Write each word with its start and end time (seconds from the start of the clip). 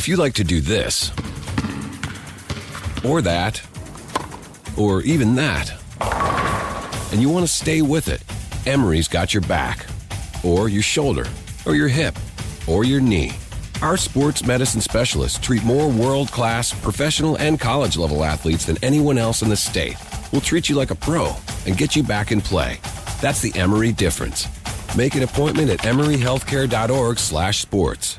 If 0.00 0.08
you 0.08 0.16
like 0.16 0.32
to 0.36 0.44
do 0.44 0.62
this, 0.62 1.10
or 3.04 3.20
that, 3.20 3.60
or 4.78 5.02
even 5.02 5.34
that, 5.34 5.74
and 7.12 7.20
you 7.20 7.28
want 7.28 7.46
to 7.46 7.52
stay 7.52 7.82
with 7.82 8.08
it, 8.08 8.22
Emory's 8.66 9.08
got 9.08 9.34
your 9.34 9.42
back, 9.42 9.84
or 10.42 10.70
your 10.70 10.80
shoulder, 10.80 11.26
or 11.66 11.74
your 11.74 11.88
hip, 11.88 12.16
or 12.66 12.84
your 12.84 13.02
knee. 13.02 13.32
Our 13.82 13.98
sports 13.98 14.42
medicine 14.42 14.80
specialists 14.80 15.38
treat 15.38 15.64
more 15.64 15.90
world 15.90 16.32
class, 16.32 16.72
professional, 16.72 17.36
and 17.36 17.60
college 17.60 17.98
level 17.98 18.24
athletes 18.24 18.64
than 18.64 18.82
anyone 18.82 19.18
else 19.18 19.42
in 19.42 19.50
the 19.50 19.54
state. 19.54 19.96
We'll 20.32 20.40
treat 20.40 20.70
you 20.70 20.76
like 20.76 20.90
a 20.90 20.94
pro 20.94 21.36
and 21.66 21.76
get 21.76 21.94
you 21.94 22.02
back 22.02 22.32
in 22.32 22.40
play. 22.40 22.78
That's 23.20 23.42
the 23.42 23.54
Emory 23.54 23.92
difference. 23.92 24.48
Make 24.96 25.14
an 25.14 25.24
appointment 25.24 25.68
at 25.68 25.80
emoryhealthcare.org/sports. 25.80 28.18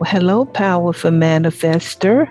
Well, 0.00 0.10
hello, 0.10 0.44
powerful 0.44 1.12
manifester. 1.12 2.28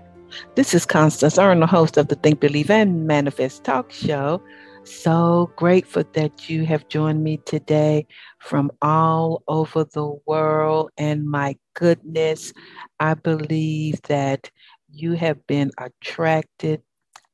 This 0.56 0.73
is 0.73 0.86
Constance 0.86 1.38
Arnold, 1.38 1.70
host 1.70 1.95
of 1.95 2.09
the 2.09 2.16
Think, 2.16 2.42
Believe, 2.42 2.70
and 2.70 3.08
Manifest 3.08 3.64
Talk 3.64 3.89
Show. 3.89 4.44
So 4.83 5.50
grateful 5.55 6.03
that 6.11 6.50
you 6.50 6.66
have 6.66 6.89
joined 6.89 7.23
me 7.23 7.38
today 7.45 8.05
from 8.39 8.70
all 8.81 9.44
over 9.47 9.86
the 9.86 10.14
world. 10.25 10.92
And 10.97 11.25
my 11.25 11.55
goodness, 11.73 12.52
I 13.00 13.14
believe 13.14 14.02
that 14.09 14.52
you 14.92 15.14
have 15.14 15.48
been 15.48 15.72
attracted 15.77 16.81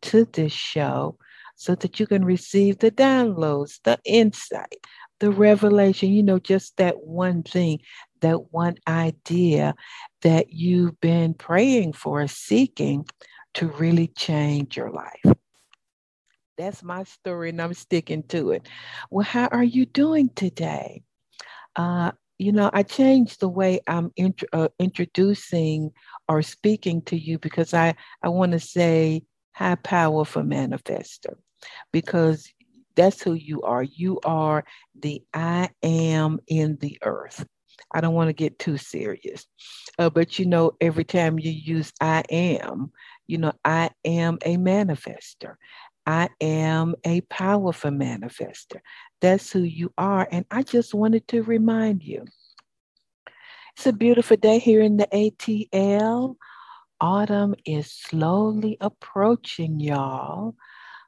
to 0.03 0.25
this 0.25 0.53
show 0.53 1.17
so 1.55 1.73
that 1.73 1.99
you 1.99 2.05
can 2.05 2.23
receive 2.23 2.77
the 2.77 2.91
downloads, 2.91 3.79
the 3.83 3.97
insight, 4.05 4.85
the 5.19 5.31
revelation, 5.31 6.09
you 6.09 6.21
know, 6.21 6.37
just 6.39 6.77
that 6.77 7.03
one 7.03 7.41
thing 7.41 7.79
that 8.21 8.51
one 8.51 8.75
idea 8.87 9.75
that 10.21 10.51
you've 10.51 10.99
been 10.99 11.33
praying 11.33 11.93
for, 11.93 12.27
seeking 12.27 13.05
to 13.55 13.67
really 13.67 14.07
change 14.07 14.77
your 14.77 14.91
life. 14.91 15.37
That's 16.57 16.83
my 16.83 17.03
story, 17.03 17.49
and 17.49 17.61
I'm 17.61 17.73
sticking 17.73 18.23
to 18.23 18.51
it. 18.51 18.67
Well, 19.09 19.25
how 19.25 19.47
are 19.47 19.63
you 19.63 19.85
doing 19.85 20.29
today? 20.35 21.03
Uh, 21.75 22.11
you 22.37 22.51
know, 22.51 22.69
I 22.73 22.83
changed 22.83 23.39
the 23.39 23.49
way 23.49 23.79
I'm 23.87 24.11
int- 24.15 24.43
uh, 24.53 24.69
introducing 24.79 25.91
or 26.27 26.41
speaking 26.41 27.01
to 27.03 27.17
you 27.17 27.37
because 27.39 27.73
I, 27.73 27.95
I 28.23 28.29
want 28.29 28.53
to 28.53 28.59
say 28.59 29.23
hi 29.53 29.75
powerful 29.75 30.43
manifester 30.43 31.35
because 31.91 32.51
that's 32.95 33.21
who 33.21 33.33
you 33.33 33.61
are. 33.61 33.83
You 33.83 34.19
are 34.25 34.63
the 34.99 35.21
I 35.33 35.69
am 35.83 36.39
in 36.47 36.77
the 36.81 36.97
earth. 37.03 37.45
I 37.93 38.01
don't 38.01 38.13
want 38.13 38.29
to 38.29 38.33
get 38.33 38.59
too 38.59 38.77
serious. 38.77 39.45
Uh, 39.97 40.09
but 40.09 40.39
you 40.39 40.45
know, 40.45 40.73
every 40.81 41.03
time 41.03 41.39
you 41.39 41.51
use 41.51 41.91
I 42.01 42.23
am, 42.29 42.91
you 43.27 43.37
know, 43.37 43.53
I 43.65 43.91
am 44.05 44.37
a 44.45 44.57
manifester. 44.57 45.55
I 46.05 46.29
am 46.41 46.95
a 47.03 47.21
powerful 47.21 47.91
manifester. 47.91 48.79
That's 49.21 49.51
who 49.51 49.61
you 49.61 49.93
are. 49.97 50.27
And 50.31 50.45
I 50.49 50.63
just 50.63 50.93
wanted 50.93 51.27
to 51.29 51.43
remind 51.43 52.03
you 52.03 52.25
it's 53.75 53.87
a 53.87 53.93
beautiful 53.93 54.37
day 54.37 54.59
here 54.59 54.81
in 54.81 54.97
the 54.97 55.07
ATL. 55.13 56.35
Autumn 57.01 57.55
is 57.65 57.91
slowly 57.91 58.77
approaching, 58.81 59.79
y'all. 59.79 60.55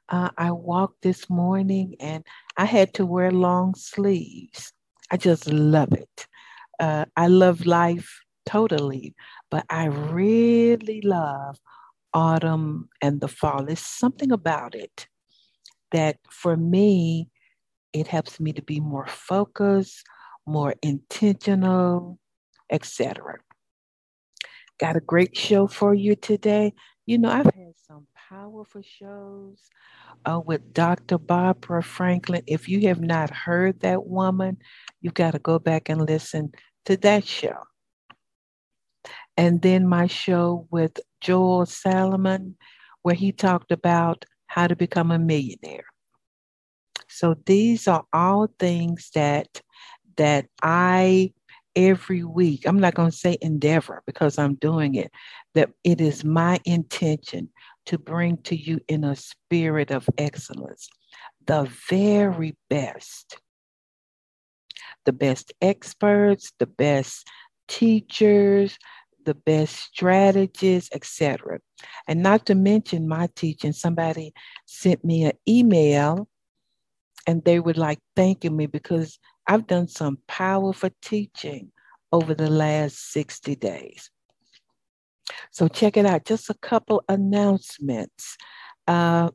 Uh, 0.08 0.30
I 0.38 0.52
walked 0.52 1.02
this 1.02 1.28
morning 1.28 1.96
and 2.00 2.24
I 2.56 2.64
had 2.64 2.94
to 2.94 3.06
wear 3.06 3.30
long 3.30 3.74
sleeves. 3.74 4.72
I 5.10 5.16
just 5.16 5.48
love 5.48 5.92
it 5.92 6.26
uh, 6.80 7.04
I 7.16 7.26
love 7.28 7.66
life 7.66 8.20
totally, 8.46 9.14
but 9.50 9.64
I 9.70 9.86
really 9.86 11.00
love 11.02 11.58
autumn 12.14 12.88
and 13.00 13.20
the 13.20 13.28
fall. 13.28 13.64
There's 13.64 13.80
something 13.80 14.32
about 14.32 14.74
it 14.74 15.06
that 15.92 16.18
for 16.30 16.56
me, 16.56 17.28
it 17.92 18.06
helps 18.06 18.40
me 18.40 18.52
to 18.52 18.62
be 18.62 18.80
more 18.80 19.06
focused, 19.06 20.04
more 20.46 20.74
intentional, 20.82 22.18
etc. 22.70 23.38
Got 24.80 24.96
a 24.96 25.00
great 25.00 25.36
show 25.36 25.66
for 25.66 25.94
you 25.94 26.16
today. 26.16 26.72
You 27.06 27.18
know, 27.18 27.30
I've 27.30 27.44
had 27.54 27.74
some 27.86 28.06
powerful 28.32 28.82
shows 28.82 29.68
uh, 30.24 30.40
with 30.40 30.72
Dr. 30.72 31.18
Barbara 31.18 31.82
Franklin. 31.82 32.42
If 32.46 32.66
you 32.66 32.88
have 32.88 33.00
not 33.00 33.30
heard 33.30 33.80
that 33.80 34.06
woman, 34.06 34.56
you've 35.02 35.14
got 35.14 35.32
to 35.32 35.38
go 35.38 35.58
back 35.58 35.90
and 35.90 36.06
listen 36.08 36.52
to 36.86 36.96
that 36.98 37.26
show. 37.26 37.58
And 39.36 39.60
then 39.60 39.86
my 39.86 40.06
show 40.06 40.66
with 40.70 40.98
Joel 41.20 41.66
Salomon, 41.66 42.56
where 43.02 43.14
he 43.14 43.32
talked 43.32 43.70
about 43.70 44.24
how 44.46 44.66
to 44.66 44.76
become 44.76 45.10
a 45.10 45.18
millionaire. 45.18 45.84
So 47.08 47.36
these 47.44 47.86
are 47.86 48.04
all 48.12 48.48
things 48.58 49.10
that 49.14 49.60
that 50.16 50.46
I 50.62 51.32
every 51.74 52.22
week, 52.22 52.66
I'm 52.66 52.80
not 52.80 52.94
going 52.94 53.10
to 53.10 53.16
say 53.16 53.38
endeavor 53.40 54.02
because 54.06 54.38
I'm 54.38 54.54
doing 54.56 54.94
it, 54.94 55.10
that 55.54 55.70
it 55.84 56.00
is 56.00 56.24
my 56.24 56.60
intention 56.64 57.48
to 57.86 57.98
bring 57.98 58.36
to 58.38 58.56
you 58.56 58.80
in 58.88 59.04
a 59.04 59.16
spirit 59.16 59.90
of 59.90 60.08
excellence 60.18 60.88
the 61.46 61.68
very 61.88 62.56
best 62.70 63.40
the 65.04 65.12
best 65.12 65.52
experts, 65.60 66.52
the 66.58 66.66
best 66.66 67.26
teachers, 67.68 68.78
the 69.24 69.34
best 69.34 69.76
strategists, 69.76 70.90
etc. 70.94 71.58
And 72.08 72.22
not 72.22 72.46
to 72.46 72.54
mention 72.54 73.08
my 73.08 73.28
teaching, 73.34 73.72
somebody 73.72 74.32
sent 74.66 75.04
me 75.04 75.24
an 75.24 75.32
email 75.48 76.28
and 77.26 77.44
they 77.44 77.60
were 77.60 77.74
like 77.74 77.98
thanking 78.16 78.56
me 78.56 78.66
because 78.66 79.18
I've 79.46 79.66
done 79.66 79.88
some 79.88 80.18
powerful 80.26 80.90
teaching 81.00 81.72
over 82.12 82.34
the 82.34 82.50
last 82.50 83.12
60 83.12 83.56
days. 83.56 84.10
So 85.50 85.68
check 85.68 85.96
it 85.96 86.06
out. 86.06 86.24
Just 86.24 86.50
a 86.50 86.54
couple 86.54 87.02
announcements. 87.08 88.36
Uh, 88.86 89.30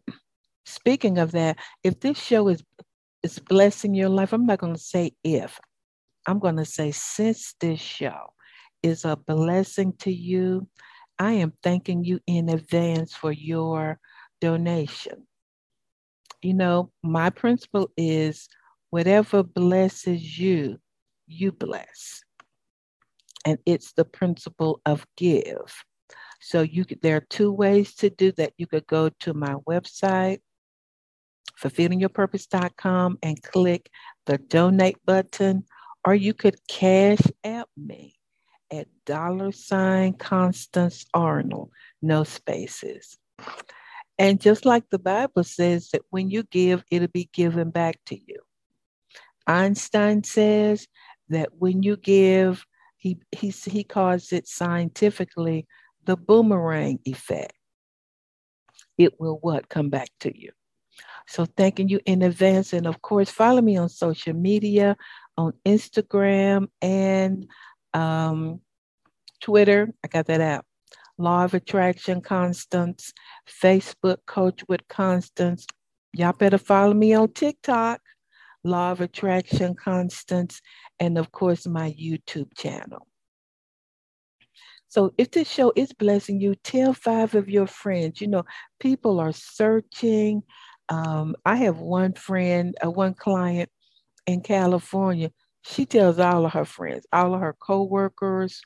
speaking 0.66 1.18
of 1.18 1.32
that, 1.32 1.58
if 1.84 2.00
this 2.00 2.20
show 2.20 2.48
is 2.48 2.64
is 3.24 3.40
blessing 3.40 3.94
your 3.94 4.10
life, 4.10 4.32
I'm 4.34 4.46
not 4.46 4.60
going 4.60 4.76
to 4.76 4.80
say 4.80 5.12
if, 5.24 5.60
I'm 6.28 6.40
going 6.40 6.58
to 6.58 6.66
say 6.66 6.92
since 6.92 7.56
this 7.60 7.80
show 7.80 8.34
is 8.84 9.06
a 9.06 9.16
blessing 9.16 9.94
to 10.00 10.12
you, 10.12 10.68
I 11.18 11.34
am 11.34 11.54
thanking 11.64 12.04
you 12.04 12.20
in 12.28 12.50
advance 12.50 13.14
for 13.14 13.32
your 13.32 14.00
donation. 14.40 15.26
You 16.42 16.54
know, 16.54 16.92
my 17.02 17.32
principle 17.32 17.90
is 17.98 18.48
whatever 18.92 19.42
blesses 19.42 20.38
you, 20.38 20.78
you 21.26 21.52
bless. 21.52 22.24
And 23.48 23.60
it's 23.66 23.94
the 23.94 24.04
principle 24.04 24.82
of 24.86 25.08
give. 25.16 25.86
So 26.42 26.64
you 26.64 26.84
there 27.02 27.16
are 27.16 27.28
two 27.30 27.50
ways 27.50 27.96
to 27.96 28.10
do 28.10 28.34
that. 28.34 28.52
You 28.58 28.68
could 28.68 28.86
go 28.88 29.08
to 29.22 29.34
my 29.34 29.54
website, 29.66 30.40
fulfillingyourpurpose.com 31.58 33.20
and 33.24 33.42
click 33.42 33.90
the 34.26 34.38
donate 34.38 34.98
button, 35.06 35.64
or 36.06 36.14
you 36.14 36.34
could 36.34 36.58
cash 36.68 37.22
app 37.46 37.70
me 37.78 38.16
at 38.70 38.90
dollar 39.06 39.54
sign 39.54 40.16
Constance 40.16 41.06
Arnold, 41.14 41.72
no 42.02 42.26
spaces. 42.26 43.18
And 44.20 44.42
just 44.42 44.66
like 44.66 44.90
the 44.90 45.00
Bible 45.00 45.46
says 45.46 45.92
that 45.92 46.02
when 46.10 46.30
you 46.30 46.44
give, 46.44 46.84
it'll 46.92 47.08
be 47.08 47.30
given 47.32 47.70
back 47.70 47.96
to 48.08 48.16
you. 48.20 48.40
Einstein 49.48 50.26
says 50.26 50.90
that 51.30 51.52
when 51.58 51.82
you 51.82 51.96
give, 51.96 52.66
he, 53.08 53.20
he, 53.32 53.50
he 53.50 53.84
calls 53.84 54.34
it 54.34 54.48
scientifically 54.48 55.66
the 56.06 56.18
boomerang 56.18 57.00
effect. 57.06 57.54
It 58.98 59.20
will 59.20 59.38
what? 59.42 59.70
Come 59.70 59.90
back 59.90 60.10
to 60.22 60.38
you. 60.38 60.52
So 61.28 61.46
thanking 61.46 61.88
you 61.88 62.00
in 62.06 62.22
advance. 62.22 62.74
And 62.74 62.88
of 62.88 63.02
course, 63.02 63.30
follow 63.30 63.62
me 63.62 63.78
on 63.78 63.90
social 63.90 64.34
media, 64.34 64.98
on 65.38 65.54
Instagram 65.66 66.68
and 66.82 67.48
um, 67.94 68.62
Twitter. 69.42 69.94
I 70.04 70.08
got 70.08 70.26
that 70.28 70.42
app. 70.42 70.66
Law 71.18 71.46
of 71.46 71.54
Attraction 71.54 72.22
Constance, 72.22 73.14
Facebook 73.48 74.18
Coach 74.26 74.64
with 74.68 74.88
Constance. 74.88 75.66
Y'all 76.14 76.34
better 76.34 76.58
follow 76.58 76.94
me 76.94 77.14
on 77.14 77.32
TikTok, 77.34 78.02
Law 78.68 78.92
of 78.92 79.02
Attraction 79.02 79.76
Constance, 79.76 80.62
and 81.00 81.18
of 81.18 81.32
course, 81.32 81.66
my 81.66 81.92
YouTube 81.92 82.56
channel. 82.56 83.08
So 84.90 85.14
if 85.18 85.32
this 85.32 85.50
show 85.50 85.74
is 85.76 85.92
blessing 85.94 86.40
you, 86.40 86.56
tell 86.56 86.94
five 86.94 87.36
of 87.36 87.50
your 87.50 87.68
friends. 87.68 88.22
You 88.22 88.28
know, 88.28 88.44
people 88.80 89.20
are 89.20 89.34
searching. 89.34 90.44
Um, 90.90 91.36
I 91.46 91.56
have 91.58 91.80
one 91.80 92.14
friend, 92.14 92.76
uh, 92.84 92.90
one 92.90 93.14
client 93.14 93.70
in 94.26 94.42
California. 94.42 95.32
She 95.64 95.86
tells 95.86 96.20
all 96.20 96.46
of 96.46 96.54
her 96.54 96.66
friends, 96.66 97.06
all 97.12 97.34
of 97.34 97.42
her 97.42 97.56
coworkers, 97.60 98.62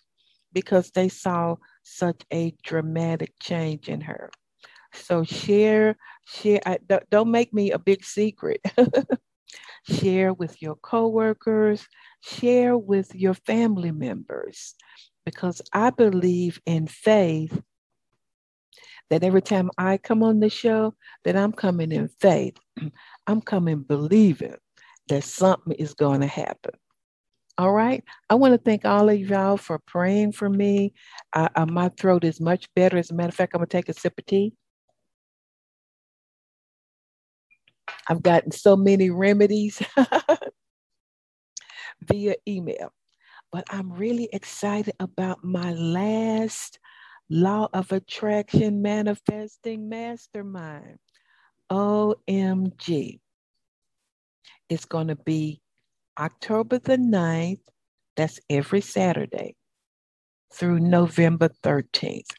because 0.54 0.92
they 0.92 1.10
saw 1.10 1.56
such 1.84 2.22
a 2.32 2.54
dramatic 2.64 3.34
change 3.40 3.90
in 3.90 4.02
her. 4.02 4.30
So 4.94 5.24
share, 5.24 5.96
share. 6.28 6.62
I, 6.66 6.78
don't 7.10 7.32
make 7.32 7.54
me 7.54 7.72
a 7.72 7.80
big 7.80 8.04
secret. 8.04 8.62
share 9.90 10.34
with 10.34 10.62
your 10.62 10.76
coworkers, 10.76 11.88
share 12.22 12.78
with 12.78 13.14
your 13.16 13.34
family 13.34 13.92
members, 13.92 14.76
because 15.26 15.62
I 15.74 15.90
believe 15.90 16.60
in 16.66 16.88
faith 16.88 17.62
that 19.12 19.24
every 19.24 19.42
time 19.42 19.70
I 19.78 19.98
come 19.98 20.24
on 20.24 20.40
the 20.40 20.50
show, 20.50 20.96
that 21.26 21.36
I'm 21.36 21.52
coming 21.52 21.92
in 21.92 22.10
faith. 22.20 22.58
I'm 23.28 23.42
coming 23.42 23.82
believing 23.82 24.56
that 25.10 25.24
something 25.24 25.74
is 25.74 25.94
going 25.94 26.22
to 26.22 26.28
happen. 26.28 26.72
All 27.58 27.74
right. 27.74 28.04
I 28.30 28.36
want 28.36 28.54
to 28.54 28.58
thank 28.58 28.86
all 28.86 29.10
of 29.10 29.20
y'all 29.20 29.58
for 29.58 29.80
praying 29.80 30.32
for 30.32 30.50
me. 30.50 30.94
My 31.36 31.90
throat 31.90 32.24
is 32.24 32.40
much 32.40 32.74
better. 32.74 32.98
As 32.98 33.12
a 33.12 33.14
matter 33.14 33.30
of 33.30 33.36
fact, 33.36 33.52
I'm 33.54 33.60
going 33.60 33.68
to 33.68 33.78
take 33.78 33.90
a 33.90 33.94
sip 33.94 34.14
of 34.18 34.26
tea. 34.26 34.54
I've 38.12 38.22
gotten 38.22 38.52
so 38.52 38.76
many 38.76 39.10
remedies 39.10 39.82
via 42.02 42.36
email, 42.46 42.92
but 43.54 43.64
I'm 43.70 43.94
really 43.94 44.28
excited 44.34 44.94
about 45.00 45.46
my 45.46 45.72
last 45.72 46.78
law 47.30 47.70
of 47.72 47.94
attraction 47.94 48.82
manifesting 48.82 49.88
mastermind. 49.88 50.98
OMG. 51.72 53.22
It's 54.68 54.84
going 54.84 55.08
to 55.08 55.16
be 55.16 55.62
October 56.20 56.80
the 56.80 56.98
9th, 56.98 57.64
that's 58.18 58.42
every 58.50 58.82
Saturday, 58.82 59.56
through 60.54 60.82
November 60.82 61.48
13th. 61.64 62.32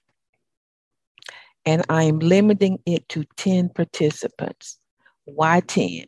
And 1.65 1.83
I'm 1.89 2.19
limiting 2.19 2.79
it 2.85 3.09
to 3.09 3.25
10 3.39 3.71
participants. 3.71 4.79
Why 5.25 5.61
10? 5.61 6.07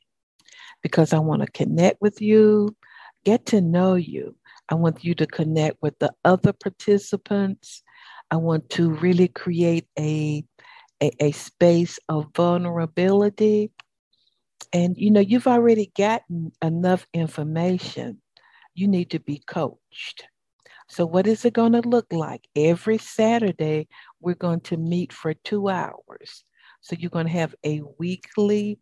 Because 0.82 1.12
I 1.12 1.18
want 1.18 1.42
to 1.42 1.50
connect 1.52 2.00
with 2.00 2.20
you, 2.20 2.76
get 3.24 3.46
to 3.46 3.60
know 3.60 3.94
you. 3.94 4.36
I 4.68 4.74
want 4.74 5.04
you 5.04 5.14
to 5.14 5.26
connect 5.26 5.76
with 5.82 5.98
the 5.98 6.12
other 6.24 6.52
participants. 6.52 7.82
I 8.30 8.36
want 8.36 8.70
to 8.70 8.90
really 8.90 9.28
create 9.28 9.86
a, 9.98 10.44
a, 11.02 11.10
a 11.20 11.32
space 11.32 11.98
of 12.08 12.26
vulnerability 12.34 13.70
and 14.74 14.96
you 14.98 15.10
know, 15.12 15.20
you've 15.20 15.46
already 15.46 15.92
gotten 15.96 16.50
enough 16.60 17.06
information. 17.14 18.20
You 18.74 18.88
need 18.88 19.10
to 19.10 19.20
be 19.20 19.40
coached. 19.46 20.26
So, 20.88 21.06
what 21.06 21.28
is 21.28 21.44
it 21.44 21.54
going 21.54 21.72
to 21.72 21.88
look 21.88 22.12
like? 22.12 22.46
Every 22.56 22.98
Saturday, 22.98 23.86
we're 24.20 24.34
going 24.34 24.60
to 24.62 24.76
meet 24.76 25.12
for 25.12 25.32
two 25.32 25.68
hours. 25.68 26.44
So, 26.80 26.96
you're 26.98 27.10
going 27.10 27.26
to 27.26 27.32
have 27.32 27.54
a 27.64 27.82
weekly 27.98 28.80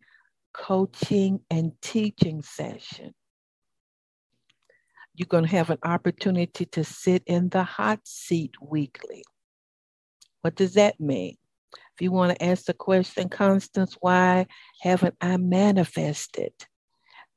coaching 0.53 1.41
and 1.49 1.71
teaching 1.81 2.41
session. 2.41 3.13
You're 5.15 5.27
going 5.27 5.43
to 5.43 5.49
have 5.51 5.69
an 5.69 5.79
opportunity 5.83 6.65
to 6.65 6.83
sit 6.83 7.23
in 7.25 7.49
the 7.49 7.63
hot 7.63 7.99
seat 8.03 8.53
weekly. 8.61 9.23
What 10.41 10.55
does 10.55 10.73
that 10.73 10.99
mean? 10.99 11.37
If 11.95 12.01
you 12.01 12.11
want 12.11 12.35
to 12.35 12.43
ask 12.43 12.65
the 12.65 12.73
question, 12.73 13.29
Constance, 13.29 13.95
why 13.99 14.47
haven't 14.81 15.15
I 15.21 15.37
manifested? 15.37 16.53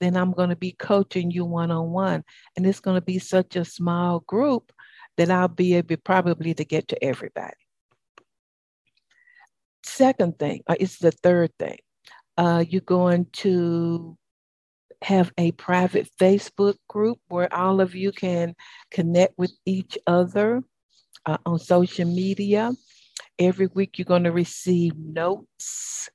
Then 0.00 0.16
I'm 0.16 0.32
going 0.32 0.48
to 0.48 0.56
be 0.56 0.72
coaching 0.72 1.30
you 1.30 1.44
one 1.44 1.70
on 1.70 1.90
one. 1.90 2.24
And 2.56 2.66
it's 2.66 2.80
going 2.80 2.96
to 2.96 3.04
be 3.04 3.18
such 3.18 3.56
a 3.56 3.64
small 3.64 4.20
group 4.20 4.72
that 5.16 5.30
I'll 5.30 5.48
be 5.48 5.74
able 5.74 5.96
probably 5.98 6.54
to 6.54 6.64
get 6.64 6.88
to 6.88 7.04
everybody. 7.04 7.54
Second 9.84 10.38
thing, 10.38 10.62
uh, 10.66 10.76
it's 10.78 10.98
the 10.98 11.10
third 11.10 11.52
thing. 11.58 11.78
Uh, 12.36 12.64
you're 12.68 12.80
going 12.82 13.26
to 13.32 14.16
have 15.02 15.32
a 15.38 15.52
private 15.52 16.08
Facebook 16.20 16.76
group 16.88 17.18
where 17.28 17.52
all 17.54 17.80
of 17.80 17.94
you 17.94 18.12
can 18.12 18.54
connect 18.90 19.38
with 19.38 19.52
each 19.64 19.98
other 20.06 20.62
uh, 21.26 21.38
on 21.44 21.58
social 21.58 22.06
media. 22.06 22.72
Every 23.38 23.66
week, 23.66 23.98
you're 23.98 24.06
going 24.06 24.24
to 24.24 24.32
receive 24.32 24.96
notes. 24.96 26.08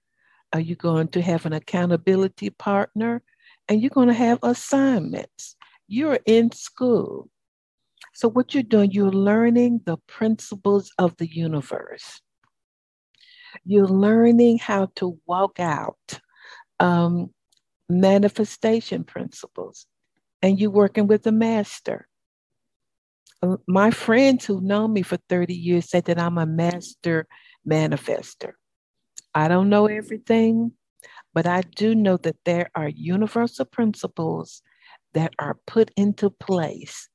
Are 0.53 0.59
you 0.59 0.75
going 0.75 1.09
to 1.09 1.21
have 1.21 1.45
an 1.45 1.53
accountability 1.53 2.49
partner? 2.49 3.21
And 3.69 3.81
you're 3.81 3.89
going 3.89 4.07
to 4.07 4.13
have 4.13 4.39
assignments. 4.43 5.55
You're 5.87 6.19
in 6.25 6.51
school. 6.51 7.29
So, 8.13 8.27
what 8.27 8.53
you're 8.53 8.63
doing, 8.63 8.91
you're 8.91 9.11
learning 9.11 9.81
the 9.85 9.97
principles 10.07 10.91
of 10.97 11.15
the 11.17 11.27
universe. 11.27 12.21
You're 13.65 13.87
learning 13.87 14.59
how 14.59 14.89
to 14.95 15.19
walk 15.25 15.59
out 15.59 16.19
um, 16.79 17.31
manifestation 17.89 19.03
principles, 19.03 19.85
and 20.41 20.59
you're 20.59 20.71
working 20.71 21.07
with 21.07 21.23
the 21.23 21.31
master 21.31 22.07
my 23.67 23.91
friends 23.91 24.45
who 24.45 24.61
know 24.61 24.87
me 24.87 25.01
for 25.01 25.17
30 25.29 25.53
years 25.53 25.89
said 25.89 26.05
that 26.05 26.19
I'm 26.19 26.37
a 26.37 26.45
master 26.45 27.27
manifester. 27.67 28.53
I 29.33 29.47
don't 29.47 29.69
know 29.69 29.87
everything, 29.87 30.73
but 31.33 31.47
I 31.47 31.61
do 31.61 31.95
know 31.95 32.17
that 32.17 32.37
there 32.45 32.69
are 32.75 32.89
universal 32.89 33.65
principles 33.65 34.61
that 35.13 35.33
are 35.39 35.57
put 35.65 35.91
into 35.97 36.29
place. 36.29 37.09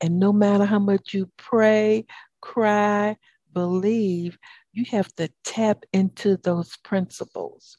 And 0.00 0.18
no 0.18 0.32
matter 0.32 0.64
how 0.64 0.78
much 0.78 1.14
you 1.14 1.30
pray, 1.36 2.06
cry, 2.40 3.16
believe, 3.52 4.38
you 4.78 4.84
have 4.90 5.12
to 5.16 5.28
tap 5.44 5.84
into 5.92 6.36
those 6.36 6.76
principles 6.84 7.78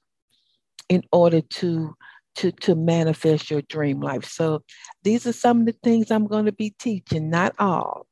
in 0.89 1.03
order 1.11 1.41
to 1.41 1.95
to, 2.35 2.51
to 2.51 2.75
manifest 2.75 3.51
your 3.51 3.61
dream 3.63 3.99
life. 3.99 4.23
So 4.23 4.63
these 5.03 5.27
are 5.27 5.33
some 5.33 5.61
of 5.61 5.65
the 5.65 5.75
things 5.83 6.09
I'm 6.09 6.27
going 6.27 6.45
to 6.45 6.53
be 6.53 6.69
teaching, 6.79 7.29
not 7.29 7.53
all. 7.59 8.05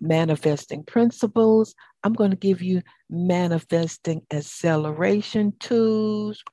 Manifesting 0.00 0.84
principles. 0.84 1.74
I'm 2.04 2.12
going 2.12 2.30
to 2.30 2.36
give 2.36 2.62
you 2.62 2.82
manifesting 3.10 4.22
acceleration 4.32 5.54
tools, 5.58 6.44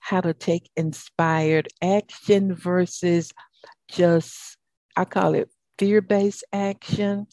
how 0.00 0.20
to 0.20 0.34
take 0.34 0.68
inspired 0.76 1.68
action 1.80 2.54
versus 2.54 3.32
just, 3.88 4.58
I 4.96 5.06
call 5.06 5.34
it 5.34 5.50
fear 5.78 6.02
based 6.02 6.44
action. 6.52 7.26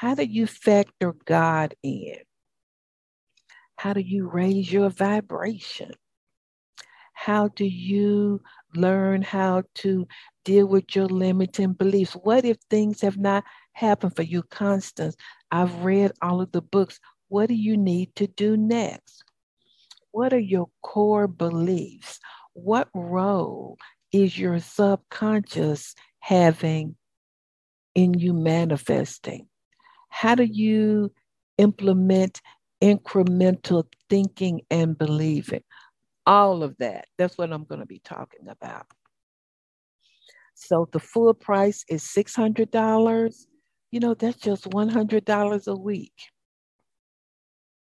How 0.00 0.14
do 0.14 0.24
you 0.24 0.46
factor 0.46 1.14
God 1.26 1.74
in? 1.82 2.16
How 3.76 3.92
do 3.92 4.00
you 4.00 4.30
raise 4.30 4.72
your 4.72 4.88
vibration? 4.88 5.90
How 7.12 7.48
do 7.48 7.66
you 7.66 8.40
learn 8.74 9.20
how 9.20 9.64
to 9.74 10.08
deal 10.42 10.64
with 10.64 10.96
your 10.96 11.04
limiting 11.04 11.74
beliefs? 11.74 12.14
What 12.14 12.46
if 12.46 12.56
things 12.70 13.02
have 13.02 13.18
not 13.18 13.44
happened 13.74 14.16
for 14.16 14.22
you, 14.22 14.42
Constance? 14.44 15.16
I've 15.50 15.84
read 15.84 16.12
all 16.22 16.40
of 16.40 16.50
the 16.52 16.62
books. 16.62 16.98
What 17.28 17.50
do 17.50 17.54
you 17.54 17.76
need 17.76 18.14
to 18.16 18.26
do 18.26 18.56
next? 18.56 19.22
What 20.12 20.32
are 20.32 20.38
your 20.38 20.70
core 20.80 21.28
beliefs? 21.28 22.20
What 22.54 22.88
role 22.94 23.76
is 24.12 24.38
your 24.38 24.60
subconscious 24.60 25.94
having 26.20 26.96
in 27.94 28.14
you 28.14 28.32
manifesting? 28.32 29.49
How 30.10 30.34
do 30.34 30.44
you 30.44 31.12
implement 31.58 32.40
incremental 32.82 33.84
thinking 34.10 34.62
and 34.70 34.96
believing? 34.98 35.62
all 36.26 36.62
of 36.62 36.76
that. 36.78 37.06
That's 37.18 37.36
what 37.38 37.52
I'm 37.52 37.64
going 37.64 37.80
to 37.80 37.86
be 37.86 38.00
talking 38.00 38.48
about. 38.48 38.86
So 40.54 40.88
the 40.92 41.00
full 41.00 41.34
price 41.34 41.84
is 41.88 42.04
$600. 42.04 43.46
You 43.90 44.00
know, 44.00 44.14
that's 44.14 44.38
just 44.38 44.64
$100 44.64 45.66
a 45.66 45.76
week. 45.76 46.12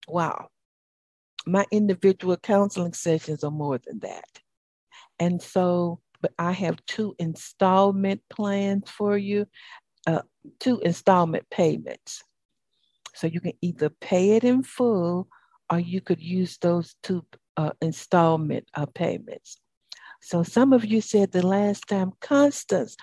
Wow. 0.08 0.48
my 1.46 1.66
individual 1.72 2.36
counseling 2.36 2.92
sessions 2.92 3.44
are 3.44 3.50
more 3.50 3.78
than 3.78 3.98
that. 4.00 4.40
And 5.18 5.42
so, 5.42 6.00
but 6.20 6.32
I 6.38 6.52
have 6.52 6.84
two 6.86 7.14
installment 7.18 8.22
plans 8.30 8.90
for 8.90 9.18
you, 9.18 9.46
uh, 10.06 10.22
two 10.58 10.80
installment 10.80 11.48
payments. 11.50 12.22
So 13.14 13.26
you 13.26 13.40
can 13.40 13.52
either 13.60 13.90
pay 13.90 14.30
it 14.30 14.44
in 14.44 14.62
full 14.62 15.28
or 15.70 15.78
you 15.78 16.00
could 16.00 16.20
use 16.20 16.58
those 16.58 16.94
two 17.02 17.24
uh, 17.56 17.72
installment 17.80 18.66
uh, 18.74 18.86
payments. 18.86 19.58
So 20.20 20.42
some 20.42 20.72
of 20.72 20.84
you 20.84 21.00
said 21.00 21.32
the 21.32 21.46
last 21.46 21.88
time, 21.88 22.12
Constance, 22.20 22.96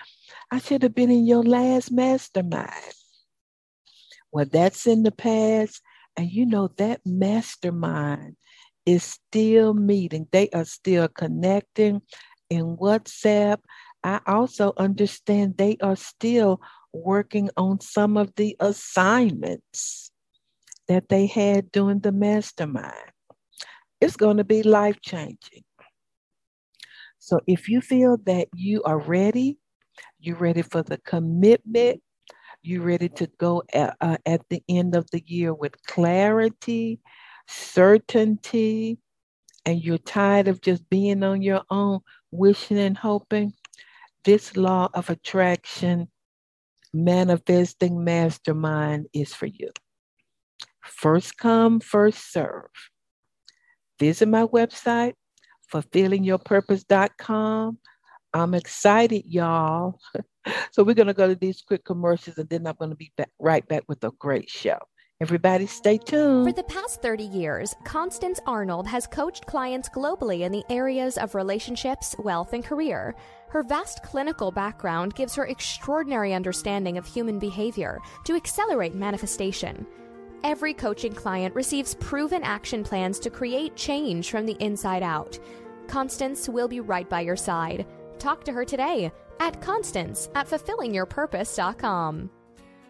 I 0.50 0.58
should 0.58 0.82
have 0.82 0.94
been 0.94 1.10
in 1.10 1.26
your 1.26 1.42
last 1.42 1.92
mastermind. 1.92 2.94
Well, 4.32 4.46
that's 4.50 4.86
in 4.86 5.02
the 5.02 5.12
past. 5.12 5.82
And 6.16 6.30
you 6.30 6.46
know, 6.46 6.68
that 6.78 7.00
mastermind 7.04 8.36
is 8.86 9.04
still 9.04 9.74
meeting, 9.74 10.26
they 10.32 10.48
are 10.50 10.64
still 10.64 11.08
connecting 11.08 12.02
in 12.48 12.76
WhatsApp. 12.76 13.58
I 14.02 14.20
also 14.26 14.72
understand 14.76 15.56
they 15.56 15.76
are 15.82 15.96
still 15.96 16.60
working 16.92 17.50
on 17.56 17.80
some 17.80 18.16
of 18.16 18.34
the 18.36 18.56
assignments 18.60 20.10
that 20.88 21.08
they 21.08 21.26
had 21.26 21.70
during 21.72 22.00
the 22.00 22.12
mastermind. 22.12 23.12
It's 24.00 24.16
going 24.16 24.38
to 24.38 24.44
be 24.44 24.62
life 24.62 25.00
changing. 25.00 25.62
So 27.18 27.40
if 27.46 27.68
you 27.68 27.80
feel 27.80 28.16
that 28.24 28.48
you 28.54 28.82
are 28.82 28.98
ready, 28.98 29.58
you're 30.18 30.36
ready 30.36 30.62
for 30.62 30.82
the 30.82 30.98
commitment, 30.98 32.02
you're 32.62 32.82
ready 32.82 33.08
to 33.10 33.28
go 33.38 33.62
at, 33.72 33.96
uh, 34.00 34.16
at 34.26 34.42
the 34.50 34.62
end 34.68 34.96
of 34.96 35.08
the 35.10 35.22
year 35.26 35.54
with 35.54 35.80
clarity, 35.86 37.00
certainty, 37.46 38.98
and 39.64 39.82
you're 39.82 39.98
tired 39.98 40.48
of 40.48 40.60
just 40.60 40.88
being 40.90 41.22
on 41.22 41.42
your 41.42 41.62
own, 41.70 42.00
wishing 42.30 42.78
and 42.78 42.96
hoping, 42.96 43.52
this 44.24 44.56
law 44.56 44.88
of 44.94 45.08
attraction 45.08 46.08
manifesting 46.92 48.04
mastermind 48.04 49.06
is 49.12 49.34
for 49.34 49.46
you. 49.46 49.70
First 50.82 51.36
come, 51.36 51.80
first 51.80 52.32
serve. 52.32 52.70
Visit 53.98 54.28
my 54.28 54.44
website, 54.44 55.14
fulfillingyourpurpose.com. 55.72 57.78
I'm 58.32 58.54
excited, 58.54 59.24
y'all. 59.26 59.98
so 60.72 60.84
we're 60.84 60.94
going 60.94 61.08
to 61.08 61.14
go 61.14 61.28
to 61.28 61.34
these 61.34 61.62
quick 61.62 61.84
commercials 61.84 62.38
and 62.38 62.48
then 62.48 62.66
I'm 62.66 62.76
going 62.78 62.90
to 62.90 62.96
be 62.96 63.12
back, 63.16 63.30
right 63.38 63.66
back 63.66 63.84
with 63.88 64.02
a 64.04 64.12
great 64.18 64.48
show. 64.48 64.78
Everybody 65.22 65.66
stay 65.66 65.98
tuned. 65.98 66.46
For 66.46 66.52
the 66.52 66.62
past 66.62 67.02
30 67.02 67.24
years, 67.24 67.76
Constance 67.84 68.40
Arnold 68.46 68.86
has 68.86 69.06
coached 69.06 69.44
clients 69.44 69.86
globally 69.90 70.40
in 70.40 70.52
the 70.52 70.64
areas 70.70 71.18
of 71.18 71.34
relationships, 71.34 72.16
wealth, 72.18 72.54
and 72.54 72.64
career. 72.64 73.14
Her 73.50 73.62
vast 73.62 74.02
clinical 74.02 74.50
background 74.50 75.14
gives 75.14 75.34
her 75.34 75.44
extraordinary 75.44 76.32
understanding 76.32 76.96
of 76.96 77.04
human 77.04 77.38
behavior 77.38 78.00
to 78.24 78.34
accelerate 78.34 78.94
manifestation. 78.94 79.86
Every 80.42 80.72
coaching 80.72 81.12
client 81.12 81.54
receives 81.54 81.96
proven 81.96 82.42
action 82.42 82.82
plans 82.82 83.18
to 83.18 83.28
create 83.28 83.76
change 83.76 84.30
from 84.30 84.46
the 84.46 84.56
inside 84.58 85.02
out. 85.02 85.38
Constance 85.86 86.48
will 86.48 86.68
be 86.68 86.80
right 86.80 87.10
by 87.10 87.20
your 87.20 87.36
side. 87.36 87.86
Talk 88.18 88.42
to 88.44 88.52
her 88.52 88.64
today 88.64 89.12
at 89.38 89.60
Constance 89.60 90.30
at 90.34 90.48
fulfillingyourpurpose.com. 90.48 92.30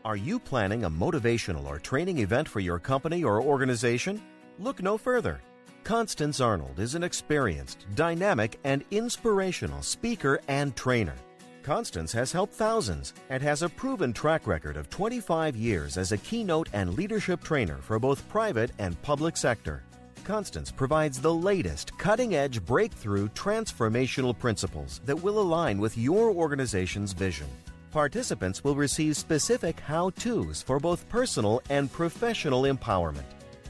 Are 0.02 0.16
you 0.16 0.38
planning 0.38 0.85
a 0.85 0.90
motivational 0.90 1.66
or 1.66 1.78
training 1.78 2.21
event 2.21 2.49
for 2.49 2.61
your 2.61 2.78
company 2.78 3.23
or 3.23 3.42
organization? 3.42 4.23
Look 4.59 4.83
no 4.83 4.97
further. 4.97 5.42
Constance 5.85 6.40
Arnold 6.40 6.78
is 6.78 6.95
an 6.95 7.02
experienced, 7.02 7.85
dynamic, 7.97 8.59
and 8.64 8.83
inspirational 8.92 9.83
speaker 9.83 10.40
and 10.49 10.75
trainer. 10.75 11.16
Constance 11.62 12.12
has 12.12 12.33
helped 12.33 12.54
thousands 12.54 13.12
and 13.28 13.42
has 13.42 13.61
a 13.61 13.69
proven 13.69 14.14
track 14.14 14.47
record 14.47 14.78
of 14.78 14.88
25 14.88 15.54
years 15.54 15.99
as 15.99 16.12
a 16.12 16.19
keynote 16.19 16.71
and 16.73 16.95
leadership 16.95 17.45
trainer 17.45 17.76
for 17.76 17.99
both 17.99 18.26
private 18.30 18.71
and 18.78 19.00
public 19.02 19.37
sector. 19.37 19.83
Constance 20.25 20.73
provides 20.73 21.21
the 21.21 21.35
latest 21.35 21.97
cutting 21.99 22.37
edge 22.37 22.64
breakthrough 22.64 23.28
transformational 23.30 24.38
principles 24.38 25.02
that 25.04 25.23
will 25.23 25.40
align 25.40 25.76
with 25.76 25.99
your 25.99 26.30
organization's 26.30 27.12
vision. 27.12 27.49
Participants 27.91 28.63
will 28.63 28.77
receive 28.77 29.17
specific 29.17 29.81
how 29.81 30.11
to's 30.11 30.63
for 30.63 30.79
both 30.79 31.09
personal 31.09 31.61
and 31.71 31.93
professional 31.93 32.63
empowerment. 32.63 33.25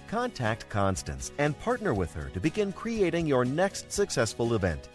Contact 0.09 0.69
Constance 0.69 1.33
and 1.39 1.59
partner 1.61 1.95
with 1.95 2.13
her 2.13 2.29
to 2.31 2.41
begin 2.41 2.71
creating 2.73 3.27
your 3.27 3.47
next 3.47 3.91
successful 3.91 4.53
event. 4.55 4.91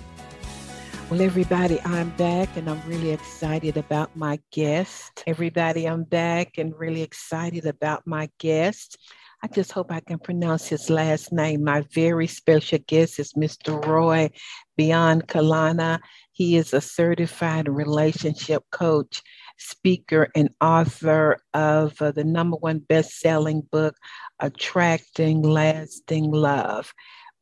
Well, 1.11 1.23
everybody, 1.23 1.81
I'm 1.87 2.11
back 2.11 2.55
and 2.57 2.69
I'm 2.69 2.87
really 2.87 3.13
excited 3.13 3.79
about 3.79 4.15
my 4.15 4.39
guest. 4.53 5.25
Everybody, 5.27 5.87
I'm 5.87 6.05
back 6.05 6.59
and 6.59 6.79
really 6.79 7.01
excited 7.01 7.65
about 7.65 8.07
my 8.07 8.29
guest. 8.39 8.99
I 9.41 9.47
just 9.47 9.71
hope 9.71 9.93
I 9.93 10.01
can 10.01 10.19
pronounce 10.19 10.67
his 10.67 10.91
last 10.91 11.33
name. 11.33 11.63
My 11.63 11.83
very 11.93 12.27
special 12.27 12.81
guest 12.89 13.21
is 13.21 13.35
Mr. 13.35 13.85
Roy 13.87 14.31
Biancalana. 14.79 16.01
He 16.33 16.57
is 16.57 16.75
a 16.75 16.81
certified 16.81 17.69
relationship 17.69 18.65
coach, 18.73 19.23
speaker, 19.57 20.29
and 20.35 20.51
author 20.61 21.39
of 21.55 22.03
uh, 22.03 22.11
the 22.11 22.25
number 22.25 22.57
one 22.57 22.81
best 22.81 23.21
selling 23.21 23.63
book, 23.71 23.95
Attracting 24.41 25.43
Lasting 25.43 26.33
Love. 26.33 26.93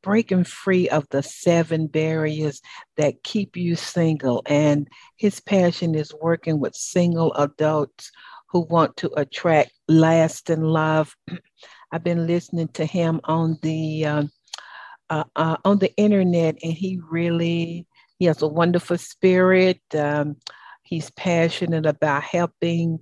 Breaking 0.03 0.45
free 0.45 0.91
of 0.91 1.07
the 1.11 1.23
seven 1.23 1.87
barriers 1.87 2.61
that 2.99 3.23
keep 3.25 3.57
you 3.57 3.75
single. 3.75 4.43
And 4.45 4.87
his 5.17 5.41
passion 5.41 5.95
is 5.95 6.13
working 6.21 6.61
with 6.61 6.75
single 6.75 7.33
adults 7.35 8.13
who 8.51 8.61
want 8.61 8.97
to 8.99 9.11
attract 9.17 9.73
lasting 9.89 10.63
love 10.63 11.17
I've 11.93 12.05
been 12.05 12.27
listening 12.27 12.69
to 12.69 12.85
him 12.85 13.21
on 13.25 13.59
the 13.63 14.07
uh, 14.07 14.23
uh, 15.09 15.25
uh, 15.37 15.57
on 15.65 15.79
the 15.79 15.95
internet, 15.97 16.59
and 16.63 16.73
he 16.73 17.01
really 17.11 17.87
he 18.19 18.25
has 18.25 18.43
a 18.43 18.49
wonderful 18.49 18.99
spirit. 18.99 19.81
Um, 19.95 20.37
he's 20.83 21.11
passionate 21.11 21.87
about 21.87 22.23
helping 22.23 23.01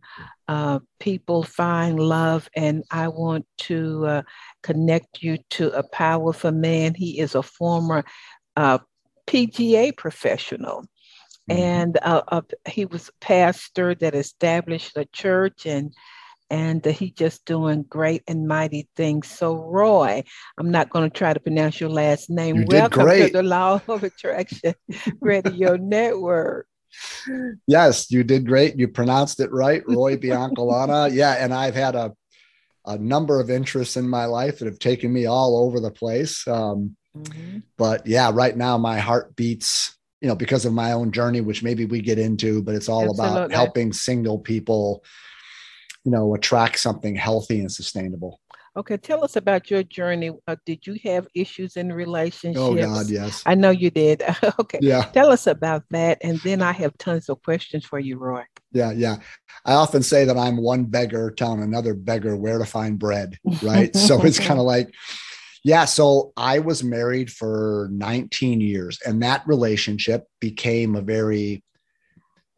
uh, 0.48 0.80
people 1.00 1.42
find 1.42 1.98
love, 1.98 2.48
and 2.54 2.84
I 2.90 3.08
want 3.08 3.46
to 3.58 4.06
uh, 4.06 4.22
connect 4.62 5.22
you 5.22 5.38
to 5.50 5.70
a 5.72 5.82
powerful 5.82 6.52
man. 6.52 6.94
He 6.94 7.18
is 7.20 7.34
a 7.34 7.42
former 7.42 8.04
uh, 8.56 8.78
PGA 9.26 9.96
professional. 9.96 10.84
Mm-hmm. 11.50 11.60
And 11.60 12.48
he 12.66 12.86
was 12.86 13.08
a 13.08 13.24
pastor 13.24 13.94
that 13.96 14.14
established 14.14 14.96
a 14.96 15.04
church 15.06 15.66
and 15.66 15.94
and 16.50 16.86
uh, 16.86 16.90
he's 16.90 17.12
just 17.12 17.44
doing 17.44 17.82
great 17.82 18.22
and 18.28 18.46
mighty 18.46 18.88
things. 18.96 19.28
So, 19.28 19.56
Roy, 19.56 20.24
I'm 20.58 20.70
not 20.70 20.90
going 20.90 21.10
to 21.10 21.16
try 21.16 21.32
to 21.32 21.40
pronounce 21.40 21.80
your 21.80 21.90
last 21.90 22.30
name. 22.30 22.56
You 22.56 22.64
Welcome 22.68 23.06
to 23.08 23.30
the 23.32 23.42
Law 23.42 23.80
of 23.88 24.04
Attraction 24.04 24.74
Radio 25.20 25.76
Network. 25.80 26.66
Yes, 27.66 28.10
you 28.10 28.22
did 28.22 28.46
great. 28.46 28.78
You 28.78 28.88
pronounced 28.88 29.40
it 29.40 29.50
right, 29.50 29.82
Roy 29.86 30.16
Biancalana. 30.16 31.12
yeah, 31.12 31.32
and 31.32 31.52
I've 31.52 31.74
had 31.74 31.94
a 31.94 32.14
a 32.86 32.98
number 32.98 33.40
of 33.40 33.50
interests 33.50 33.96
in 33.96 34.08
my 34.08 34.26
life 34.26 34.58
that 34.58 34.66
have 34.66 34.78
taken 34.78 35.12
me 35.12 35.26
all 35.26 35.56
over 35.56 35.80
the 35.80 35.90
place. 35.90 36.46
Um, 36.46 36.96
mm-hmm. 37.16 37.60
But 37.78 38.06
yeah, 38.06 38.30
right 38.32 38.56
now 38.56 38.76
my 38.76 38.98
heart 38.98 39.34
beats, 39.36 39.96
you 40.20 40.28
know, 40.28 40.34
because 40.34 40.66
of 40.66 40.74
my 40.74 40.92
own 40.92 41.10
journey, 41.10 41.40
which 41.40 41.62
maybe 41.62 41.86
we 41.86 42.02
get 42.02 42.18
into, 42.18 42.62
but 42.62 42.74
it's 42.74 42.88
all 42.88 43.08
Absolutely. 43.08 43.36
about 43.36 43.52
helping 43.52 43.92
single 43.92 44.38
people 44.38 45.02
you 46.04 46.10
know 46.10 46.34
attract 46.34 46.78
something 46.78 47.14
healthy 47.14 47.60
and 47.60 47.72
sustainable. 47.72 48.40
Okay 48.76 48.96
tell 48.96 49.24
us 49.24 49.36
about 49.36 49.70
your 49.70 49.82
journey. 49.82 50.30
Uh, 50.46 50.56
did 50.66 50.86
you 50.86 50.98
have 51.04 51.26
issues 51.34 51.76
in 51.76 51.92
relationships 51.92 52.58
oh 52.58 52.74
god 52.74 53.08
yes. 53.08 53.42
I 53.46 53.54
know 53.54 53.70
you 53.70 53.90
did. 53.90 54.22
Okay 54.58 54.78
yeah. 54.82 55.04
tell 55.06 55.30
us 55.30 55.46
about 55.46 55.84
that 55.90 56.18
and 56.22 56.38
then 56.40 56.62
i 56.62 56.72
have 56.72 56.96
tons 56.98 57.28
of 57.28 57.42
questions 57.42 57.84
for 57.84 57.98
you 57.98 58.18
roy. 58.18 58.42
Yeah 58.72 58.92
yeah. 58.92 59.16
I 59.64 59.74
often 59.74 60.02
say 60.02 60.24
that 60.24 60.36
i'm 60.36 60.56
one 60.56 60.84
beggar 60.84 61.30
telling 61.30 61.62
another 61.62 61.94
beggar 61.94 62.36
where 62.36 62.58
to 62.58 62.66
find 62.66 62.98
bread 62.98 63.38
right? 63.62 63.94
So 63.96 64.22
it's 64.24 64.38
kind 64.38 64.60
of 64.60 64.66
like 64.66 64.92
yeah 65.64 65.86
so 65.86 66.32
i 66.36 66.58
was 66.58 66.84
married 66.84 67.32
for 67.32 67.88
19 67.92 68.60
years 68.60 68.98
and 69.06 69.22
that 69.22 69.42
relationship 69.46 70.26
became 70.40 70.94
a 70.94 71.00
very 71.00 71.64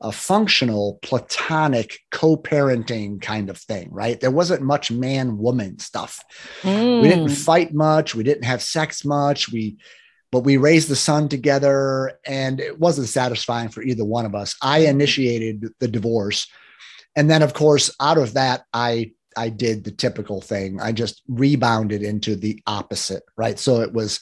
a 0.03 0.13
functional 0.13 0.99
platonic 1.03 1.99
co-parenting 2.11 3.21
kind 3.21 3.49
of 3.49 3.57
thing 3.57 3.89
right 3.91 4.21
there 4.21 4.31
wasn't 4.31 4.61
much 4.61 4.91
man 4.91 5.39
woman 5.39 5.79
stuff 5.79 6.23
mm. 6.63 7.03
we 7.03 7.09
didn't 7.09 7.29
mm. 7.29 7.45
fight 7.45 7.73
much 7.73 8.15
we 8.15 8.23
didn't 8.23 8.45
have 8.45 8.61
sex 8.61 9.05
much 9.05 9.51
we 9.51 9.77
but 10.33 10.41
we 10.41 10.57
raised 10.57 10.89
the 10.89 10.97
son 10.97 11.29
together 11.29 12.19
and 12.27 12.61
it 12.61 12.79
wasn't 12.79 13.09
satisfying 13.09 13.69
for 13.69 13.83
either 13.83 14.05
one 14.05 14.27
of 14.27 14.35
us. 14.35 14.57
I 14.61 14.81
initiated 14.81 15.67
the 15.79 15.89
divorce. 15.89 16.49
And 17.15 17.31
then 17.31 17.43
of 17.43 17.55
course, 17.55 17.95
out 18.01 18.19
of 18.19 18.35
that, 18.35 18.65
I 18.73 19.13
I 19.35 19.51
did 19.51 19.85
the 19.85 19.91
typical 19.91 20.41
thing. 20.41 20.81
I 20.81 20.93
just 20.93 21.23
rebounded 21.29 22.03
into 22.03 22.37
the 22.37 22.63
opposite, 22.67 23.23
right? 23.37 23.59
So 23.59 23.81
it 23.81 23.93
was 23.93 24.21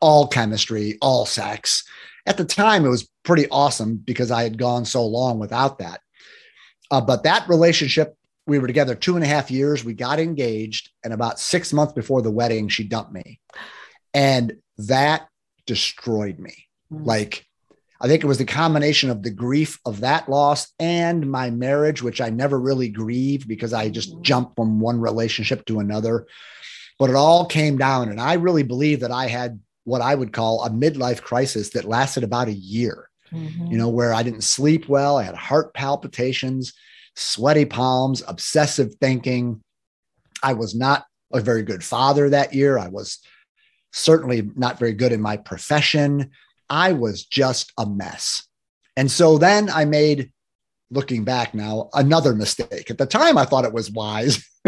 all 0.00 0.26
chemistry, 0.26 0.98
all 1.00 1.26
sex. 1.26 1.84
At 2.26 2.36
the 2.36 2.44
time, 2.44 2.84
it 2.84 2.88
was 2.88 3.08
pretty 3.24 3.48
awesome 3.50 3.96
because 3.96 4.30
I 4.30 4.42
had 4.42 4.58
gone 4.58 4.84
so 4.84 5.04
long 5.04 5.38
without 5.38 5.78
that. 5.78 6.00
Uh, 6.90 7.00
but 7.00 7.24
that 7.24 7.48
relationship, 7.48 8.16
we 8.46 8.58
were 8.58 8.66
together 8.66 8.94
two 8.94 9.16
and 9.16 9.24
a 9.24 9.28
half 9.28 9.50
years. 9.50 9.84
We 9.84 9.94
got 9.94 10.20
engaged, 10.20 10.90
and 11.02 11.12
about 11.12 11.40
six 11.40 11.72
months 11.72 11.94
before 11.94 12.22
the 12.22 12.30
wedding, 12.30 12.68
she 12.68 12.84
dumped 12.84 13.12
me. 13.12 13.40
And 14.14 14.58
that 14.78 15.28
destroyed 15.66 16.38
me. 16.38 16.68
Mm. 16.92 17.06
Like, 17.06 17.46
I 18.00 18.08
think 18.08 18.22
it 18.22 18.26
was 18.26 18.38
the 18.38 18.44
combination 18.44 19.10
of 19.10 19.22
the 19.22 19.30
grief 19.30 19.78
of 19.86 20.00
that 20.00 20.28
loss 20.28 20.72
and 20.78 21.30
my 21.30 21.50
marriage, 21.50 22.02
which 22.02 22.20
I 22.20 22.30
never 22.30 22.58
really 22.58 22.88
grieved 22.88 23.46
because 23.46 23.72
I 23.72 23.88
just 23.88 24.14
mm. 24.14 24.22
jumped 24.22 24.56
from 24.56 24.80
one 24.80 25.00
relationship 25.00 25.64
to 25.66 25.78
another. 25.78 26.26
But 26.98 27.10
it 27.10 27.16
all 27.16 27.46
came 27.46 27.78
down. 27.78 28.10
And 28.10 28.20
I 28.20 28.34
really 28.34 28.64
believe 28.64 29.00
that 29.00 29.10
I 29.10 29.28
had 29.28 29.60
what 29.84 30.00
I 30.00 30.14
would 30.14 30.32
call 30.32 30.64
a 30.64 30.70
midlife 30.70 31.22
crisis 31.22 31.70
that 31.70 31.84
lasted 31.84 32.24
about 32.24 32.48
a 32.48 32.52
year, 32.52 33.08
mm-hmm. 33.32 33.66
you 33.66 33.78
know, 33.78 33.88
where 33.88 34.14
I 34.14 34.22
didn't 34.22 34.44
sleep 34.44 34.88
well. 34.88 35.18
I 35.18 35.24
had 35.24 35.34
heart 35.34 35.74
palpitations, 35.74 36.72
sweaty 37.16 37.64
palms, 37.64 38.22
obsessive 38.26 38.94
thinking. 39.00 39.60
I 40.42 40.54
was 40.54 40.74
not 40.74 41.04
a 41.32 41.40
very 41.40 41.62
good 41.62 41.82
father 41.82 42.30
that 42.30 42.54
year. 42.54 42.78
I 42.78 42.88
was 42.88 43.18
certainly 43.92 44.50
not 44.56 44.78
very 44.78 44.92
good 44.92 45.12
in 45.12 45.20
my 45.20 45.36
profession. 45.36 46.30
I 46.68 46.92
was 46.92 47.24
just 47.24 47.72
a 47.76 47.86
mess. 47.86 48.46
And 48.96 49.10
so 49.10 49.38
then 49.38 49.68
I 49.68 49.84
made, 49.84 50.32
looking 50.90 51.24
back 51.24 51.54
now, 51.54 51.88
another 51.94 52.34
mistake. 52.34 52.90
At 52.90 52.98
the 52.98 53.06
time, 53.06 53.38
I 53.38 53.44
thought 53.44 53.64
it 53.64 53.72
was 53.72 53.90
wise. 53.90 54.46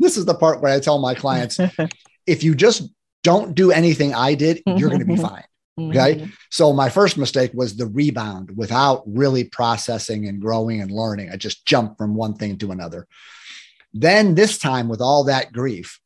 this 0.00 0.16
is 0.16 0.24
the 0.24 0.34
part 0.34 0.60
where 0.60 0.74
I 0.74 0.80
tell 0.80 0.98
my 0.98 1.14
clients 1.14 1.58
if 2.26 2.42
you 2.42 2.54
just 2.54 2.88
don't 3.22 3.54
do 3.54 3.70
anything 3.70 4.14
I 4.14 4.34
did, 4.34 4.62
you're 4.66 4.88
going 4.88 5.00
to 5.00 5.04
be 5.04 5.16
fine. 5.30 5.44
Okay. 5.78 6.16
Mm-hmm. 6.16 6.30
So 6.50 6.72
my 6.72 6.90
first 6.90 7.16
mistake 7.16 7.52
was 7.54 7.76
the 7.76 7.86
rebound 7.86 8.50
without 8.56 9.02
really 9.06 9.44
processing 9.44 10.28
and 10.28 10.40
growing 10.40 10.82
and 10.82 10.90
learning. 10.90 11.30
I 11.30 11.36
just 11.36 11.64
jumped 11.64 11.96
from 11.96 12.14
one 12.14 12.34
thing 12.34 12.58
to 12.58 12.72
another. 12.72 13.06
Then 13.94 14.34
this 14.34 14.58
time, 14.58 14.88
with 14.88 15.00
all 15.00 15.24
that 15.24 15.52
grief, 15.52 15.98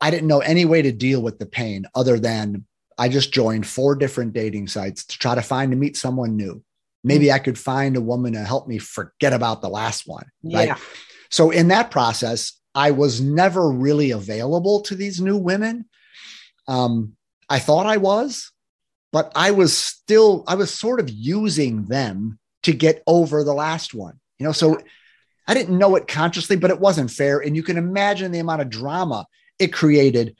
I 0.00 0.10
didn't 0.10 0.28
know 0.28 0.40
any 0.40 0.64
way 0.64 0.82
to 0.82 0.92
deal 0.92 1.22
with 1.22 1.38
the 1.38 1.46
pain 1.46 1.86
other 1.94 2.18
than 2.18 2.64
I 2.96 3.08
just 3.08 3.32
joined 3.32 3.66
four 3.66 3.94
different 3.94 4.32
dating 4.32 4.68
sites 4.68 5.04
to 5.06 5.18
try 5.18 5.34
to 5.34 5.42
find 5.42 5.70
to 5.70 5.76
meet 5.76 5.96
someone 5.96 6.36
new. 6.36 6.62
Maybe 7.04 7.26
mm-hmm. 7.26 7.34
I 7.36 7.38
could 7.38 7.58
find 7.58 7.96
a 7.96 8.00
woman 8.00 8.32
to 8.32 8.44
help 8.44 8.66
me 8.66 8.78
forget 8.78 9.32
about 9.32 9.62
the 9.62 9.68
last 9.68 10.06
one. 10.06 10.26
Right. 10.42 10.68
Yeah. 10.68 10.78
So 11.30 11.50
in 11.50 11.68
that 11.68 11.90
process, 11.90 12.54
I 12.74 12.90
was 12.90 13.20
never 13.20 13.70
really 13.70 14.10
available 14.10 14.80
to 14.82 14.94
these 14.94 15.20
new 15.20 15.36
women. 15.36 15.86
Um, 16.68 17.16
I 17.48 17.58
thought 17.58 17.86
I 17.86 17.96
was, 17.96 18.52
but 19.10 19.32
I 19.34 19.50
was 19.50 19.76
still, 19.76 20.44
I 20.46 20.54
was 20.54 20.72
sort 20.72 21.00
of 21.00 21.10
using 21.10 21.86
them 21.86 22.38
to 22.64 22.72
get 22.72 23.02
over 23.06 23.42
the 23.42 23.54
last 23.54 23.94
one. 23.94 24.20
You 24.38 24.46
know, 24.46 24.52
so 24.52 24.78
I 25.48 25.54
didn't 25.54 25.78
know 25.78 25.96
it 25.96 26.06
consciously, 26.06 26.56
but 26.56 26.70
it 26.70 26.78
wasn't 26.78 27.10
fair. 27.10 27.38
And 27.38 27.56
you 27.56 27.62
can 27.62 27.78
imagine 27.78 28.30
the 28.30 28.38
amount 28.38 28.60
of 28.60 28.70
drama 28.70 29.26
it 29.58 29.72
created 29.72 30.36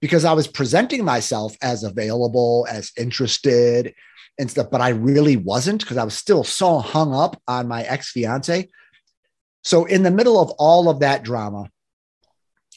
because 0.00 0.24
I 0.24 0.32
was 0.32 0.46
presenting 0.46 1.04
myself 1.04 1.56
as 1.62 1.84
available, 1.84 2.66
as 2.68 2.92
interested 2.96 3.94
and 4.38 4.50
stuff, 4.50 4.70
but 4.70 4.80
I 4.80 4.90
really 4.90 5.36
wasn't 5.36 5.80
because 5.80 5.96
I 5.96 6.04
was 6.04 6.14
still 6.14 6.44
so 6.44 6.78
hung 6.78 7.14
up 7.14 7.40
on 7.48 7.66
my 7.66 7.82
ex 7.82 8.10
fiance. 8.10 8.68
So, 9.64 9.84
in 9.84 10.04
the 10.04 10.10
middle 10.10 10.40
of 10.40 10.50
all 10.52 10.88
of 10.88 11.00
that 11.00 11.24
drama, 11.24 11.70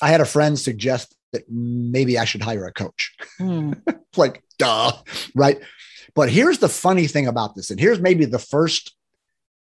I 0.02 0.10
had 0.10 0.22
a 0.22 0.26
friend 0.26 0.58
suggest 0.58 1.16
that 1.34 1.44
maybe 1.50 2.18
I 2.18 2.26
should 2.26 2.42
hire 2.42 2.66
a 2.66 2.74
coach. 2.74 3.16
Mm. 3.40 3.82
like, 4.18 4.44
duh, 4.58 4.92
right? 5.36 5.60
But 6.14 6.30
here's 6.30 6.60
the 6.60 6.70
funny 6.70 7.08
thing 7.08 7.28
about 7.28 7.56
this, 7.56 7.70
and 7.70 7.80
here's 7.80 8.00
maybe 8.00 8.26
the 8.26 8.40
first 8.40 8.96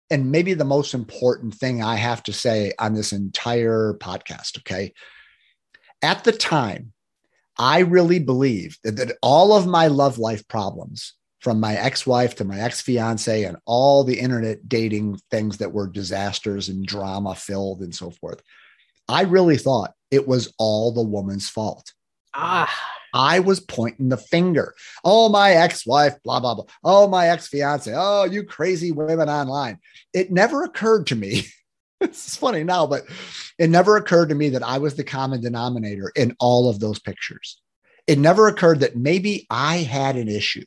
and 0.10 0.32
maybe 0.32 0.54
the 0.54 0.66
most 0.66 0.94
important 0.94 1.56
thing 1.56 1.82
I 1.82 1.96
have 1.96 2.22
to 2.24 2.34
say 2.34 2.74
on 2.78 2.94
this 2.94 3.14
entire 3.14 3.96
podcast. 4.00 4.60
Okay. 4.60 4.94
At 6.02 6.24
the 6.24 6.32
time, 6.32 6.94
I 7.58 7.80
really 7.80 8.20
believe 8.20 8.78
that, 8.84 8.96
that 8.98 9.18
all 9.22 9.54
of 9.54 9.66
my 9.66 9.88
love 9.88 10.18
life 10.18 10.48
problems, 10.48 11.14
from 11.40 11.60
my 11.60 11.76
ex 11.76 12.08
wife 12.08 12.36
to 12.36 12.46
my 12.46 12.60
ex 12.60 12.80
fiance, 12.82 13.44
and 13.44 13.58
all 13.66 14.04
the 14.04 14.20
internet 14.20 14.70
dating 14.70 15.18
things 15.30 15.58
that 15.58 15.74
were 15.74 15.88
disasters 15.88 16.70
and 16.70 16.86
drama 16.86 17.36
filled 17.36 17.82
and 17.82 17.94
so 17.94 18.12
forth, 18.12 18.42
I 19.08 19.24
really 19.24 19.58
thought 19.58 19.94
it 20.14 20.28
was 20.28 20.54
all 20.58 20.92
the 20.92 21.02
woman's 21.02 21.50
fault. 21.50 21.94
Ah. 22.34 22.74
I 23.16 23.40
was 23.40 23.60
pointing 23.60 24.10
the 24.10 24.18
finger. 24.18 24.74
Oh, 25.04 25.30
my 25.30 25.52
ex 25.52 25.86
wife, 25.86 26.16
blah, 26.24 26.40
blah, 26.40 26.56
blah. 26.56 26.66
Oh, 26.84 27.08
my 27.08 27.28
ex 27.30 27.48
fiance. 27.48 27.94
Oh, 27.96 28.24
you 28.24 28.44
crazy 28.44 28.92
women 28.92 29.30
online. 29.30 29.80
It 30.14 30.32
never 30.32 30.64
occurred 30.64 31.08
to 31.08 31.16
me 31.16 31.46
it's 32.04 32.36
funny 32.36 32.64
now, 32.64 32.86
but 32.86 33.04
it 33.58 33.70
never 33.70 33.98
occurred 33.98 34.30
to 34.30 34.36
me 34.36 34.50
that 34.50 34.64
I 34.64 34.78
was 34.78 34.96
the 34.96 35.04
common 35.04 35.42
denominator 35.42 36.12
in 36.16 36.36
all 36.40 36.70
of 36.70 36.80
those 36.80 37.00
pictures. 37.00 37.60
It 38.08 38.20
never 38.20 38.48
occurred 38.48 38.82
that 38.82 38.98
maybe 38.98 39.48
I 39.50 39.78
had 39.78 40.18
an 40.18 40.28
issue 40.28 40.66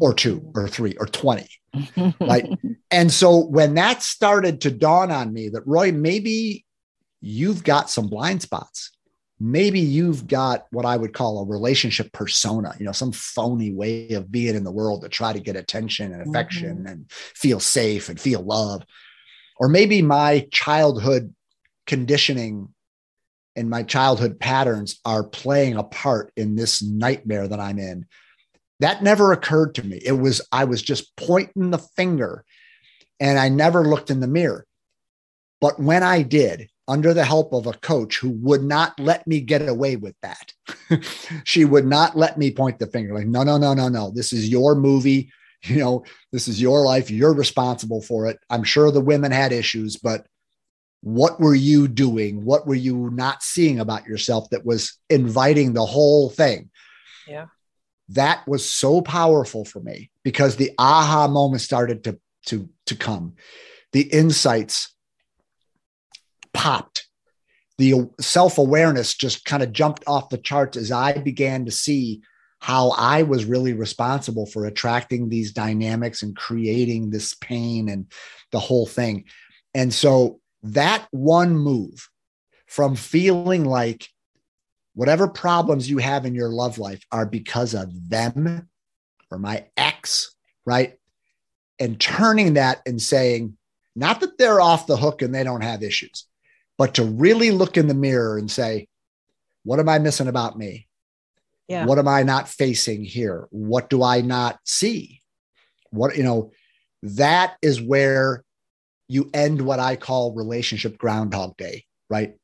or 0.00 0.14
two 0.14 0.52
or 0.54 0.68
three 0.68 0.94
or 0.98 1.06
20. 1.06 1.48
right. 2.20 2.48
And 2.90 3.12
so 3.12 3.38
when 3.38 3.74
that 3.74 4.02
started 4.02 4.60
to 4.62 4.70
dawn 4.70 5.10
on 5.10 5.32
me 5.32 5.48
that, 5.48 5.66
Roy, 5.66 5.90
maybe 5.92 6.64
you've 7.22 7.64
got 7.64 7.88
some 7.88 8.08
blind 8.08 8.42
spots. 8.42 8.90
Maybe 9.40 9.80
you've 9.80 10.26
got 10.26 10.66
what 10.70 10.84
I 10.84 10.96
would 10.96 11.14
call 11.14 11.40
a 11.40 11.46
relationship 11.46 12.12
persona, 12.12 12.74
you 12.78 12.84
know, 12.84 12.92
some 12.92 13.12
phony 13.12 13.72
way 13.72 14.10
of 14.10 14.30
being 14.30 14.54
in 14.54 14.62
the 14.62 14.70
world 14.70 15.02
to 15.02 15.08
try 15.08 15.32
to 15.32 15.40
get 15.40 15.56
attention 15.56 16.12
and 16.12 16.28
affection 16.28 16.78
mm-hmm. 16.78 16.86
and 16.86 17.10
feel 17.10 17.58
safe 17.58 18.08
and 18.08 18.20
feel 18.20 18.42
love 18.42 18.84
or 19.62 19.68
maybe 19.68 20.02
my 20.02 20.48
childhood 20.50 21.32
conditioning 21.86 22.74
and 23.54 23.70
my 23.70 23.84
childhood 23.84 24.40
patterns 24.40 24.98
are 25.04 25.22
playing 25.22 25.76
a 25.76 25.84
part 25.84 26.32
in 26.36 26.56
this 26.56 26.82
nightmare 26.82 27.46
that 27.46 27.60
I'm 27.60 27.78
in. 27.78 28.06
That 28.80 29.04
never 29.04 29.30
occurred 29.30 29.76
to 29.76 29.86
me. 29.86 30.00
It 30.04 30.18
was, 30.18 30.40
I 30.50 30.64
was 30.64 30.82
just 30.82 31.14
pointing 31.16 31.70
the 31.70 31.78
finger 31.78 32.44
and 33.20 33.38
I 33.38 33.50
never 33.50 33.84
looked 33.84 34.10
in 34.10 34.18
the 34.18 34.26
mirror. 34.26 34.66
But 35.60 35.78
when 35.78 36.02
I 36.02 36.22
did, 36.22 36.68
under 36.88 37.14
the 37.14 37.24
help 37.24 37.52
of 37.52 37.66
a 37.66 37.72
coach 37.72 38.18
who 38.18 38.30
would 38.30 38.62
not 38.62 38.98
let 38.98 39.26
me 39.26 39.40
get 39.40 39.68
away 39.68 39.96
with 39.96 40.14
that, 40.22 40.52
she 41.44 41.64
would 41.64 41.86
not 41.86 42.16
let 42.16 42.36
me 42.38 42.50
point 42.50 42.78
the 42.78 42.86
finger 42.86 43.14
like, 43.14 43.26
no, 43.26 43.42
no, 43.42 43.56
no, 43.56 43.74
no, 43.74 43.88
no. 43.88 44.10
This 44.10 44.32
is 44.32 44.48
your 44.48 44.74
movie 44.74 45.30
you 45.64 45.76
know, 45.76 46.04
this 46.32 46.48
is 46.48 46.60
your 46.60 46.84
life. 46.84 47.10
You're 47.10 47.34
responsible 47.34 48.02
for 48.02 48.26
it. 48.26 48.38
I'm 48.50 48.64
sure 48.64 48.90
the 48.90 49.00
women 49.00 49.32
had 49.32 49.52
issues, 49.52 49.96
but 49.96 50.26
what 51.02 51.40
were 51.40 51.54
you 51.54 51.88
doing? 51.88 52.44
What 52.44 52.66
were 52.66 52.74
you 52.74 53.10
not 53.12 53.42
seeing 53.42 53.80
about 53.80 54.06
yourself 54.06 54.50
that 54.50 54.64
was 54.64 54.98
inviting 55.10 55.72
the 55.72 55.86
whole 55.86 56.30
thing? 56.30 56.70
Yeah. 57.26 57.46
That 58.10 58.46
was 58.46 58.68
so 58.68 59.00
powerful 59.02 59.64
for 59.64 59.80
me 59.80 60.10
because 60.22 60.56
the 60.56 60.72
aha 60.78 61.28
moment 61.28 61.62
started 61.62 62.04
to 62.04 62.18
to 62.46 62.68
to 62.86 62.96
come. 62.96 63.34
The 63.92 64.02
insights 64.02 64.94
popped. 66.54 67.06
The 67.78 68.08
self-awareness 68.20 69.14
just 69.14 69.44
kind 69.44 69.62
of 69.62 69.72
jumped 69.72 70.04
off 70.06 70.28
the 70.28 70.38
charts 70.38 70.76
as 70.76 70.92
I 70.92 71.14
began 71.18 71.64
to 71.64 71.70
see 71.70 72.22
how 72.60 72.90
I 72.90 73.24
was 73.24 73.44
really 73.44 73.72
responsible 73.72 74.46
for 74.46 74.66
attracting 74.66 75.28
these 75.28 75.52
dynamics 75.52 76.22
and 76.22 76.36
creating 76.36 77.10
this 77.10 77.34
pain 77.34 77.88
and 77.88 78.06
the 78.52 78.60
whole 78.60 78.86
thing. 78.86 79.24
And 79.74 79.92
so 79.92 80.40
that 80.62 81.08
one 81.10 81.56
move 81.56 82.08
from 82.66 82.94
feeling 82.94 83.64
like 83.64 84.08
whatever 84.94 85.26
problems 85.26 85.90
you 85.90 85.98
have 85.98 86.24
in 86.24 86.34
your 86.34 86.50
love 86.50 86.78
life 86.78 87.04
are 87.10 87.26
because 87.26 87.74
of 87.74 88.08
them 88.08 88.68
or 89.30 89.38
my 89.38 89.66
ex, 89.76 90.34
right? 90.64 90.94
And 91.80 91.98
turning 91.98 92.54
that 92.54 92.80
and 92.86 93.02
saying, 93.02 93.56
not 93.96 94.20
that 94.20 94.38
they're 94.38 94.60
off 94.60 94.86
the 94.86 94.96
hook 94.96 95.22
and 95.22 95.34
they 95.34 95.42
don't 95.42 95.62
have 95.62 95.82
issues, 95.82 96.26
but 96.78 96.94
to 96.94 97.04
really 97.04 97.50
look 97.50 97.76
in 97.76 97.86
the 97.86 97.94
mirror 97.94 98.38
and 98.38 98.50
say, 98.50 98.88
what 99.64 99.78
am 99.78 99.88
I 99.88 99.98
missing 99.98 100.28
about 100.28 100.58
me? 100.58 100.88
Yeah. 101.68 101.86
What 101.86 101.98
am 101.98 102.08
I 102.08 102.22
not 102.22 102.48
facing 102.48 103.04
here? 103.04 103.46
What 103.50 103.88
do 103.88 104.02
I 104.02 104.20
not 104.20 104.58
see? 104.64 105.20
What, 105.90 106.16
you 106.16 106.22
know, 106.22 106.52
that 107.02 107.54
is 107.62 107.80
where 107.80 108.44
you 109.08 109.30
end 109.34 109.60
what 109.60 109.78
I 109.78 109.96
call 109.96 110.34
relationship 110.34 110.98
groundhog 110.98 111.56
day, 111.56 111.84
right? 112.08 112.34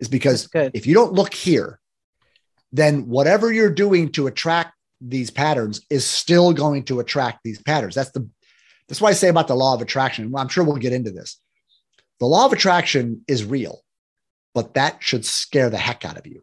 Is 0.00 0.08
because 0.08 0.48
if 0.54 0.86
you 0.86 0.94
don't 0.94 1.12
look 1.14 1.32
here, 1.32 1.80
then 2.72 3.08
whatever 3.08 3.52
you're 3.52 3.70
doing 3.70 4.10
to 4.12 4.26
attract 4.26 4.74
these 5.00 5.30
patterns 5.30 5.80
is 5.90 6.04
still 6.04 6.52
going 6.52 6.84
to 6.84 7.00
attract 7.00 7.40
these 7.44 7.62
patterns. 7.62 7.94
That's 7.94 8.10
the 8.10 8.28
that's 8.88 9.00
why 9.00 9.08
I 9.10 9.14
say 9.14 9.28
about 9.28 9.48
the 9.48 9.56
law 9.56 9.74
of 9.74 9.82
attraction. 9.82 10.32
I'm 10.36 10.48
sure 10.48 10.64
we'll 10.64 10.76
get 10.76 10.92
into 10.92 11.10
this. 11.10 11.40
The 12.20 12.26
law 12.26 12.46
of 12.46 12.52
attraction 12.52 13.22
is 13.28 13.44
real, 13.44 13.82
but 14.54 14.74
that 14.74 14.98
should 15.00 15.24
scare 15.24 15.70
the 15.70 15.78
heck 15.78 16.04
out 16.04 16.16
of 16.16 16.26
you 16.26 16.42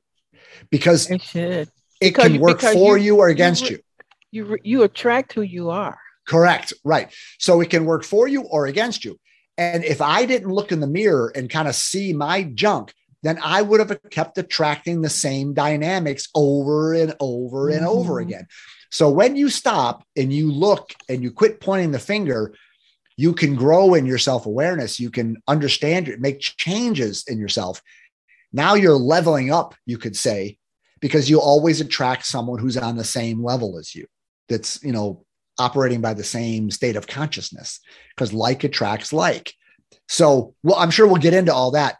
because 0.70 1.10
It 1.10 1.22
should. 1.22 1.52
it 1.68 1.70
Because 2.00 2.32
can 2.32 2.40
work 2.40 2.62
for 2.62 2.98
you- 2.98 3.06
you 3.06 3.18
or 3.18 3.28
against 3.30 3.64
re- 3.64 3.70
you. 3.72 3.80
You 4.32 4.58
you 4.64 4.84
attract 4.84 5.34
who 5.34 5.42
you 5.42 5.70
are. 5.70 5.98
Correct. 6.28 6.74
Right. 6.84 7.12
So 7.40 7.62
it 7.62 7.70
can 7.70 7.86
work 7.86 8.04
for 8.04 8.28
you 8.28 8.42
or 8.44 8.66
against 8.66 9.04
you. 9.06 9.20
And 9.58 9.84
if 9.84 10.02
I 10.02 10.26
didn't 10.26 10.52
look 10.52 10.72
in 10.72 10.80
the 10.80 10.88
mirror 10.88 11.32
and 11.36 11.50
kind 11.50 11.68
of 11.68 11.76
see 11.76 12.14
my 12.14 12.44
junk, 12.44 12.94
then 13.22 13.38
I 13.44 13.62
would 13.62 13.80
have 13.80 14.00
kept 14.10 14.38
attracting 14.38 15.02
the 15.02 15.10
same 15.10 15.54
dynamics 15.54 16.30
over 16.34 16.94
and 16.94 17.16
over 17.20 17.70
and 17.70 17.86
over 17.86 18.16
Mhm. 18.16 18.22
again. 18.24 18.48
So 18.92 19.10
when 19.10 19.36
you 19.36 19.50
stop 19.50 20.04
and 20.16 20.32
you 20.34 20.52
look 20.52 20.94
and 21.10 21.22
you 21.24 21.32
quit 21.32 21.60
pointing 21.60 21.92
the 21.92 22.00
finger, 22.00 22.54
you 23.16 23.34
can 23.34 23.56
grow 23.56 23.94
in 23.94 24.06
your 24.06 24.18
self 24.18 24.46
awareness. 24.46 25.00
You 25.00 25.10
can 25.10 25.38
understand 25.48 26.08
it, 26.08 26.20
make 26.20 26.40
changes 26.40 27.24
in 27.28 27.40
yourself. 27.40 27.82
Now 28.52 28.76
you're 28.76 28.98
leveling 28.98 29.52
up, 29.52 29.76
you 29.86 29.98
could 29.98 30.16
say, 30.16 30.58
because 31.00 31.30
you 31.30 31.40
always 31.40 31.82
attract 31.82 32.26
someone 32.26 32.60
who's 32.60 32.78
on 32.78 32.98
the 32.98 33.04
same 33.04 33.44
level 33.44 33.78
as 33.78 33.94
you. 33.96 34.06
That's, 34.50 34.84
you 34.84 34.92
know, 34.92 35.26
operating 35.60 36.02
by 36.02 36.14
the 36.14 36.24
same 36.24 36.72
state 36.72 36.96
of 36.96 37.08
consciousness 37.08 37.80
because 38.16 38.34
like 38.34 38.64
attracts 38.64 39.14
like. 39.14 39.54
So, 40.08 40.56
well, 40.64 40.78
I'm 40.78 40.92
sure 40.92 41.08
we'll 41.08 41.18
get 41.18 41.34
into 41.34 41.54
all 41.54 41.72
that. 41.72 41.98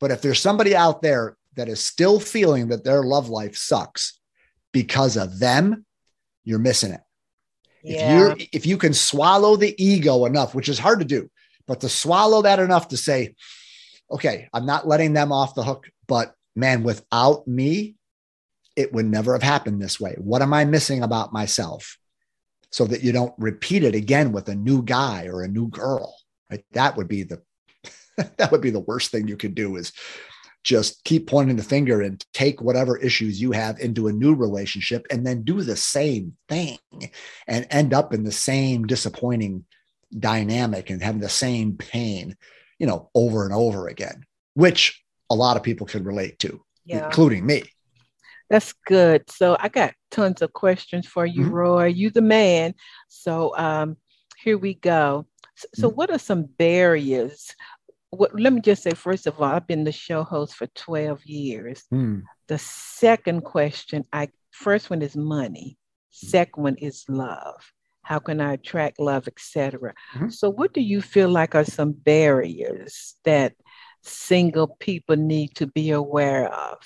But 0.00 0.10
if 0.10 0.22
there's 0.22 0.40
somebody 0.40 0.74
out 0.74 1.02
there 1.02 1.36
that 1.56 1.68
is 1.68 1.84
still 1.84 2.18
feeling 2.20 2.68
that 2.68 2.84
their 2.84 3.02
love 3.02 3.28
life 3.28 3.56
sucks 3.56 4.18
because 4.72 5.16
of 5.16 5.38
them, 5.38 5.86
you're 6.44 6.58
missing 6.58 6.92
it. 6.92 7.00
If 7.84 8.40
you 8.40 8.46
if 8.52 8.66
you 8.66 8.78
can 8.78 8.94
swallow 8.94 9.56
the 9.56 9.74
ego 9.82 10.24
enough, 10.24 10.54
which 10.54 10.68
is 10.68 10.78
hard 10.78 11.00
to 11.00 11.04
do, 11.04 11.30
but 11.66 11.80
to 11.82 11.88
swallow 11.88 12.42
that 12.42 12.58
enough 12.58 12.88
to 12.88 12.96
say, 12.96 13.34
okay, 14.10 14.48
I'm 14.52 14.66
not 14.66 14.88
letting 14.88 15.12
them 15.12 15.32
off 15.32 15.54
the 15.54 15.64
hook, 15.64 15.90
but 16.06 16.34
man, 16.56 16.82
without 16.82 17.46
me, 17.46 17.96
it 18.76 18.92
would 18.92 19.06
never 19.06 19.32
have 19.34 19.42
happened 19.42 19.80
this 19.80 20.00
way. 20.00 20.14
What 20.18 20.42
am 20.42 20.54
I 20.54 20.64
missing 20.64 21.02
about 21.02 21.32
myself? 21.32 21.98
So 22.70 22.86
that 22.86 23.04
you 23.04 23.12
don't 23.12 23.34
repeat 23.38 23.84
it 23.84 23.94
again 23.94 24.32
with 24.32 24.48
a 24.48 24.54
new 24.54 24.82
guy 24.82 25.26
or 25.26 25.42
a 25.42 25.48
new 25.48 25.68
girl. 25.68 26.16
Right? 26.50 26.64
That 26.72 26.96
would 26.96 27.06
be 27.06 27.22
the 27.22 27.42
that 28.36 28.50
would 28.50 28.60
be 28.60 28.70
the 28.70 28.80
worst 28.80 29.10
thing 29.10 29.28
you 29.28 29.36
could 29.36 29.54
do 29.54 29.76
is 29.76 29.92
just 30.64 31.04
keep 31.04 31.26
pointing 31.28 31.56
the 31.56 31.62
finger 31.62 32.00
and 32.00 32.24
take 32.32 32.60
whatever 32.62 32.96
issues 32.96 33.40
you 33.40 33.52
have 33.52 33.78
into 33.78 34.08
a 34.08 34.12
new 34.12 34.34
relationship 34.34 35.06
and 35.10 35.26
then 35.26 35.42
do 35.42 35.60
the 35.62 35.76
same 35.76 36.36
thing 36.48 36.78
and 37.46 37.66
end 37.70 37.92
up 37.92 38.14
in 38.14 38.24
the 38.24 38.32
same 38.32 38.86
disappointing 38.86 39.64
dynamic 40.18 40.88
and 40.90 41.02
having 41.02 41.20
the 41.20 41.28
same 41.28 41.76
pain, 41.76 42.34
you 42.78 42.86
know, 42.86 43.10
over 43.14 43.44
and 43.44 43.52
over 43.52 43.88
again, 43.88 44.24
which 44.54 45.04
a 45.30 45.34
lot 45.34 45.56
of 45.56 45.62
people 45.62 45.86
can 45.86 46.02
relate 46.02 46.38
to, 46.38 46.64
yeah. 46.86 47.04
including 47.04 47.44
me. 47.44 47.62
That's 48.48 48.72
good. 48.86 49.28
So 49.30 49.56
I 49.58 49.68
got 49.68 49.94
tons 50.10 50.40
of 50.42 50.52
questions 50.52 51.06
for 51.06 51.26
you, 51.26 51.46
Mhm. 51.46 51.50
Roy. 51.52 51.86
You 51.86 52.10
the 52.10 52.22
man. 52.22 52.74
So 53.08 53.56
um, 53.58 53.96
here 54.42 54.58
we 54.58 54.74
go. 54.74 55.26
S- 55.58 55.66
So, 55.74 55.90
Mhm. 55.90 55.94
what 55.96 56.10
are 56.10 56.18
some 56.18 56.44
barriers? 56.44 57.54
What, 58.14 58.38
let 58.38 58.52
me 58.52 58.60
just 58.60 58.82
say, 58.82 58.92
first 58.92 59.26
of 59.26 59.40
all, 59.40 59.44
I've 59.50 59.66
been 59.66 59.84
the 59.84 59.92
show 59.92 60.22
host 60.22 60.54
for 60.54 60.66
12 60.68 61.24
years. 61.24 61.84
Hmm. 61.90 62.20
The 62.48 62.58
second 62.58 63.42
question, 63.42 64.04
I 64.12 64.28
first 64.50 64.90
one 64.90 65.02
is 65.02 65.16
money. 65.16 65.78
Second 66.10 66.62
one 66.62 66.76
is 66.76 67.04
love. 67.08 67.72
How 68.02 68.18
can 68.18 68.40
I 68.40 68.52
attract 68.52 69.00
love, 69.00 69.26
etc. 69.26 69.94
Mhm. 70.14 70.32
So, 70.32 70.50
what 70.50 70.74
do 70.74 70.80
you 70.80 71.00
feel 71.00 71.28
like 71.28 71.54
are 71.54 71.64
some 71.64 71.92
barriers 71.92 73.14
that 73.24 73.54
single 74.02 74.76
people 74.78 75.16
need 75.16 75.54
to 75.56 75.66
be 75.66 75.90
aware 75.90 76.52
of? 76.52 76.78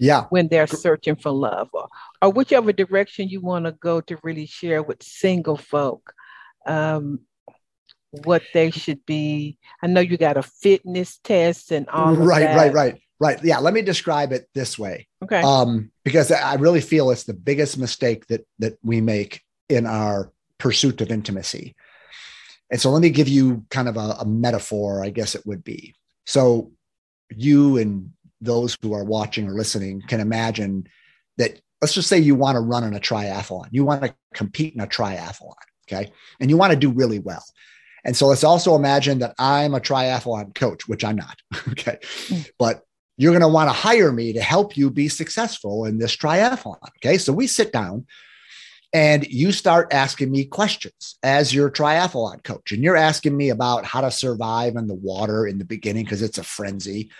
Yeah. 0.00 0.24
when 0.30 0.48
they're 0.48 0.66
searching 0.66 1.14
for 1.14 1.30
love 1.30 1.68
or, 1.72 1.86
or 2.20 2.30
whichever 2.30 2.72
direction 2.72 3.28
you 3.28 3.40
want 3.40 3.64
to 3.66 3.72
go 3.72 4.00
to 4.00 4.18
really 4.24 4.44
share 4.44 4.82
with 4.82 5.00
single 5.04 5.56
folk 5.56 6.12
um, 6.66 7.20
what 8.24 8.42
they 8.52 8.70
should 8.70 9.04
be. 9.06 9.58
I 9.82 9.86
know 9.86 10.00
you 10.00 10.16
got 10.16 10.36
a 10.36 10.42
fitness 10.42 11.18
test 11.18 11.72
and 11.72 11.88
all 11.88 12.14
right, 12.14 12.54
right, 12.56 12.72
right, 12.72 13.00
right. 13.18 13.38
Yeah. 13.42 13.58
Let 13.58 13.74
me 13.74 13.82
describe 13.82 14.32
it 14.32 14.48
this 14.54 14.78
way. 14.78 15.08
Okay. 15.22 15.42
um, 15.42 15.90
because 16.04 16.30
I 16.30 16.54
really 16.54 16.80
feel 16.80 17.10
it's 17.10 17.24
the 17.24 17.34
biggest 17.34 17.78
mistake 17.78 18.26
that 18.28 18.46
that 18.58 18.78
we 18.82 19.00
make 19.00 19.42
in 19.68 19.86
our 19.86 20.32
pursuit 20.58 21.00
of 21.00 21.10
intimacy. 21.10 21.74
And 22.70 22.80
so, 22.80 22.90
let 22.90 23.02
me 23.02 23.10
give 23.10 23.28
you 23.28 23.64
kind 23.70 23.88
of 23.88 23.96
a, 23.96 24.16
a 24.20 24.24
metaphor, 24.24 25.04
I 25.04 25.10
guess 25.10 25.34
it 25.34 25.46
would 25.46 25.64
be. 25.64 25.94
So, 26.26 26.72
you 27.34 27.76
and 27.78 28.10
those 28.40 28.76
who 28.82 28.92
are 28.94 29.04
watching 29.04 29.48
or 29.48 29.54
listening 29.54 30.02
can 30.06 30.20
imagine 30.20 30.86
that. 31.38 31.60
Let's 31.82 31.92
just 31.92 32.08
say 32.08 32.18
you 32.18 32.34
want 32.34 32.56
to 32.56 32.60
run 32.60 32.84
in 32.84 32.94
a 32.94 33.00
triathlon. 33.00 33.68
You 33.70 33.84
want 33.84 34.02
to 34.02 34.14
compete 34.32 34.72
in 34.74 34.80
a 34.80 34.86
triathlon, 34.86 35.52
okay, 35.86 36.10
and 36.40 36.48
you 36.48 36.56
want 36.56 36.72
to 36.72 36.78
do 36.78 36.90
really 36.90 37.18
well. 37.18 37.44
And 38.04 38.16
so, 38.16 38.26
let's 38.26 38.44
also 38.44 38.74
imagine 38.76 39.18
that 39.20 39.34
I'm 39.38 39.74
a 39.74 39.80
triathlon 39.80 40.54
coach, 40.54 40.86
which 40.88 41.04
I'm 41.04 41.16
not, 41.16 41.38
okay, 41.68 41.98
Mm. 42.28 42.48
but 42.58 42.82
you're 43.16 43.32
going 43.32 43.42
to 43.42 43.48
want 43.48 43.68
to 43.68 43.72
hire 43.72 44.10
me 44.10 44.32
to 44.32 44.42
help 44.42 44.76
you 44.76 44.90
be 44.90 45.08
successful 45.08 45.84
in 45.84 45.98
this 45.98 46.16
triathlon. 46.16 46.78
Okay. 46.98 47.16
So 47.16 47.32
we 47.32 47.46
sit 47.46 47.72
down 47.72 48.06
and 48.92 49.24
you 49.28 49.52
start 49.52 49.92
asking 49.92 50.32
me 50.32 50.44
questions 50.44 51.16
as 51.22 51.54
your 51.54 51.70
triathlon 51.70 52.42
coach. 52.42 52.72
And 52.72 52.82
you're 52.82 52.96
asking 52.96 53.36
me 53.36 53.50
about 53.50 53.84
how 53.84 54.00
to 54.00 54.10
survive 54.10 54.74
in 54.74 54.88
the 54.88 54.94
water 54.94 55.46
in 55.46 55.58
the 55.58 55.64
beginning 55.64 56.04
because 56.04 56.22
it's 56.22 56.38
a 56.38 56.42
frenzy, 56.44 57.10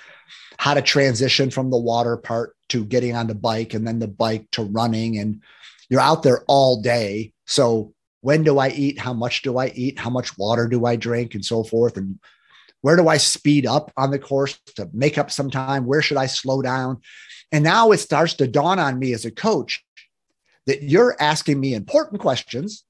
how 0.59 0.75
to 0.75 0.83
transition 0.83 1.51
from 1.51 1.71
the 1.71 1.79
water 1.79 2.17
part 2.17 2.57
to 2.71 2.85
getting 2.85 3.15
on 3.15 3.29
the 3.29 3.35
bike 3.37 3.73
and 3.73 3.87
then 3.87 4.01
the 4.01 4.09
bike 4.09 4.49
to 4.53 4.65
running. 4.65 5.17
And 5.19 5.43
you're 5.89 6.01
out 6.01 6.25
there 6.25 6.43
all 6.49 6.83
day. 6.83 7.33
So 7.47 7.94
when 8.25 8.43
do 8.43 8.59
I 8.59 8.71
eat? 8.71 8.99
How 8.99 9.13
much 9.13 9.43
do 9.43 9.59
I 9.59 9.67
eat? 9.75 9.99
How 9.99 10.09
much 10.09 10.39
water 10.39 10.67
do 10.67 10.87
I 10.87 10.97
drink? 10.97 11.35
And 11.35 11.45
so 11.45 11.63
forth. 11.63 11.99
And 11.99 12.19
where 12.81 12.97
do 12.97 13.07
I 13.07 13.19
speed 13.19 13.67
up 13.67 13.93
on 13.99 14.11
the 14.11 14.19
course 14.19 14.59
to 14.77 14.89
make 14.95 15.19
up 15.19 15.31
some 15.31 15.51
time? 15.51 15.85
Where 15.85 16.01
should 16.01 16.17
I 16.17 16.25
slow 16.25 16.63
down? 16.63 17.03
And 17.53 17.63
now 17.63 17.93
it 17.93 17.99
starts 17.99 18.33
to 18.35 18.47
dawn 18.47 18.79
on 18.79 18.99
me 18.99 19.13
as 19.13 19.27
a 19.27 19.31
coach 19.31 19.85
that 20.67 20.83
you're 20.83 21.15
asking 21.21 21.61
me 21.61 21.75
important 21.75 22.23
questions, 22.23 22.85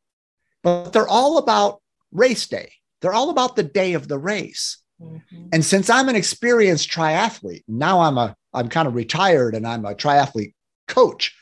but 0.63 0.93
they're 0.93 1.09
all 1.09 1.39
about 1.39 1.83
race 2.13 2.47
day. 2.47 2.71
They're 3.01 3.13
all 3.13 3.31
about 3.31 3.57
the 3.57 3.65
day 3.65 3.95
of 3.95 4.07
the 4.07 4.19
race. 4.19 4.79
Mhm. 5.03 5.49
And 5.53 5.65
since 5.65 5.91
I'm 5.91 6.09
an 6.09 6.15
experienced 6.15 6.89
triathlete, 6.93 7.65
now 7.67 8.03
I'm 8.03 8.19
a 8.19 8.37
I'm 8.53 8.69
kind 8.69 8.87
of 8.87 8.95
retired 8.95 9.57
and 9.57 9.67
I'm 9.67 9.85
a 9.85 9.97
triathlete 9.97 10.55
coach. 10.87 11.37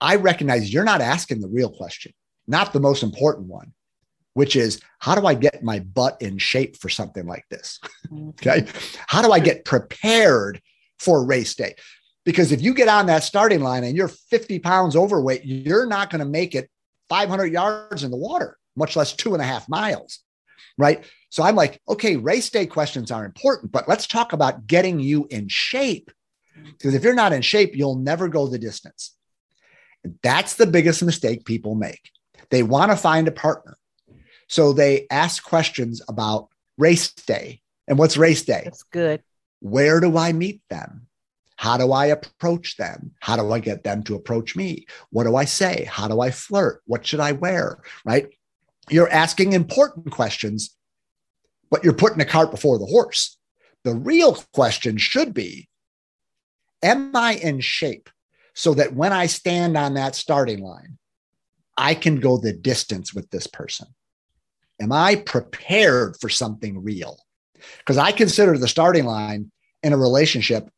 I 0.00 0.14
recognize 0.14 0.72
you're 0.72 0.84
not 0.84 1.00
asking 1.00 1.40
the 1.40 1.48
real 1.48 1.70
question, 1.70 2.12
not 2.48 2.72
the 2.72 2.80
most 2.80 3.02
important 3.02 3.46
one, 3.46 3.72
which 4.34 4.56
is 4.56 4.80
how 4.98 5.14
do 5.14 5.26
I 5.26 5.34
get 5.34 5.62
my 5.62 5.80
butt 5.80 6.20
in 6.20 6.38
shape 6.38 6.76
for 6.76 6.88
something 6.88 7.26
like 7.26 7.44
this? 7.50 7.78
Mhm. 8.10 8.28
Okay. 8.40 8.66
How 9.06 9.22
do 9.22 9.32
I 9.32 9.40
get 9.40 9.64
prepared 9.64 10.60
for 10.98 11.24
race 11.24 11.54
day? 11.54 11.74
Because 12.24 12.52
if 12.52 12.60
you 12.60 12.74
get 12.74 12.88
on 12.88 13.06
that 13.06 13.22
starting 13.24 13.60
line 13.60 13.84
and 13.84 13.96
you're 13.96 14.08
50 14.08 14.58
pounds 14.58 14.96
overweight, 14.96 15.44
you're 15.44 15.86
not 15.86 16.10
going 16.10 16.20
to 16.20 16.28
make 16.28 16.54
it 16.54 16.70
500 17.08 17.52
yards 17.52 18.04
in 18.04 18.10
the 18.10 18.16
water, 18.16 18.58
much 18.76 18.96
less 18.96 19.14
two 19.14 19.32
and 19.34 19.42
a 19.42 19.46
half 19.46 19.68
miles. 19.68 20.20
Right. 20.76 21.04
So 21.30 21.42
I'm 21.42 21.56
like, 21.56 21.80
okay, 21.88 22.16
race 22.16 22.50
day 22.50 22.66
questions 22.66 23.10
are 23.10 23.24
important, 23.24 23.72
but 23.72 23.88
let's 23.88 24.06
talk 24.06 24.32
about 24.32 24.66
getting 24.66 25.00
you 25.00 25.26
in 25.30 25.48
shape. 25.48 26.10
Because 26.64 26.94
if 26.94 27.02
you're 27.02 27.14
not 27.14 27.32
in 27.32 27.42
shape, 27.42 27.74
you'll 27.74 27.96
never 27.98 28.28
go 28.28 28.46
the 28.46 28.58
distance. 28.58 29.16
And 30.04 30.18
that's 30.22 30.54
the 30.54 30.66
biggest 30.66 31.02
mistake 31.02 31.44
people 31.44 31.74
make. 31.74 32.10
They 32.50 32.62
want 32.62 32.90
to 32.90 32.96
find 32.96 33.28
a 33.28 33.32
partner. 33.32 33.76
So 34.48 34.72
they 34.72 35.06
ask 35.10 35.42
questions 35.42 36.02
about 36.08 36.48
race 36.78 37.12
day. 37.12 37.60
And 37.86 37.98
what's 37.98 38.16
race 38.16 38.42
day? 38.42 38.62
That's 38.64 38.82
good. 38.84 39.22
Where 39.60 40.00
do 40.00 40.16
I 40.16 40.32
meet 40.32 40.62
them? 40.70 41.06
How 41.56 41.76
do 41.76 41.90
I 41.90 42.06
approach 42.06 42.76
them? 42.76 43.12
How 43.20 43.36
do 43.36 43.50
I 43.50 43.58
get 43.58 43.82
them 43.82 44.04
to 44.04 44.14
approach 44.14 44.54
me? 44.54 44.86
What 45.10 45.24
do 45.24 45.34
I 45.34 45.44
say? 45.44 45.84
How 45.90 46.06
do 46.06 46.20
I 46.20 46.30
flirt? 46.30 46.82
What 46.86 47.04
should 47.04 47.20
I 47.20 47.32
wear? 47.32 47.82
Right? 48.04 48.28
You're 48.90 49.10
asking 49.10 49.52
important 49.52 50.10
questions, 50.12 50.76
but 51.70 51.82
you're 51.82 51.92
putting 51.94 52.18
the 52.18 52.24
cart 52.24 52.50
before 52.50 52.78
the 52.78 52.86
horse. 52.86 53.36
The 53.84 53.94
real 53.94 54.34
question 54.52 54.98
should 54.98 55.34
be 55.34 55.68
Am 56.82 57.14
I 57.16 57.34
in 57.34 57.60
shape 57.60 58.08
so 58.54 58.74
that 58.74 58.94
when 58.94 59.12
I 59.12 59.26
stand 59.26 59.76
on 59.76 59.94
that 59.94 60.14
starting 60.14 60.60
line, 60.60 60.98
I 61.78 61.94
can 61.94 62.16
go 62.16 62.36
the 62.36 62.52
distance 62.52 63.14
with 63.14 63.30
this 63.30 63.46
person? 63.46 63.86
Am 64.80 64.92
I 64.92 65.14
prepared 65.14 66.16
for 66.20 66.28
something 66.28 66.82
real? 66.82 67.18
Because 67.78 67.96
I 67.96 68.12
consider 68.12 68.58
the 68.58 68.68
starting 68.68 69.04
line 69.04 69.50
in 69.82 69.92
a 69.92 69.96
relationship, 69.96 70.68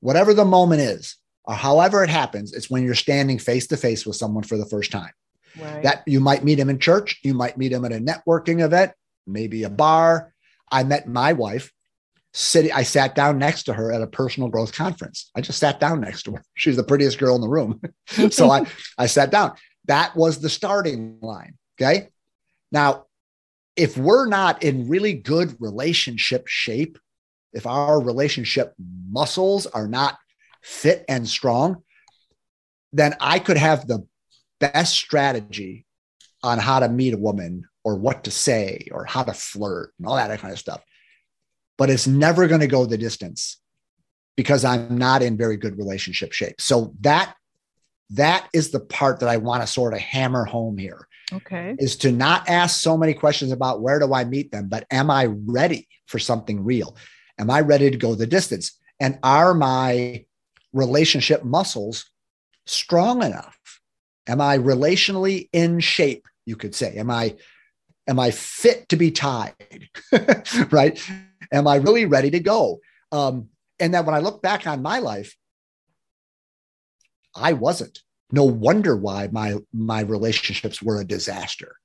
whatever 0.00 0.34
the 0.34 0.44
moment 0.44 0.80
is, 0.82 1.16
or 1.44 1.54
however 1.54 2.02
it 2.04 2.10
happens, 2.10 2.52
it's 2.52 2.68
when 2.68 2.84
you're 2.84 2.94
standing 2.94 3.38
face 3.38 3.68
to 3.68 3.76
face 3.76 4.04
with 4.04 4.16
someone 4.16 4.42
for 4.42 4.58
the 4.58 4.66
first 4.66 4.90
time. 4.90 5.12
Right. 5.58 5.82
That 5.82 6.02
you 6.06 6.20
might 6.20 6.44
meet 6.44 6.58
him 6.58 6.68
in 6.68 6.78
church, 6.78 7.20
you 7.22 7.34
might 7.34 7.56
meet 7.56 7.72
him 7.72 7.84
at 7.84 7.92
a 7.92 7.98
networking 7.98 8.64
event, 8.64 8.92
maybe 9.26 9.62
a 9.62 9.70
bar. 9.70 10.32
I 10.70 10.84
met 10.84 11.08
my 11.08 11.32
wife 11.32 11.72
sitting, 12.32 12.72
I 12.72 12.82
sat 12.84 13.14
down 13.14 13.38
next 13.38 13.64
to 13.64 13.72
her 13.72 13.92
at 13.92 14.02
a 14.02 14.06
personal 14.06 14.48
growth 14.48 14.72
conference. 14.72 15.30
I 15.34 15.40
just 15.40 15.58
sat 15.58 15.80
down 15.80 16.00
next 16.00 16.24
to 16.24 16.32
her. 16.32 16.44
She's 16.54 16.76
the 16.76 16.84
prettiest 16.84 17.18
girl 17.18 17.34
in 17.34 17.40
the 17.40 17.48
room. 17.48 17.80
so 18.30 18.50
I, 18.50 18.66
I 18.98 19.06
sat 19.06 19.30
down. 19.30 19.52
That 19.90 20.14
was 20.14 20.38
the 20.38 20.48
starting 20.48 21.18
line. 21.20 21.58
Okay. 21.74 22.10
Now, 22.70 23.06
if 23.74 23.98
we're 23.98 24.28
not 24.28 24.62
in 24.62 24.88
really 24.88 25.14
good 25.14 25.56
relationship 25.58 26.46
shape, 26.46 26.96
if 27.52 27.66
our 27.66 28.00
relationship 28.00 28.72
muscles 29.10 29.66
are 29.66 29.88
not 29.88 30.16
fit 30.62 31.04
and 31.08 31.28
strong, 31.28 31.82
then 32.92 33.16
I 33.20 33.40
could 33.40 33.56
have 33.56 33.88
the 33.88 34.06
best 34.60 34.94
strategy 34.94 35.86
on 36.44 36.60
how 36.60 36.78
to 36.78 36.88
meet 36.88 37.14
a 37.14 37.18
woman 37.18 37.64
or 37.82 37.96
what 37.96 38.22
to 38.24 38.30
say 38.30 38.86
or 38.92 39.04
how 39.04 39.24
to 39.24 39.32
flirt 39.32 39.92
and 39.98 40.06
all 40.06 40.14
that 40.14 40.38
kind 40.38 40.52
of 40.52 40.60
stuff. 40.60 40.84
But 41.78 41.90
it's 41.90 42.06
never 42.06 42.46
going 42.46 42.60
to 42.60 42.68
go 42.68 42.86
the 42.86 42.96
distance 42.96 43.58
because 44.36 44.64
I'm 44.64 44.98
not 44.98 45.22
in 45.22 45.36
very 45.36 45.56
good 45.56 45.76
relationship 45.76 46.32
shape. 46.32 46.60
So 46.60 46.94
that 47.00 47.34
that 48.10 48.48
is 48.52 48.70
the 48.70 48.80
part 48.80 49.20
that 49.20 49.28
I 49.28 49.36
want 49.36 49.62
to 49.62 49.66
sort 49.66 49.94
of 49.94 50.00
hammer 50.00 50.44
home 50.44 50.78
here. 50.78 51.06
Okay. 51.32 51.76
Is 51.78 51.96
to 51.98 52.10
not 52.10 52.48
ask 52.48 52.80
so 52.80 52.96
many 52.96 53.14
questions 53.14 53.52
about 53.52 53.80
where 53.80 54.00
do 54.00 54.12
I 54.12 54.24
meet 54.24 54.50
them, 54.50 54.68
but 54.68 54.84
am 54.90 55.10
I 55.10 55.26
ready 55.26 55.86
for 56.06 56.18
something 56.18 56.64
real? 56.64 56.96
Am 57.38 57.50
I 57.50 57.60
ready 57.60 57.90
to 57.90 57.96
go 57.96 58.14
the 58.14 58.26
distance? 58.26 58.76
And 58.98 59.18
are 59.22 59.54
my 59.54 60.24
relationship 60.72 61.44
muscles 61.44 62.10
strong 62.66 63.22
enough? 63.22 63.56
Am 64.26 64.40
I 64.40 64.58
relationally 64.58 65.48
in 65.52 65.80
shape? 65.80 66.26
You 66.46 66.56
could 66.56 66.74
say, 66.74 66.96
am 66.96 67.10
I 67.10 67.36
am 68.08 68.18
I 68.18 68.32
fit 68.32 68.88
to 68.88 68.96
be 68.96 69.12
tied? 69.12 69.88
right? 70.70 71.00
Am 71.52 71.68
I 71.68 71.76
really 71.76 72.06
ready 72.06 72.30
to 72.30 72.40
go? 72.40 72.80
Um, 73.12 73.48
and 73.78 73.94
that 73.94 74.04
when 74.04 74.14
I 74.14 74.18
look 74.18 74.42
back 74.42 74.66
on 74.66 74.82
my 74.82 74.98
life, 74.98 75.36
I 77.34 77.52
wasn't. 77.52 78.00
No 78.32 78.44
wonder 78.44 78.96
why 78.96 79.28
my 79.32 79.56
my 79.72 80.00
relationships 80.00 80.82
were 80.82 81.00
a 81.00 81.04
disaster. 81.04 81.76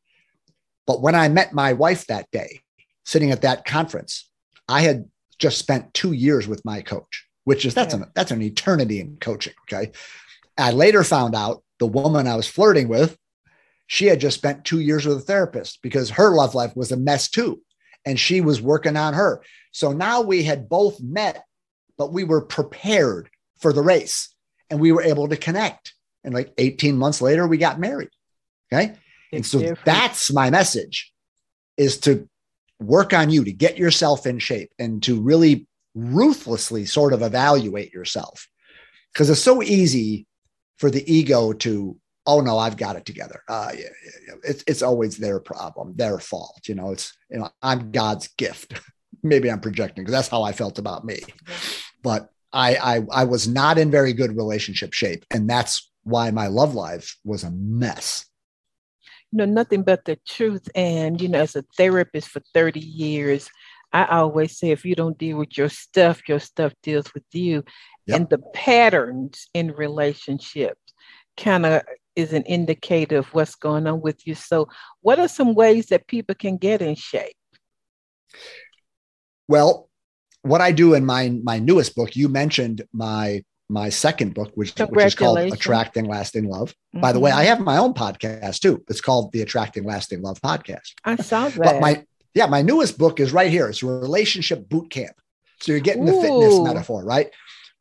But 0.86 1.02
when 1.02 1.16
I 1.16 1.30
met 1.30 1.54
my 1.54 1.74
wife 1.74 2.06
that 2.08 2.30
day, 2.32 2.62
sitting 3.04 3.32
at 3.32 3.42
that 3.42 3.66
conference, 3.66 4.30
I 4.68 4.82
had 4.82 5.06
just 5.40 5.58
spent 5.58 5.94
two 5.94 6.12
years 6.12 6.48
with 6.48 6.64
my 6.64 6.82
coach, 6.82 7.26
which 7.44 7.66
is 7.66 7.74
that's 7.74 7.94
an 7.94 8.06
that's 8.14 8.32
an 8.32 8.42
eternity 8.42 9.00
in 9.00 9.18
coaching. 9.20 9.54
Okay. 9.64 9.92
I 10.58 10.72
later 10.72 11.04
found 11.04 11.36
out 11.36 11.64
the 11.80 11.88
woman 11.88 12.28
I 12.28 12.36
was 12.36 12.48
flirting 12.48 12.88
with, 12.88 13.18
she 13.88 14.06
had 14.06 14.20
just 14.20 14.38
spent 14.38 14.64
two 14.64 14.80
years 14.80 15.06
with 15.06 15.18
a 15.18 15.22
therapist 15.22 15.80
because 15.82 16.12
her 16.12 16.34
love 16.34 16.56
life 16.56 16.76
was 16.76 16.92
a 16.92 16.98
mess 16.98 17.30
too. 17.30 17.62
And 18.06 18.20
she 18.20 18.40
was 18.40 18.62
working 18.62 18.98
on 18.98 19.14
her. 19.16 19.44
So 19.72 19.92
now 19.92 20.22
we 20.22 20.44
had 20.44 20.70
both 20.70 21.02
met, 21.02 21.44
but 21.98 22.14
we 22.14 22.24
were 22.24 22.42
prepared 22.42 23.30
for 23.60 23.74
the 23.74 23.82
race 23.82 24.35
and 24.70 24.80
we 24.80 24.92
were 24.92 25.02
able 25.02 25.28
to 25.28 25.38
connect. 25.38 25.94
And 26.24 26.34
like 26.34 26.54
18 26.58 26.98
months 26.98 27.22
later, 27.22 27.48
we 27.48 27.58
got 27.58 27.80
married. 27.80 28.10
Okay. 28.72 28.96
It's 29.32 29.32
and 29.32 29.46
so 29.46 29.60
different. 29.60 29.86
that's 29.86 30.32
my 30.32 30.50
message 30.50 31.14
is 31.78 32.00
to 32.02 32.28
work 32.80 33.14
on 33.14 33.30
you 33.30 33.44
to 33.44 33.52
get 33.52 33.78
yourself 33.78 34.26
in 34.26 34.40
shape 34.40 34.72
and 34.80 35.02
to 35.04 35.22
really 35.22 35.68
ruthlessly 35.94 36.86
sort 36.86 37.14
of 37.14 37.22
evaluate 37.22 37.94
yourself 37.94 38.48
because 39.14 39.30
it's 39.30 39.42
so 39.42 39.64
easy 39.64 40.28
for 40.78 40.92
the 40.92 41.10
ego 41.12 41.54
to 41.54 41.98
oh 42.26 42.42
no 42.42 42.58
i've 42.58 42.76
got 42.76 42.98
it 42.98 43.06
together 43.06 43.42
uh, 43.48 43.72
yeah, 43.74 43.86
yeah, 44.28 44.34
it's, 44.44 44.64
it's 44.68 44.82
always 44.82 45.18
their 45.18 45.40
problem 45.40 45.94
their 45.96 46.20
fault 46.20 46.60
you 46.68 46.76
know 46.76 46.92
it's 46.92 47.18
you 47.30 47.40
know 47.40 47.50
i'm 47.62 47.92
god's 47.92 48.28
gift 48.38 48.82
maybe 49.24 49.50
i'm 49.50 49.62
projecting 49.62 50.04
because 50.04 50.12
that's 50.12 50.28
how 50.28 50.44
i 50.44 50.52
felt 50.52 50.78
about 50.80 51.06
me 51.06 51.20
but 52.04 52.30
I, 52.56 52.96
I 52.96 53.02
i 53.12 53.24
was 53.24 53.48
not 53.48 53.78
in 53.78 53.92
very 53.92 54.14
good 54.14 54.36
relationship 54.36 54.94
shape 54.94 55.26
and 55.30 55.50
that's 55.50 55.92
why 56.04 56.32
my 56.32 56.48
love 56.48 56.74
life 56.74 57.18
was 57.24 57.44
a 57.44 57.52
mess 57.52 58.26
you 59.32 59.38
know 59.38 59.46
nothing 59.46 59.84
but 59.84 60.06
the 60.06 60.18
truth 60.28 60.68
and 60.74 61.22
you 61.22 61.28
know 61.28 61.42
as 61.42 61.56
a 61.56 61.64
therapist 61.78 62.30
for 62.30 62.42
30 62.54 62.80
years 62.80 63.50
i 63.94 64.06
always 64.06 64.58
say 64.58 64.72
if 64.72 64.86
you 64.86 64.96
don't 64.96 65.18
deal 65.18 65.38
with 65.38 65.58
your 65.58 65.70
stuff 65.70 66.28
your 66.28 66.40
stuff 66.40 66.74
deals 66.82 67.14
with 67.14 67.26
you 67.34 67.64
yep. 68.08 68.20
and 68.20 68.30
the 68.30 68.40
patterns 68.54 69.48
in 69.54 69.72
relationships 69.72 70.80
kind 71.38 71.66
of 71.66 71.82
is 72.16 72.34
an 72.34 72.44
indicator 72.44 73.18
of 73.18 73.28
what's 73.34 73.56
going 73.56 73.88
on 73.88 74.02
with 74.02 74.26
you. 74.26 74.36
So, 74.36 74.70
what 75.02 75.20
are 75.20 75.28
some 75.28 75.54
ways 75.54 75.88
that 75.88 76.08
people 76.08 76.36
can 76.36 76.58
get 76.58 76.82
in 76.82 76.96
shape? 76.96 77.36
Well, 79.48 79.90
what 80.46 80.62
I 80.62 80.72
do 80.72 80.94
in 80.94 81.06
my 81.06 81.30
my 81.44 81.60
newest 81.60 81.96
book, 81.96 82.16
you 82.16 82.30
mentioned 82.30 82.84
my 82.94 83.44
my 83.68 83.90
second 83.90 84.36
book, 84.36 84.52
which, 84.54 84.74
which 84.78 85.06
is 85.06 85.16
called 85.16 85.40
Attracting 85.40 86.06
Lasting 86.06 86.48
Love. 86.48 86.70
Mm-hmm. 86.70 87.02
By 87.02 87.12
the 87.12 87.20
way, 87.20 87.32
mm-hmm. 87.32 87.40
I 87.40 87.44
have 87.46 87.60
my 87.60 87.78
own 87.78 87.94
podcast 87.94 88.60
too. 88.60 88.84
It's 88.88 89.02
called 89.02 89.32
the 89.32 89.42
Attracting 89.42 89.84
Lasting 89.84 90.22
Love 90.22 90.40
podcast. 90.40 90.94
I 91.04 91.16
saw 91.16 91.50
that. 91.50 91.58
But 91.64 91.82
my 91.82 92.06
yeah, 92.34 92.46
my 92.48 92.62
newest 92.62 92.98
book 92.98 93.20
is 93.20 93.34
right 93.34 93.50
here. 93.50 93.68
It's 93.68 93.82
relationship 93.82 94.70
boot 94.70 94.92
camp. 94.92 95.16
So 95.62 95.72
you're 95.72 95.82
getting 95.82 96.08
Ooh. 96.08 96.16
the 96.16 96.22
fitness 96.22 96.60
metaphor, 96.60 97.04
right? 97.04 97.32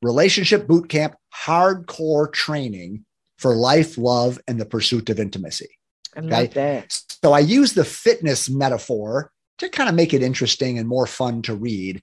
Relationship 0.01 0.67
boot 0.67 0.89
camp, 0.89 1.17
hardcore 1.35 2.33
training 2.33 3.05
for 3.39 3.55
life, 3.55 3.99
love, 3.99 4.39
and 4.47 4.61
the 4.61 4.65
pursuit 4.65 5.11
of 5.11 5.19
intimacy. 5.19 5.71
I 6.15 6.21
okay? 6.21 6.29
love 6.29 6.55
that. 6.55 7.03
So 7.23 7.33
I 7.33 7.41
use 7.41 7.75
the 7.75 7.85
fitness 7.85 8.49
metaphor 8.49 9.33
to 9.59 9.69
kind 9.69 9.89
of 9.89 9.95
make 9.95 10.15
it 10.15 10.23
interesting 10.23 10.79
and 10.79 10.89
more 10.89 11.07
fun 11.07 11.43
to 11.43 11.55
read. 11.55 12.03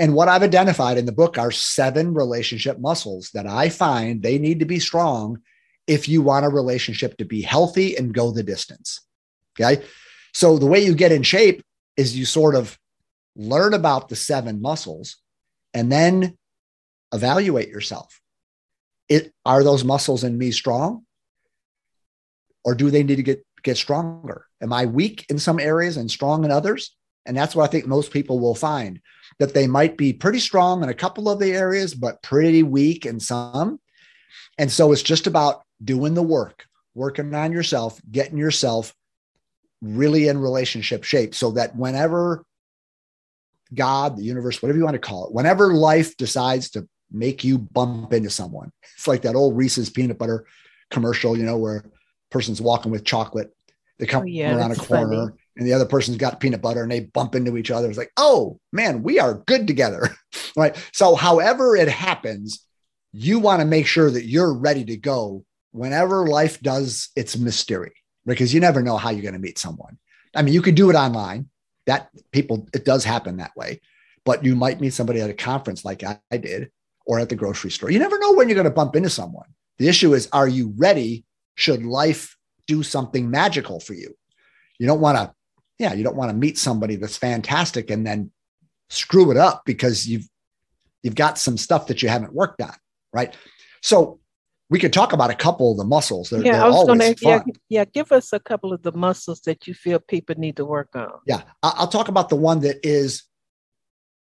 And 0.00 0.14
what 0.14 0.28
I've 0.28 0.42
identified 0.42 0.98
in 0.98 1.06
the 1.06 1.12
book 1.12 1.38
are 1.38 1.52
seven 1.52 2.14
relationship 2.14 2.80
muscles 2.80 3.30
that 3.34 3.46
I 3.46 3.68
find 3.68 4.22
they 4.22 4.38
need 4.38 4.58
to 4.60 4.64
be 4.64 4.80
strong 4.80 5.40
if 5.86 6.08
you 6.08 6.22
want 6.22 6.46
a 6.46 6.48
relationship 6.48 7.18
to 7.18 7.24
be 7.24 7.42
healthy 7.42 7.96
and 7.96 8.14
go 8.14 8.32
the 8.32 8.42
distance. 8.42 9.00
Okay. 9.60 9.84
So 10.32 10.58
the 10.58 10.66
way 10.66 10.84
you 10.84 10.94
get 10.94 11.12
in 11.12 11.22
shape 11.22 11.62
is 11.96 12.16
you 12.16 12.24
sort 12.24 12.54
of 12.54 12.78
learn 13.36 13.74
about 13.74 14.08
the 14.08 14.16
seven 14.16 14.60
muscles 14.60 15.16
and 15.74 15.92
then 15.92 16.36
evaluate 17.12 17.68
yourself 17.68 18.20
it 19.08 19.32
are 19.44 19.64
those 19.64 19.84
muscles 19.84 20.24
in 20.24 20.38
me 20.38 20.50
strong 20.50 21.04
or 22.64 22.74
do 22.74 22.90
they 22.90 23.02
need 23.02 23.16
to 23.16 23.22
get 23.22 23.44
get 23.62 23.76
stronger 23.76 24.46
am 24.62 24.72
i 24.72 24.86
weak 24.86 25.26
in 25.28 25.38
some 25.38 25.58
areas 25.58 25.96
and 25.96 26.10
strong 26.10 26.44
in 26.44 26.50
others 26.50 26.96
and 27.26 27.36
that's 27.36 27.54
what 27.54 27.64
i 27.64 27.70
think 27.70 27.86
most 27.86 28.12
people 28.12 28.38
will 28.38 28.54
find 28.54 29.00
that 29.38 29.54
they 29.54 29.66
might 29.66 29.96
be 29.96 30.12
pretty 30.12 30.40
strong 30.40 30.82
in 30.82 30.88
a 30.88 30.94
couple 30.94 31.28
of 31.28 31.38
the 31.38 31.52
areas 31.52 31.94
but 31.94 32.22
pretty 32.22 32.62
weak 32.62 33.06
in 33.06 33.20
some 33.20 33.80
and 34.58 34.70
so 34.70 34.92
it's 34.92 35.02
just 35.02 35.26
about 35.26 35.62
doing 35.82 36.14
the 36.14 36.22
work 36.22 36.66
working 36.94 37.34
on 37.34 37.52
yourself 37.52 38.00
getting 38.10 38.38
yourself 38.38 38.94
really 39.80 40.28
in 40.28 40.38
relationship 40.38 41.04
shape 41.04 41.34
so 41.34 41.52
that 41.52 41.74
whenever 41.76 42.44
god 43.72 44.16
the 44.16 44.24
universe 44.24 44.60
whatever 44.60 44.78
you 44.78 44.84
want 44.84 44.94
to 44.94 44.98
call 44.98 45.26
it 45.26 45.32
whenever 45.32 45.72
life 45.72 46.16
decides 46.16 46.70
to 46.70 46.86
make 47.10 47.44
you 47.44 47.58
bump 47.58 48.12
into 48.12 48.30
someone. 48.30 48.72
It's 48.96 49.08
like 49.08 49.22
that 49.22 49.34
old 49.34 49.56
Reese's 49.56 49.88
peanut 49.88 50.18
butter 50.18 50.44
commercial, 50.90 51.34
you 51.34 51.44
know, 51.44 51.56
where 51.56 51.86
person's 52.30 52.60
walking 52.60 52.92
with 52.92 53.02
chocolate. 53.02 53.50
They 53.98 54.04
come 54.04 54.24
oh, 54.24 54.26
yeah, 54.26 54.54
around 54.54 54.72
a 54.72 54.74
corner 54.74 55.28
funny. 55.28 55.39
And 55.60 55.68
the 55.68 55.74
other 55.74 55.84
person's 55.84 56.16
got 56.16 56.40
peanut 56.40 56.62
butter 56.62 56.82
and 56.82 56.90
they 56.90 57.00
bump 57.00 57.34
into 57.34 57.58
each 57.58 57.70
other. 57.70 57.86
It's 57.86 57.98
like, 57.98 58.12
oh 58.16 58.58
man, 58.72 59.02
we 59.02 59.18
are 59.18 59.34
good 59.46 59.66
together. 59.66 60.08
right. 60.56 60.74
So, 60.94 61.14
however 61.14 61.76
it 61.76 61.88
happens, 61.88 62.66
you 63.12 63.38
want 63.38 63.60
to 63.60 63.66
make 63.66 63.86
sure 63.86 64.10
that 64.10 64.24
you're 64.24 64.54
ready 64.54 64.86
to 64.86 64.96
go 64.96 65.44
whenever 65.72 66.26
life 66.26 66.60
does 66.62 67.10
its 67.14 67.36
mystery, 67.36 67.92
because 68.24 68.54
you 68.54 68.60
never 68.60 68.82
know 68.82 68.96
how 68.96 69.10
you're 69.10 69.20
going 69.20 69.34
to 69.34 69.38
meet 69.38 69.58
someone. 69.58 69.98
I 70.34 70.40
mean, 70.40 70.54
you 70.54 70.62
could 70.62 70.76
do 70.76 70.88
it 70.88 70.96
online. 70.96 71.50
That 71.86 72.08
people, 72.32 72.66
it 72.72 72.86
does 72.86 73.04
happen 73.04 73.36
that 73.36 73.56
way, 73.56 73.80
but 74.24 74.44
you 74.44 74.56
might 74.56 74.80
meet 74.80 74.94
somebody 74.94 75.20
at 75.20 75.30
a 75.30 75.34
conference 75.34 75.84
like 75.84 76.02
I, 76.02 76.20
I 76.32 76.38
did, 76.38 76.70
or 77.04 77.18
at 77.18 77.28
the 77.28 77.36
grocery 77.36 77.70
store. 77.70 77.90
You 77.90 77.98
never 77.98 78.18
know 78.18 78.32
when 78.32 78.48
you're 78.48 78.54
going 78.54 78.64
to 78.64 78.70
bump 78.70 78.96
into 78.96 79.10
someone. 79.10 79.48
The 79.78 79.88
issue 79.88 80.14
is, 80.14 80.28
are 80.32 80.48
you 80.48 80.72
ready? 80.76 81.24
Should 81.56 81.84
life 81.84 82.36
do 82.66 82.82
something 82.82 83.30
magical 83.30 83.80
for 83.80 83.92
you? 83.92 84.14
You 84.78 84.86
don't 84.86 85.00
want 85.00 85.18
to, 85.18 85.34
yeah, 85.80 85.92
you 85.92 86.04
don't 86.04 86.16
want 86.16 86.30
to 86.30 86.36
meet 86.36 86.58
somebody 86.58 86.96
that's 86.96 87.16
fantastic 87.16 87.90
and 87.90 88.06
then 88.06 88.30
screw 88.88 89.30
it 89.30 89.36
up 89.36 89.62
because 89.64 90.06
you've 90.06 90.28
you've 91.02 91.14
got 91.14 91.38
some 91.38 91.56
stuff 91.56 91.86
that 91.88 92.02
you 92.02 92.08
haven't 92.08 92.34
worked 92.34 92.60
on, 92.60 92.74
right? 93.12 93.36
So 93.82 94.20
we 94.68 94.78
could 94.78 94.92
talk 94.92 95.12
about 95.12 95.30
a 95.30 95.34
couple 95.34 95.72
of 95.72 95.78
the 95.78 95.84
muscles. 95.84 96.30
They're, 96.30 96.44
yeah, 96.44 96.52
they're 96.52 96.62
I 96.62 96.68
was 96.68 96.86
to 96.86 97.16
yeah, 97.22 97.42
yeah, 97.68 97.84
give 97.84 98.12
us 98.12 98.32
a 98.32 98.38
couple 98.38 98.72
of 98.72 98.82
the 98.82 98.92
muscles 98.92 99.40
that 99.42 99.66
you 99.66 99.74
feel 99.74 99.98
people 99.98 100.36
need 100.38 100.56
to 100.56 100.64
work 100.64 100.94
on. 100.94 101.10
Yeah, 101.26 101.42
I'll 101.62 101.88
talk 101.88 102.08
about 102.08 102.28
the 102.28 102.36
one 102.36 102.60
that 102.60 102.78
is 102.86 103.24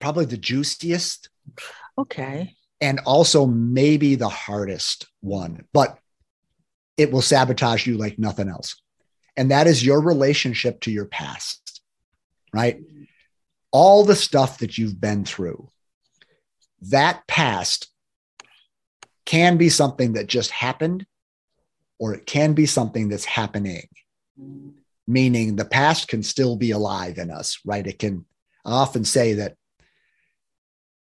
probably 0.02 0.26
the 0.26 0.38
juiciest. 0.38 1.30
Okay 1.98 2.58
and 2.84 3.00
also 3.06 3.46
maybe 3.46 4.16
the 4.16 4.28
hardest 4.28 5.08
one, 5.22 5.66
but 5.72 5.98
it 6.98 7.14
will 7.14 7.22
sabotage 7.22 7.88
you 7.88 7.98
like 7.98 8.20
nothing 8.20 8.50
else. 8.50 8.76
And 9.36 9.52
that 9.52 9.68
is 9.68 9.86
your 9.86 10.02
relationship 10.02 10.82
to 10.82 10.92
your 10.92 11.06
past, 11.06 11.82
right? 12.54 12.82
All 13.72 14.04
the 14.04 14.16
stuff 14.16 14.60
that 14.60 14.78
you've 14.78 15.00
been 15.02 15.26
through, 15.26 15.70
that 16.82 17.26
past 17.28 17.90
can 19.26 19.58
be 19.58 19.70
something 19.70 20.14
that 20.14 20.28
just 20.28 20.52
happened, 20.52 21.06
or 22.00 22.14
it 22.14 22.26
can 22.26 22.54
be 22.54 22.66
something 22.66 23.10
that's 23.10 23.26
happening, 23.26 23.88
meaning 25.08 25.56
the 25.56 25.66
past 25.66 26.08
can 26.08 26.22
still 26.22 26.56
be 26.56 26.72
alive 26.72 27.18
in 27.18 27.32
us, 27.32 27.60
right? 27.66 27.88
It 27.88 28.00
can, 28.00 28.26
I 28.66 28.74
often 28.74 29.06
say 29.06 29.34
that 29.34 29.56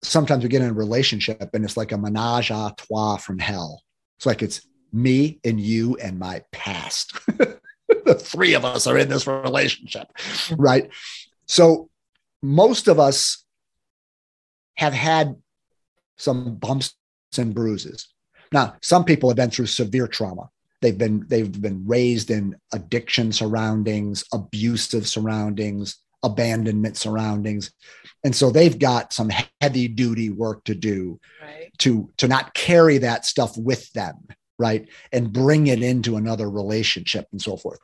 sometimes 0.02 0.42
we 0.42 0.48
get 0.48 0.62
in 0.62 0.70
a 0.70 0.74
relationship 0.74 1.50
and 1.52 1.64
it's 1.64 1.76
like 1.76 1.92
a 1.92 1.98
menage 1.98 2.50
a 2.50 2.74
trois 2.76 3.16
from 3.16 3.38
hell. 3.38 3.82
It's 4.18 4.26
like 4.26 4.42
it's 4.42 4.66
me 4.92 5.40
and 5.44 5.60
you 5.60 5.96
and 5.96 6.18
my 6.18 6.42
past. 6.52 7.18
the 8.06 8.14
three 8.14 8.54
of 8.54 8.64
us 8.64 8.86
are 8.86 8.98
in 8.98 9.08
this 9.08 9.26
relationship, 9.26 10.08
right? 10.56 10.90
So 11.46 11.88
most 12.42 12.88
of 12.88 12.98
us 12.98 13.44
have 14.76 14.92
had 14.92 15.36
some 16.16 16.56
bumps 16.56 16.94
and 17.38 17.54
bruises. 17.54 18.08
Now, 18.52 18.74
some 18.82 19.04
people 19.04 19.28
have 19.30 19.36
been 19.36 19.50
through 19.50 19.66
severe 19.66 20.06
trauma. 20.06 20.48
They've 20.80 20.98
been 20.98 21.24
they've 21.28 21.60
been 21.60 21.84
raised 21.86 22.30
in 22.30 22.56
addiction 22.72 23.32
surroundings, 23.32 24.24
abusive 24.32 25.06
surroundings, 25.06 25.98
abandonment 26.24 26.96
surroundings, 26.96 27.70
and 28.24 28.34
so 28.34 28.50
they've 28.50 28.78
got 28.78 29.12
some 29.12 29.30
heavy 29.60 29.86
duty 29.86 30.30
work 30.30 30.64
to 30.64 30.74
do 30.74 31.20
right. 31.40 31.70
to 31.78 32.10
to 32.16 32.26
not 32.26 32.52
carry 32.54 32.98
that 32.98 33.24
stuff 33.24 33.56
with 33.56 33.90
them, 33.92 34.26
right, 34.62 34.88
and 35.12 35.32
bring 35.32 35.66
it 35.66 35.82
into 35.82 36.16
another 36.16 36.48
relationship 36.48 37.26
and 37.32 37.42
so 37.42 37.56
forth. 37.56 37.80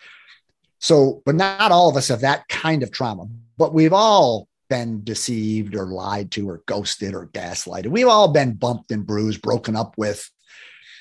So, 0.78 1.22
but 1.26 1.34
not 1.34 1.72
all 1.72 1.88
of 1.88 1.96
us 1.96 2.08
have 2.08 2.20
that 2.20 2.46
kind 2.48 2.82
of 2.82 2.92
trauma, 2.92 3.26
but 3.56 3.74
we've 3.74 3.92
all 3.92 4.48
been 4.70 5.02
deceived 5.02 5.74
or 5.74 5.86
lied 5.86 6.30
to 6.32 6.48
or 6.48 6.62
ghosted 6.66 7.14
or 7.14 7.26
gaslighted. 7.28 7.88
We've 7.88 8.06
all 8.06 8.28
been 8.28 8.54
bumped 8.54 8.92
and 8.92 9.04
bruised, 9.06 9.42
broken 9.42 9.74
up 9.74 9.98
with, 9.98 10.30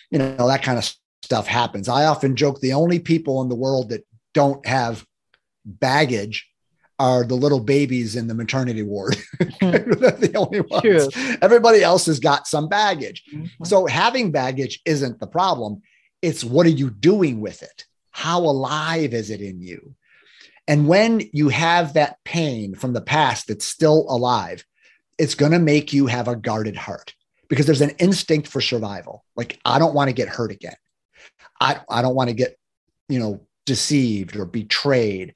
you 0.10 0.18
know, 0.18 0.48
that 0.48 0.64
kind 0.64 0.78
of 0.80 0.92
stuff 1.22 1.46
happens. 1.46 1.90
I 1.90 2.06
often 2.06 2.36
joke 2.36 2.60
the 2.60 2.74
only 2.74 3.00
people 3.00 3.42
in 3.42 3.50
the 3.50 3.56
world 3.56 3.90
that 3.90 4.06
don't 4.34 4.66
have 4.66 5.06
baggage 5.66 6.48
are 7.00 7.24
the 7.24 7.36
little 7.36 7.60
babies 7.60 8.16
in 8.16 8.28
the 8.28 8.34
maternity 8.34 8.84
ward. 8.84 9.18
Mm-hmm. 9.58 10.22
the 10.22 10.38
only 10.38 10.62
ones. 10.62 11.12
True. 11.14 11.38
Everybody 11.42 11.82
else 11.82 12.06
has 12.06 12.20
got 12.20 12.48
some 12.48 12.70
baggage. 12.70 13.24
Mm-hmm. 13.34 13.66
So 13.66 13.88
having 13.88 14.32
baggage 14.32 14.82
isn't 14.86 15.20
the 15.20 15.26
problem. 15.26 15.82
It's 16.22 16.44
what 16.44 16.68
are 16.68 16.70
you 16.70 16.92
doing 16.92 17.42
with 17.42 17.64
it? 17.64 17.86
How 18.12 18.42
alive 18.42 19.16
is 19.16 19.32
it 19.32 19.42
in 19.42 19.62
you? 19.62 19.96
And 20.68 20.88
when 20.88 21.22
you 21.34 21.50
have 21.50 21.94
that 21.94 22.18
pain 22.24 22.76
from 22.76 22.94
the 22.94 23.02
past 23.02 23.48
that's 23.48 23.66
still 23.66 24.06
alive, 24.10 24.64
it's 25.18 25.36
going 25.36 25.54
to 25.54 25.60
make 25.60 25.92
you 25.92 26.06
have 26.08 26.28
a 26.28 26.36
guarded 26.36 26.76
heart 26.76 27.16
because 27.50 27.66
there's 27.66 27.82
an 27.82 27.96
instinct 27.98 28.48
for 28.48 28.62
survival. 28.62 29.24
Like, 29.36 29.60
I 29.66 29.80
don't 29.80 29.96
want 29.96 30.10
to 30.10 30.14
get 30.14 30.30
hurt 30.30 30.52
again. 30.52 30.76
I, 31.60 31.80
I 31.90 32.02
don't 32.02 32.16
want 32.16 32.30
to 32.30 32.36
get, 32.36 32.58
you 33.10 33.20
know, 33.20 33.42
deceived 33.66 34.36
or 34.36 34.46
betrayed. 34.46 35.36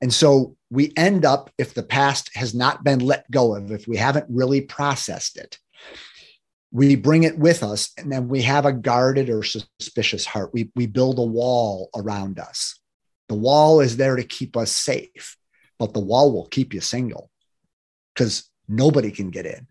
And 0.00 0.12
so 0.12 0.56
we 0.72 0.90
end 0.96 1.26
up, 1.26 1.50
if 1.58 1.74
the 1.74 1.82
past 1.82 2.30
has 2.34 2.54
not 2.54 2.82
been 2.82 3.00
let 3.00 3.30
go 3.30 3.54
of, 3.54 3.70
if 3.70 3.86
we 3.86 3.98
haven't 3.98 4.24
really 4.30 4.62
processed 4.62 5.36
it, 5.36 5.58
we 6.70 6.96
bring 6.96 7.24
it 7.24 7.38
with 7.38 7.62
us 7.62 7.90
and 7.98 8.10
then 8.10 8.26
we 8.26 8.40
have 8.40 8.64
a 8.64 8.72
guarded 8.72 9.28
or 9.28 9.42
suspicious 9.42 10.24
heart. 10.24 10.54
We, 10.54 10.70
we 10.74 10.86
build 10.86 11.18
a 11.18 11.22
wall 11.22 11.90
around 11.94 12.38
us. 12.38 12.80
The 13.28 13.34
wall 13.34 13.80
is 13.80 13.98
there 13.98 14.16
to 14.16 14.24
keep 14.24 14.56
us 14.56 14.72
safe, 14.72 15.36
but 15.78 15.92
the 15.92 16.00
wall 16.00 16.32
will 16.32 16.46
keep 16.46 16.72
you 16.72 16.80
single 16.80 17.30
because 18.14 18.48
nobody 18.66 19.10
can 19.10 19.30
get 19.30 19.44
in. 19.44 19.66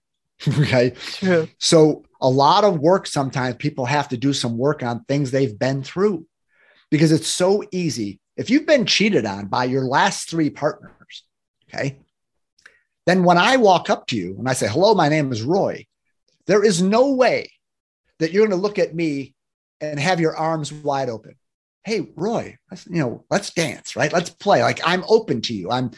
okay. 0.59 0.91
True. 0.91 1.47
So, 1.59 2.03
a 2.23 2.29
lot 2.29 2.63
of 2.63 2.77
work 2.77 3.07
sometimes 3.07 3.55
people 3.55 3.85
have 3.85 4.09
to 4.09 4.17
do 4.17 4.31
some 4.33 4.55
work 4.55 4.83
on 4.83 5.03
things 5.05 5.31
they've 5.31 5.57
been 5.57 5.81
through 5.81 6.27
because 6.91 7.11
it's 7.11 7.27
so 7.27 7.63
easy. 7.71 8.19
If 8.37 8.49
you've 8.49 8.65
been 8.65 8.85
cheated 8.85 9.25
on 9.25 9.47
by 9.47 9.65
your 9.65 9.83
last 9.83 10.29
three 10.29 10.49
partners, 10.49 11.23
okay, 11.67 11.99
then 13.05 13.23
when 13.23 13.37
I 13.37 13.57
walk 13.57 13.89
up 13.89 14.07
to 14.07 14.15
you 14.15 14.35
and 14.37 14.47
I 14.47 14.53
say, 14.53 14.67
hello, 14.67 14.93
my 14.93 15.09
name 15.09 15.31
is 15.31 15.41
Roy, 15.41 15.85
there 16.47 16.63
is 16.63 16.81
no 16.81 17.13
way 17.13 17.51
that 18.19 18.31
you're 18.31 18.47
going 18.47 18.57
to 18.57 18.61
look 18.61 18.79
at 18.79 18.95
me 18.95 19.33
and 19.81 19.99
have 19.99 20.19
your 20.19 20.35
arms 20.35 20.71
wide 20.71 21.09
open. 21.09 21.35
Hey 21.83 22.11
roy 22.15 22.57
you 22.87 22.99
know 22.99 23.25
let's 23.31 23.51
dance 23.51 23.95
right? 23.95 24.13
Let's 24.13 24.29
play. 24.29 24.61
Like 24.61 24.79
i'm 24.85 25.03
open 25.09 25.41
to 25.41 25.53
you. 25.53 25.71
I'm 25.71 25.91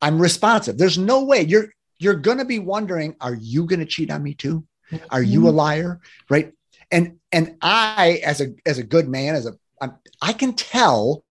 i'm 0.00 0.20
responsive. 0.20 0.78
There's 0.78 0.96
no 0.96 1.24
way. 1.24 1.42
You're 1.42 1.68
you're 1.98 2.14
going 2.14 2.38
to 2.38 2.46
be 2.46 2.58
wondering 2.58 3.14
are 3.20 3.34
you 3.34 3.66
going 3.66 3.80
to 3.80 3.86
cheat 3.86 4.10
on 4.10 4.22
me 4.22 4.32
too? 4.34 4.64
Are 5.10 5.22
you 5.22 5.46
a 5.46 5.50
mm-hmm. 5.50 5.58
liar? 5.58 6.00
Right? 6.30 6.52
And 6.90 7.18
and 7.30 7.56
i 7.60 8.22
as 8.24 8.40
a 8.40 8.54
as 8.64 8.78
a 8.78 8.82
good 8.82 9.06
man 9.06 9.34
as 9.34 9.44
a 9.44 9.52
I'm, 9.82 9.92
i 10.22 10.32
can 10.32 10.54
tell 10.54 11.24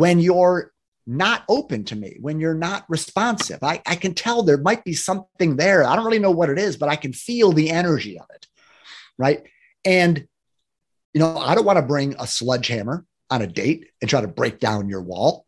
when 0.00 0.18
you're 0.18 0.72
not 1.06 1.44
open 1.48 1.84
to 1.84 1.96
me 1.96 2.16
when 2.20 2.38
you're 2.38 2.54
not 2.54 2.84
responsive 2.88 3.58
I, 3.62 3.82
I 3.86 3.96
can 3.96 4.14
tell 4.14 4.42
there 4.42 4.58
might 4.58 4.84
be 4.84 4.92
something 4.92 5.56
there 5.56 5.84
i 5.84 5.96
don't 5.96 6.04
really 6.04 6.18
know 6.18 6.30
what 6.30 6.50
it 6.50 6.58
is 6.58 6.76
but 6.76 6.88
i 6.88 6.96
can 6.96 7.12
feel 7.12 7.52
the 7.52 7.70
energy 7.70 8.18
of 8.18 8.26
it 8.34 8.46
right 9.18 9.42
and 9.84 10.26
you 11.14 11.20
know 11.20 11.36
i 11.38 11.54
don't 11.54 11.64
want 11.64 11.78
to 11.78 11.82
bring 11.82 12.14
a 12.18 12.26
sledgehammer 12.26 13.04
on 13.30 13.42
a 13.42 13.46
date 13.46 13.86
and 14.00 14.10
try 14.10 14.20
to 14.20 14.28
break 14.28 14.58
down 14.58 14.88
your 14.88 15.02
wall. 15.02 15.46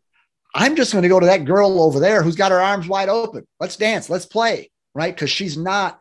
I'm 0.55 0.77
just 0.77 0.93
going 0.93 1.03
to 1.03 1.09
go 1.09 1.21
to 1.21 1.27
that 1.27 1.45
girl 1.45 1.83
over 1.83 1.99
there 1.99 2.23
who's 2.23 2.37
got 2.37 2.53
her 2.53 2.61
arms 2.61 2.87
wide 2.87 3.09
open. 3.09 3.47
Let's 3.59 3.77
dance, 3.77 4.09
let's 4.09 4.27
play, 4.27 4.71
right? 4.95 5.15
Because 5.15 5.31
she's 5.31 5.57
not, 5.57 6.01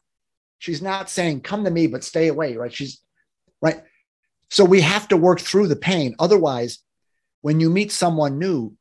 she's 0.59 0.81
not 0.81 1.09
saying, 1.09 1.41
come 1.41 1.63
to 1.63 1.71
me, 1.71 1.87
but 1.87 2.03
stay 2.03 2.27
away, 2.27 2.55
right? 2.55 2.73
She's 2.73 3.01
right. 3.61 3.81
So 4.49 4.65
we 4.65 4.81
have 4.81 5.07
to 5.07 5.17
work 5.17 5.39
through 5.39 5.67
the 5.67 5.75
pain. 5.75 6.15
Otherwise, 6.19 6.79
when 7.41 7.59
you 7.59 7.69
meet 7.69 7.91
someone 7.91 8.39
new, 8.39 8.75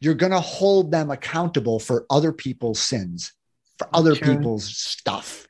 you're 0.00 0.14
going 0.14 0.32
to 0.32 0.40
hold 0.40 0.90
them 0.90 1.10
accountable 1.10 1.78
for 1.78 2.06
other 2.10 2.32
people's 2.32 2.80
sins, 2.80 3.32
for 3.78 3.88
other 3.92 4.14
sure. 4.14 4.28
people's 4.28 4.76
stuff. 4.76 5.46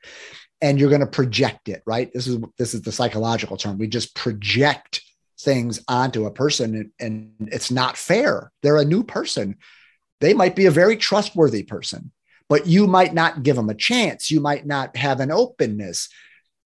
And 0.61 0.79
you're 0.79 0.89
going 0.89 1.01
to 1.01 1.07
project 1.07 1.67
it, 1.67 1.81
right? 1.85 2.13
This 2.13 2.27
is 2.27 2.39
this 2.57 2.73
is 2.73 2.83
the 2.83 2.91
psychological 2.91 3.57
term. 3.57 3.77
We 3.77 3.87
just 3.87 4.15
project 4.15 5.01
things 5.41 5.83
onto 5.87 6.25
a 6.25 6.31
person 6.31 6.75
and, 6.75 6.91
and 6.99 7.49
it's 7.51 7.69
not 7.69 7.97
fair. 7.97 8.51
They're 8.61 8.77
a 8.77 8.85
new 8.85 9.03
person. 9.03 9.57
They 10.21 10.33
might 10.33 10.55
be 10.55 10.67
a 10.67 10.71
very 10.71 10.95
trustworthy 10.95 11.63
person, 11.63 12.11
but 12.47 12.65
you 12.65 12.87
might 12.87 13.13
not 13.13 13.43
give 13.43 13.57
them 13.57 13.69
a 13.69 13.75
chance. 13.75 14.31
You 14.31 14.39
might 14.39 14.65
not 14.65 14.95
have 14.95 15.19
an 15.19 15.31
openness. 15.31 16.07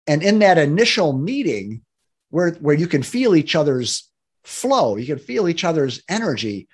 And 0.06 0.22
in 0.22 0.40
that 0.40 0.60
initial 0.60 1.14
meeting, 1.14 1.82
where, 2.30 2.52
where 2.52 2.76
you 2.76 2.88
can 2.88 3.02
feel 3.02 3.36
each 3.36 3.56
other's 3.56 4.12
flow, 4.48 4.96
you 4.96 5.06
can 5.06 5.20
feel 5.20 5.48
each 5.48 5.64
other's 5.64 6.02
energy, 6.10 6.68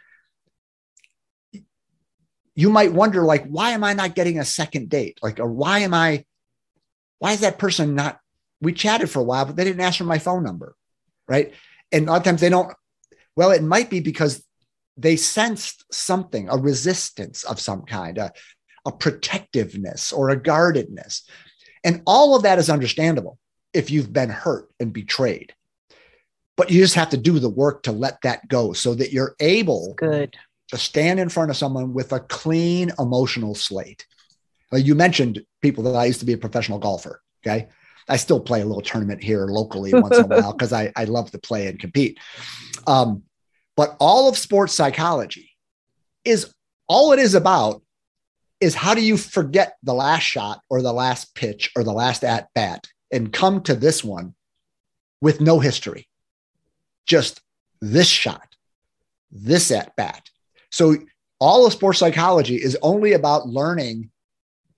you 2.55 2.69
might 2.69 2.93
wonder, 2.93 3.23
like, 3.23 3.45
why 3.45 3.71
am 3.71 3.83
I 3.83 3.93
not 3.93 4.15
getting 4.15 4.39
a 4.39 4.45
second 4.45 4.89
date? 4.89 5.19
Like, 5.21 5.39
or 5.39 5.51
why 5.51 5.79
am 5.79 5.93
I, 5.93 6.25
why 7.19 7.33
is 7.33 7.41
that 7.41 7.57
person 7.57 7.95
not? 7.95 8.19
We 8.61 8.73
chatted 8.73 9.09
for 9.09 9.19
a 9.19 9.23
while, 9.23 9.45
but 9.45 9.55
they 9.55 9.63
didn't 9.63 9.81
ask 9.81 9.97
for 9.97 10.03
my 10.03 10.19
phone 10.19 10.43
number, 10.43 10.75
right? 11.27 11.53
and 11.93 12.07
a 12.07 12.11
lot 12.11 12.17
of 12.17 12.23
times 12.23 12.41
they 12.41 12.49
don't 12.49 12.73
well 13.35 13.51
it 13.51 13.63
might 13.63 13.89
be 13.89 14.01
because 14.01 14.43
they 14.97 15.15
sensed 15.15 15.85
something 15.91 16.49
a 16.49 16.57
resistance 16.57 17.43
of 17.43 17.59
some 17.59 17.83
kind 17.83 18.17
a, 18.17 18.33
a 18.85 18.91
protectiveness 18.91 20.11
or 20.11 20.29
a 20.29 20.41
guardedness 20.41 21.23
and 21.83 22.01
all 22.05 22.35
of 22.35 22.43
that 22.43 22.59
is 22.59 22.69
understandable 22.69 23.37
if 23.73 23.89
you've 23.89 24.11
been 24.11 24.29
hurt 24.29 24.67
and 24.79 24.91
betrayed 24.91 25.53
but 26.55 26.71
you 26.71 26.81
just 26.81 26.95
have 26.95 27.09
to 27.09 27.17
do 27.17 27.39
the 27.39 27.49
work 27.49 27.83
to 27.83 27.91
let 27.91 28.21
that 28.21 28.47
go 28.47 28.73
so 28.73 28.93
that 28.93 29.11
you're 29.11 29.35
able 29.39 29.93
good. 29.95 30.35
to 30.69 30.77
stand 30.77 31.19
in 31.19 31.29
front 31.29 31.49
of 31.49 31.57
someone 31.57 31.93
with 31.93 32.11
a 32.13 32.19
clean 32.19 32.91
emotional 32.99 33.55
slate. 33.55 34.05
You 34.71 34.95
mentioned 34.95 35.45
people 35.61 35.83
that 35.83 35.95
i 35.95 36.05
used 36.05 36.19
to 36.21 36.25
be 36.25 36.33
a 36.33 36.37
professional 36.37 36.79
golfer 36.79 37.21
okay? 37.45 37.67
I 38.07 38.17
still 38.17 38.39
play 38.39 38.61
a 38.61 38.65
little 38.65 38.81
tournament 38.81 39.23
here 39.23 39.45
locally 39.45 39.93
once 39.93 40.17
in 40.17 40.25
a 40.25 40.27
while 40.27 40.53
because 40.57 40.73
I, 40.73 40.91
I 40.95 41.05
love 41.05 41.31
to 41.31 41.39
play 41.39 41.67
and 41.67 41.79
compete. 41.79 42.19
Um, 42.85 43.23
but 43.75 43.95
all 43.99 44.29
of 44.29 44.37
sports 44.37 44.73
psychology 44.73 45.51
is 46.25 46.53
all 46.87 47.13
it 47.13 47.19
is 47.19 47.33
about 47.33 47.81
is 48.59 48.75
how 48.75 48.93
do 48.93 49.01
you 49.01 49.17
forget 49.17 49.75
the 49.83 49.93
last 49.93 50.23
shot 50.23 50.61
or 50.69 50.81
the 50.81 50.93
last 50.93 51.35
pitch 51.35 51.71
or 51.75 51.83
the 51.83 51.93
last 51.93 52.23
at 52.23 52.47
bat 52.55 52.87
and 53.11 53.33
come 53.33 53.61
to 53.63 53.75
this 53.75 54.03
one 54.03 54.35
with 55.21 55.41
no 55.41 55.59
history, 55.59 56.07
just 57.05 57.41
this 57.81 58.07
shot, 58.07 58.55
this 59.31 59.71
at 59.71 59.95
bat. 59.95 60.29
So 60.71 60.95
all 61.39 61.65
of 61.65 61.73
sports 61.73 61.99
psychology 61.99 62.55
is 62.55 62.77
only 62.81 63.13
about 63.13 63.47
learning 63.47 64.09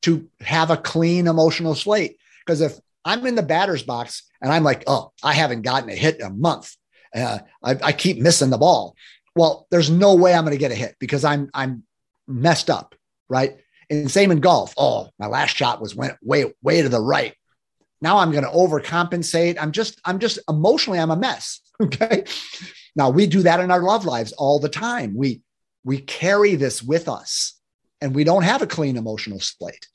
to 0.01 0.27
have 0.41 0.71
a 0.71 0.77
clean 0.77 1.27
emotional 1.27 1.75
slate. 1.75 2.17
Because 2.45 2.61
if 2.61 2.79
I'm 3.05 3.25
in 3.25 3.35
the 3.35 3.43
batter's 3.43 3.83
box 3.83 4.23
and 4.41 4.51
I'm 4.51 4.63
like, 4.63 4.83
oh, 4.87 5.11
I 5.23 5.33
haven't 5.33 5.61
gotten 5.61 5.89
a 5.89 5.95
hit 5.95 6.19
in 6.19 6.25
a 6.25 6.29
month. 6.29 6.75
Uh, 7.13 7.39
I, 7.63 7.75
I 7.83 7.91
keep 7.91 8.19
missing 8.19 8.49
the 8.49 8.57
ball. 8.57 8.95
Well, 9.35 9.67
there's 9.69 9.89
no 9.89 10.15
way 10.15 10.33
I'm 10.33 10.43
going 10.43 10.55
to 10.55 10.59
get 10.59 10.71
a 10.71 10.75
hit 10.75 10.95
because 10.99 11.23
I'm 11.23 11.49
I'm 11.53 11.83
messed 12.27 12.69
up, 12.69 12.95
right? 13.29 13.57
And 13.89 14.09
same 14.09 14.31
in 14.31 14.39
golf. 14.39 14.73
Oh, 14.77 15.09
my 15.19 15.27
last 15.27 15.55
shot 15.55 15.81
was 15.81 15.95
went 15.95 16.17
way 16.21 16.53
way 16.61 16.81
to 16.81 16.89
the 16.89 16.99
right. 16.99 17.35
Now 18.01 18.17
I'm 18.17 18.31
going 18.31 18.43
to 18.43 18.49
overcompensate. 18.49 19.57
I'm 19.59 19.71
just 19.71 19.99
I'm 20.03 20.19
just 20.19 20.39
emotionally 20.49 20.99
I'm 20.99 21.11
a 21.11 21.15
mess. 21.15 21.61
Okay. 21.81 22.23
Now 22.95 23.09
we 23.09 23.27
do 23.27 23.41
that 23.41 23.59
in 23.59 23.69
our 23.69 23.83
love 23.83 24.05
lives 24.05 24.31
all 24.31 24.59
the 24.59 24.69
time. 24.69 25.13
We 25.13 25.41
we 25.83 25.99
carry 25.99 26.55
this 26.55 26.81
with 26.81 27.09
us 27.09 27.59
and 28.01 28.15
we 28.15 28.23
don't 28.23 28.43
have 28.43 28.61
a 28.61 28.67
clean 28.67 28.97
emotional 28.97 29.39
slate. 29.39 29.87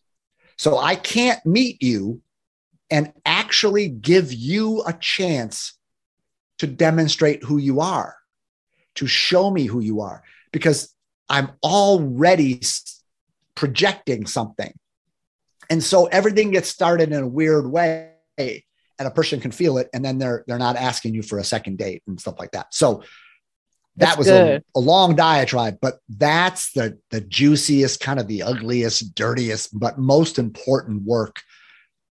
So 0.57 0.79
I 0.79 0.95
can't 0.95 1.45
meet 1.47 1.83
you 1.83 2.21
and 2.91 3.13
actually 3.25 3.89
give 3.89 4.33
you 4.33 4.83
a 4.87 4.93
chance 4.93 5.79
to 6.59 6.67
demonstrate 6.67 7.43
who 7.43 7.57
you 7.57 7.81
are, 7.81 8.17
to 8.97 9.07
show 9.07 9.51
me 9.51 9.65
who 9.65 9.81
you 9.81 10.03
are, 10.03 10.23
because 10.53 10.95
I'm 11.29 11.53
already 11.63 12.61
projecting 13.55 14.27
something. 14.27 14.73
And 15.71 15.83
so 15.83 16.07
everything 16.07 16.51
gets 16.51 16.69
started 16.69 17.13
in 17.13 17.23
a 17.23 17.27
weird 17.27 17.71
way 17.71 18.11
and 19.01 19.09
a 19.09 19.11
person 19.11 19.41
can 19.41 19.51
feel 19.51 19.79
it 19.79 19.89
and 19.95 20.05
then 20.05 20.19
they're 20.19 20.45
they're 20.47 20.59
not 20.59 20.77
asking 20.77 21.15
you 21.15 21.23
for 21.23 21.39
a 21.39 21.45
second 21.45 21.79
date 21.79 22.03
and 22.07 22.21
stuff 22.21 22.39
like 22.39 22.53
that. 22.53 22.73
So 22.73 23.03
that 23.97 24.07
that's 24.07 24.19
was 24.19 24.29
a, 24.29 24.63
a, 24.77 24.81
long 24.81 25.17
diatribe, 25.17 25.79
but 25.81 25.99
that's 26.09 26.73
the 26.73 26.99
the 27.11 27.21
juiciest, 27.21 28.01
kind 28.01 28.21
of 28.21 28.29
the 28.29 28.43
ugliest, 28.43 29.15
dirtiest, 29.15 29.79
but 29.79 29.99
most 29.99 30.39
important 30.39 31.03
work 31.03 31.41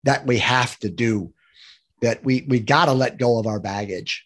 that 0.04 0.26
we 0.26 0.40
have 0.40 0.78
to 0.80 0.90
do. 0.90 1.34
That 2.02 2.24
we 2.24 2.46
we 2.48 2.60
got 2.60 2.86
to 2.86 2.94
let 2.94 3.18
go 3.18 3.40
of 3.40 3.48
our 3.48 3.60
baggage, 3.60 4.26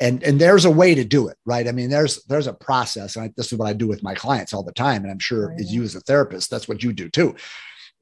and 0.00 0.22
and 0.22 0.40
there's 0.40 0.64
a 0.64 0.70
way 0.70 0.94
to 0.94 1.04
do 1.04 1.28
it, 1.28 1.36
right? 1.44 1.66
I 1.66 1.72
mean, 1.72 1.88
there's 1.88 2.22
there's 2.24 2.46
a 2.46 2.52
process, 2.52 3.16
and 3.16 3.26
I, 3.26 3.32
this 3.36 3.52
is 3.52 3.58
what 3.58 3.68
I 3.68 3.72
do 3.72 3.86
with 3.86 4.02
my 4.02 4.14
clients 4.14 4.52
all 4.52 4.62
the 4.62 4.72
time, 4.72 5.02
and 5.02 5.10
I'm 5.10 5.18
sure 5.18 5.46
oh, 5.46 5.48
right. 5.48 5.60
as 5.60 5.72
you 5.72 5.82
as 5.82 5.94
a 5.94 6.00
therapist, 6.00 6.50
that's 6.50 6.68
what 6.68 6.82
you 6.82 6.92
do 6.92 7.08
too. 7.08 7.36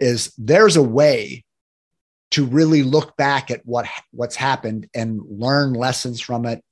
Is 0.01 0.35
there's 0.37 0.77
a 0.77 0.83
way 0.83 1.46
to 2.33 2.45
really 2.45 2.83
look 2.83 3.17
back 3.17 3.51
at 3.51 3.63
what 3.65 3.87
what's 4.11 4.37
happened 4.37 4.89
and 4.95 5.21
learn 5.29 5.73
lessons 5.73 6.21
from 6.21 6.47
it 6.47 6.63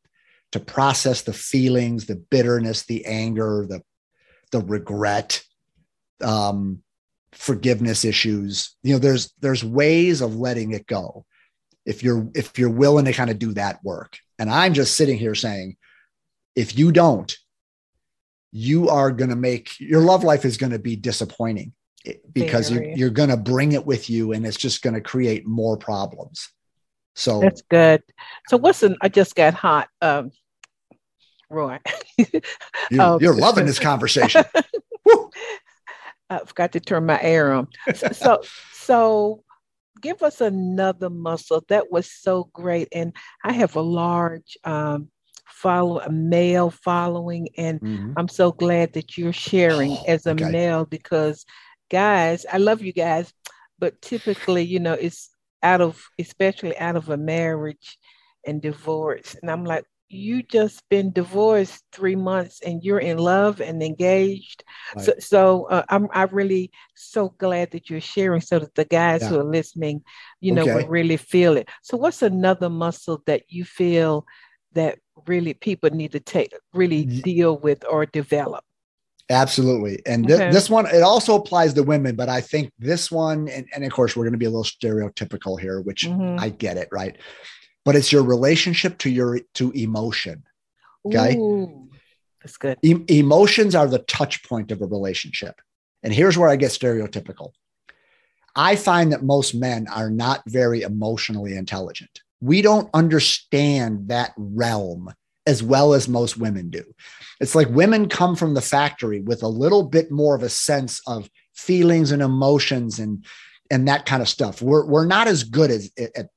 to 0.52 0.60
process 0.60 1.22
the 1.22 1.32
feelings, 1.32 2.06
the 2.06 2.16
bitterness, 2.16 2.84
the 2.86 3.06
anger, 3.06 3.66
the 3.68 3.82
the 4.52 4.60
regret, 4.60 5.42
um, 6.22 6.82
forgiveness 7.32 8.04
issues. 8.04 8.76
You 8.82 8.94
know, 8.94 8.98
there's 8.98 9.32
there's 9.40 9.64
ways 9.64 10.20
of 10.20 10.36
letting 10.36 10.72
it 10.72 10.86
go 10.86 11.24
if 11.84 12.02
you're 12.02 12.28
if 12.34 12.58
you're 12.58 12.70
willing 12.70 13.04
to 13.06 13.12
kind 13.12 13.30
of 13.30 13.38
do 13.38 13.52
that 13.54 13.82
work. 13.84 14.18
And 14.38 14.50
I'm 14.50 14.74
just 14.74 14.96
sitting 14.96 15.18
here 15.18 15.34
saying, 15.34 15.76
if 16.56 16.76
you 16.76 16.92
don't, 16.92 17.34
you 18.52 18.88
are 18.88 19.10
going 19.10 19.30
to 19.30 19.36
make 19.36 19.78
your 19.80 20.00
love 20.00 20.24
life 20.24 20.44
is 20.44 20.56
going 20.56 20.72
to 20.72 20.78
be 20.78 20.96
disappointing 20.96 21.72
because 22.32 22.70
you're, 22.70 22.84
you're 22.84 23.10
going 23.10 23.30
to 23.30 23.36
bring 23.36 23.72
it 23.72 23.86
with 23.86 24.10
you 24.10 24.32
and 24.32 24.46
it's 24.46 24.56
just 24.56 24.82
going 24.82 24.94
to 24.94 25.00
create 25.00 25.46
more 25.46 25.76
problems. 25.76 26.50
So 27.14 27.40
that's 27.40 27.62
good. 27.62 28.02
So 28.48 28.56
what's 28.56 28.82
an, 28.82 28.96
I 29.00 29.08
just 29.08 29.34
got 29.34 29.54
hot. 29.54 29.88
Um, 30.00 30.30
Roy. 31.48 31.78
you, 32.18 33.00
are 33.00 33.14
um, 33.24 33.38
loving 33.38 33.66
this 33.66 33.78
conversation. 33.78 34.44
I 36.30 36.38
forgot 36.46 36.72
to 36.72 36.80
turn 36.80 37.06
my 37.06 37.20
air 37.22 37.52
on. 37.52 37.68
So, 37.94 38.08
so, 38.12 38.42
so, 38.72 39.44
give 40.00 40.22
us 40.22 40.40
another 40.40 41.10
muscle. 41.10 41.64
That 41.68 41.90
was 41.90 42.10
so 42.10 42.50
great. 42.52 42.88
And 42.92 43.14
I 43.44 43.52
have 43.52 43.76
a 43.76 43.80
large 43.80 44.56
um, 44.64 45.08
follow 45.46 46.00
a 46.00 46.10
male 46.10 46.70
following, 46.70 47.48
and 47.56 47.80
mm-hmm. 47.80 48.12
I'm 48.16 48.28
so 48.28 48.52
glad 48.52 48.94
that 48.94 49.16
you're 49.16 49.32
sharing 49.32 49.96
as 50.06 50.26
a 50.26 50.32
okay. 50.32 50.50
male 50.50 50.84
because, 50.84 51.44
guys, 51.94 52.44
I 52.52 52.58
love 52.58 52.82
you 52.82 52.92
guys, 52.92 53.32
but 53.78 54.02
typically, 54.02 54.62
you 54.62 54.80
know, 54.80 54.94
it's 54.94 55.30
out 55.62 55.80
of, 55.80 56.02
especially 56.18 56.76
out 56.76 56.96
of 56.96 57.08
a 57.08 57.16
marriage 57.16 57.98
and 58.44 58.60
divorce, 58.60 59.36
and 59.40 59.48
I'm 59.48 59.64
like, 59.64 59.84
you 60.08 60.42
just 60.42 60.82
been 60.88 61.12
divorced 61.12 61.82
three 61.92 62.16
months 62.16 62.60
and 62.60 62.82
you're 62.82 63.00
in 63.00 63.18
love 63.18 63.60
and 63.60 63.82
engaged. 63.82 64.62
Right. 64.94 65.04
So, 65.04 65.12
so 65.18 65.64
uh, 65.66 65.84
I'm 65.88 66.08
I 66.12 66.24
really 66.24 66.70
so 66.94 67.34
glad 67.38 67.70
that 67.72 67.88
you're 67.88 68.00
sharing 68.00 68.40
so 68.40 68.58
that 68.58 68.74
the 68.74 68.84
guys 68.84 69.22
yeah. 69.22 69.28
who 69.28 69.40
are 69.40 69.50
listening, 69.58 70.02
you 70.40 70.52
know, 70.52 70.62
okay. 70.62 70.74
will 70.74 70.88
really 70.88 71.16
feel 71.16 71.56
it. 71.56 71.68
So, 71.82 71.96
what's 71.96 72.22
another 72.22 72.70
muscle 72.70 73.22
that 73.26 73.42
you 73.48 73.64
feel 73.64 74.26
that 74.72 74.98
really 75.26 75.54
people 75.54 75.90
need 75.90 76.12
to 76.12 76.20
take 76.20 76.52
really 76.74 77.04
deal 77.04 77.56
with 77.58 77.84
or 77.88 78.04
develop? 78.06 78.64
Absolutely. 79.30 80.02
And 80.04 80.26
th- 80.26 80.38
okay. 80.38 80.50
this 80.50 80.68
one, 80.68 80.86
it 80.86 81.02
also 81.02 81.36
applies 81.36 81.72
to 81.74 81.82
women, 81.82 82.14
but 82.14 82.28
I 82.28 82.42
think 82.42 82.72
this 82.78 83.10
one, 83.10 83.48
and, 83.48 83.66
and 83.74 83.82
of 83.84 83.90
course, 83.90 84.14
we're 84.14 84.24
going 84.24 84.32
to 84.32 84.38
be 84.38 84.44
a 84.44 84.50
little 84.50 84.64
stereotypical 84.64 85.58
here, 85.58 85.80
which 85.80 86.04
mm-hmm. 86.04 86.38
I 86.38 86.50
get 86.50 86.76
it, 86.76 86.88
right? 86.92 87.16
but 87.84 87.94
it's 87.94 88.10
your 88.10 88.22
relationship 88.22 88.98
to 88.98 89.10
your 89.10 89.40
to 89.54 89.70
emotion. 89.72 90.42
Okay. 91.06 91.36
Ooh, 91.36 91.90
that's 92.42 92.56
good. 92.56 92.78
E- 92.82 93.04
emotions 93.08 93.74
are 93.74 93.86
the 93.86 93.98
touch 94.00 94.42
point 94.44 94.72
of 94.72 94.80
a 94.80 94.86
relationship. 94.86 95.60
And 96.02 96.12
here's 96.12 96.36
where 96.36 96.48
I 96.48 96.56
get 96.56 96.70
stereotypical. 96.70 97.52
I 98.56 98.76
find 98.76 99.12
that 99.12 99.22
most 99.22 99.54
men 99.54 99.86
are 99.88 100.10
not 100.10 100.42
very 100.46 100.82
emotionally 100.82 101.56
intelligent. 101.56 102.20
We 102.40 102.62
don't 102.62 102.88
understand 102.94 104.08
that 104.08 104.32
realm 104.36 105.12
as 105.46 105.62
well 105.62 105.94
as 105.94 106.08
most 106.08 106.36
women 106.36 106.70
do. 106.70 106.82
It's 107.40 107.54
like 107.54 107.68
women 107.68 108.08
come 108.08 108.36
from 108.36 108.54
the 108.54 108.60
factory 108.60 109.20
with 109.20 109.42
a 109.42 109.48
little 109.48 109.82
bit 109.82 110.10
more 110.10 110.34
of 110.34 110.42
a 110.42 110.48
sense 110.48 111.00
of 111.06 111.28
feelings 111.54 112.10
and 112.12 112.22
emotions 112.22 112.98
and 112.98 113.24
and 113.70 113.88
that 113.88 114.06
kind 114.06 114.22
of 114.22 114.28
stuff. 114.28 114.62
We're 114.62 114.86
we're 114.86 115.06
not 115.06 115.28
as 115.28 115.44
good 115.44 115.70
as 115.70 115.90
at, 115.98 116.28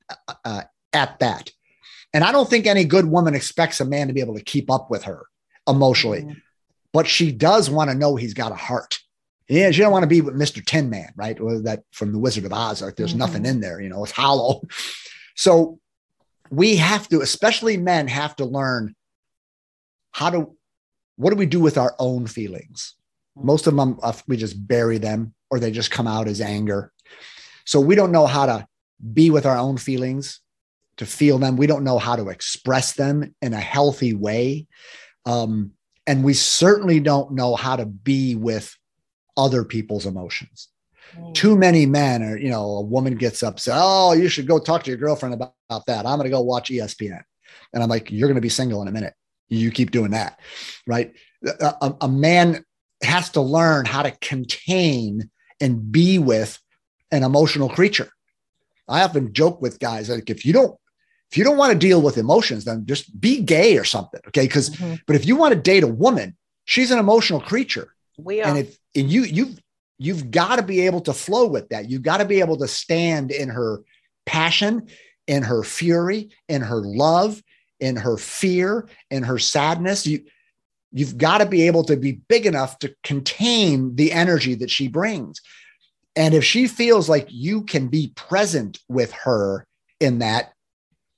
uh, 0.44 0.62
at 0.92 1.18
that. 1.20 1.50
And 2.14 2.24
I 2.24 2.32
don't 2.32 2.48
think 2.48 2.66
any 2.66 2.84
good 2.84 3.04
woman 3.04 3.34
expects 3.34 3.80
a 3.80 3.84
man 3.84 4.08
to 4.08 4.14
be 4.14 4.20
able 4.20 4.36
to 4.36 4.42
keep 4.42 4.70
up 4.70 4.90
with 4.90 5.04
her 5.04 5.26
emotionally, 5.68 6.22
mm-hmm. 6.22 6.38
but 6.92 7.06
she 7.06 7.32
does 7.32 7.68
want 7.68 7.90
to 7.90 7.96
know 7.96 8.16
he's 8.16 8.34
got 8.34 8.52
a 8.52 8.56
heart. 8.56 8.98
Yeah, 9.48 9.70
she 9.70 9.80
don't 9.80 9.92
want 9.92 10.02
to 10.02 10.08
be 10.08 10.20
with 10.20 10.34
Mr. 10.34 10.64
Tin 10.64 10.90
Man, 10.90 11.10
right? 11.16 11.38
Or 11.38 11.60
that 11.60 11.84
from 11.92 12.12
the 12.12 12.18
Wizard 12.18 12.44
of 12.44 12.52
Oz, 12.52 12.82
like 12.82 12.96
there's 12.96 13.10
mm-hmm. 13.10 13.18
nothing 13.18 13.46
in 13.46 13.60
there, 13.60 13.80
you 13.80 13.88
know, 13.88 14.02
it's 14.04 14.12
hollow. 14.12 14.62
So 15.34 15.78
we 16.50 16.74
have 16.78 17.08
to, 17.10 17.20
especially 17.20 17.76
men, 17.76 18.08
have 18.08 18.34
to 18.36 18.44
learn 18.44 18.96
how 20.12 20.30
do 20.30 20.56
what 21.16 21.30
do 21.30 21.36
we 21.36 21.46
do 21.46 21.60
with 21.60 21.76
our 21.76 21.94
own 21.98 22.26
feelings? 22.26 22.94
Most 23.36 23.66
of 23.66 23.74
them, 23.74 23.98
uh, 24.02 24.12
we 24.26 24.36
just 24.36 24.66
bury 24.66 24.98
them 24.98 25.34
or 25.50 25.58
they 25.58 25.70
just 25.70 25.90
come 25.90 26.06
out 26.06 26.28
as 26.28 26.40
anger. 26.40 26.92
So 27.64 27.80
we 27.80 27.94
don't 27.94 28.12
know 28.12 28.26
how 28.26 28.46
to 28.46 28.66
be 29.12 29.30
with 29.30 29.44
our 29.44 29.56
own 29.56 29.76
feelings 29.78 30.40
to 30.98 31.06
feel 31.06 31.38
them. 31.38 31.56
We 31.56 31.66
don't 31.66 31.84
know 31.84 31.98
how 31.98 32.16
to 32.16 32.28
express 32.28 32.94
them 32.94 33.34
in 33.42 33.52
a 33.52 33.60
healthy 33.60 34.14
way. 34.14 34.66
Um, 35.26 35.72
and 36.06 36.24
we 36.24 36.34
certainly 36.34 37.00
don't 37.00 37.32
know 37.32 37.54
how 37.56 37.76
to 37.76 37.86
be 37.86 38.34
with 38.34 38.76
other 39.36 39.64
people's 39.64 40.06
emotions. 40.06 40.68
Mm. 41.16 41.34
Too 41.34 41.56
many 41.56 41.86
men 41.86 42.22
are, 42.22 42.38
you 42.38 42.50
know, 42.50 42.64
a 42.64 42.82
woman 42.82 43.16
gets 43.16 43.42
upset. 43.42 43.74
Oh, 43.76 44.12
you 44.12 44.28
should 44.28 44.46
go 44.46 44.58
talk 44.58 44.84
to 44.84 44.90
your 44.90 44.98
girlfriend 44.98 45.34
about, 45.34 45.54
about 45.68 45.86
that. 45.86 46.06
I'm 46.06 46.16
going 46.16 46.24
to 46.24 46.30
go 46.30 46.40
watch 46.40 46.70
ESPN. 46.70 47.22
And 47.72 47.82
I'm 47.82 47.88
like, 47.88 48.10
you're 48.10 48.28
going 48.28 48.36
to 48.36 48.40
be 48.40 48.48
single 48.48 48.82
in 48.82 48.88
a 48.88 48.92
minute. 48.92 49.14
You 49.48 49.70
keep 49.70 49.90
doing 49.90 50.12
that. 50.12 50.40
Right. 50.86 51.14
A, 51.44 51.94
a 52.02 52.08
man 52.08 52.64
has 53.02 53.30
to 53.30 53.40
learn 53.40 53.86
how 53.86 54.02
to 54.02 54.10
contain 54.20 55.30
and 55.60 55.90
be 55.90 56.18
with 56.18 56.58
an 57.10 57.22
emotional 57.22 57.68
creature. 57.68 58.10
I 58.88 59.02
often 59.02 59.32
joke 59.32 59.60
with 59.60 59.78
guys 59.78 60.08
like 60.08 60.30
if 60.30 60.44
you 60.44 60.52
don't 60.52 60.78
if 61.30 61.36
you 61.36 61.44
don't 61.44 61.58
want 61.58 61.72
to 61.72 61.78
deal 61.78 62.00
with 62.00 62.16
emotions, 62.16 62.64
then 62.64 62.86
just 62.86 63.20
be 63.20 63.42
gay 63.42 63.76
or 63.76 63.84
something. 63.84 64.20
Okay. 64.28 64.46
Because, 64.46 64.70
mm-hmm. 64.70 64.94
but 65.06 65.16
if 65.16 65.26
you 65.26 65.36
want 65.36 65.54
to 65.54 65.60
date 65.60 65.82
a 65.82 65.88
woman, 65.88 66.36
she's 66.64 66.90
an 66.90 66.98
emotional 66.98 67.40
creature. 67.40 67.94
We 68.16 68.40
are. 68.40 68.48
And 68.48 68.58
if, 68.58 68.78
and 68.94 69.10
you, 69.10 69.24
you've, 69.24 69.60
you've 69.98 70.30
got 70.30 70.56
to 70.56 70.62
be 70.62 70.86
able 70.86 71.02
to 71.02 71.12
flow 71.12 71.46
with 71.46 71.68
that. 71.68 71.90
You've 71.90 72.02
got 72.02 72.18
to 72.18 72.24
be 72.24 72.40
able 72.40 72.56
to 72.58 72.68
stand 72.68 73.30
in 73.30 73.50
her 73.50 73.82
passion, 74.24 74.88
in 75.26 75.42
her 75.42 75.62
fury, 75.62 76.30
in 76.48 76.62
her 76.62 76.80
love, 76.80 77.42
in 77.80 77.96
her 77.96 78.16
fear, 78.16 78.88
in 79.10 79.22
her 79.22 79.38
sadness. 79.38 80.06
You, 80.06 80.24
you've 80.92 81.18
got 81.18 81.38
to 81.38 81.46
be 81.46 81.66
able 81.66 81.84
to 81.84 81.96
be 81.96 82.20
big 82.28 82.46
enough 82.46 82.78
to 82.80 82.94
contain 83.02 83.96
the 83.96 84.12
energy 84.12 84.54
that 84.56 84.70
she 84.70 84.88
brings. 84.88 85.40
And 86.16 86.34
if 86.34 86.44
she 86.44 86.66
feels 86.66 87.08
like 87.08 87.28
you 87.30 87.62
can 87.62 87.88
be 87.88 88.12
present 88.16 88.80
with 88.88 89.12
her 89.12 89.66
in 90.00 90.18
that, 90.18 90.52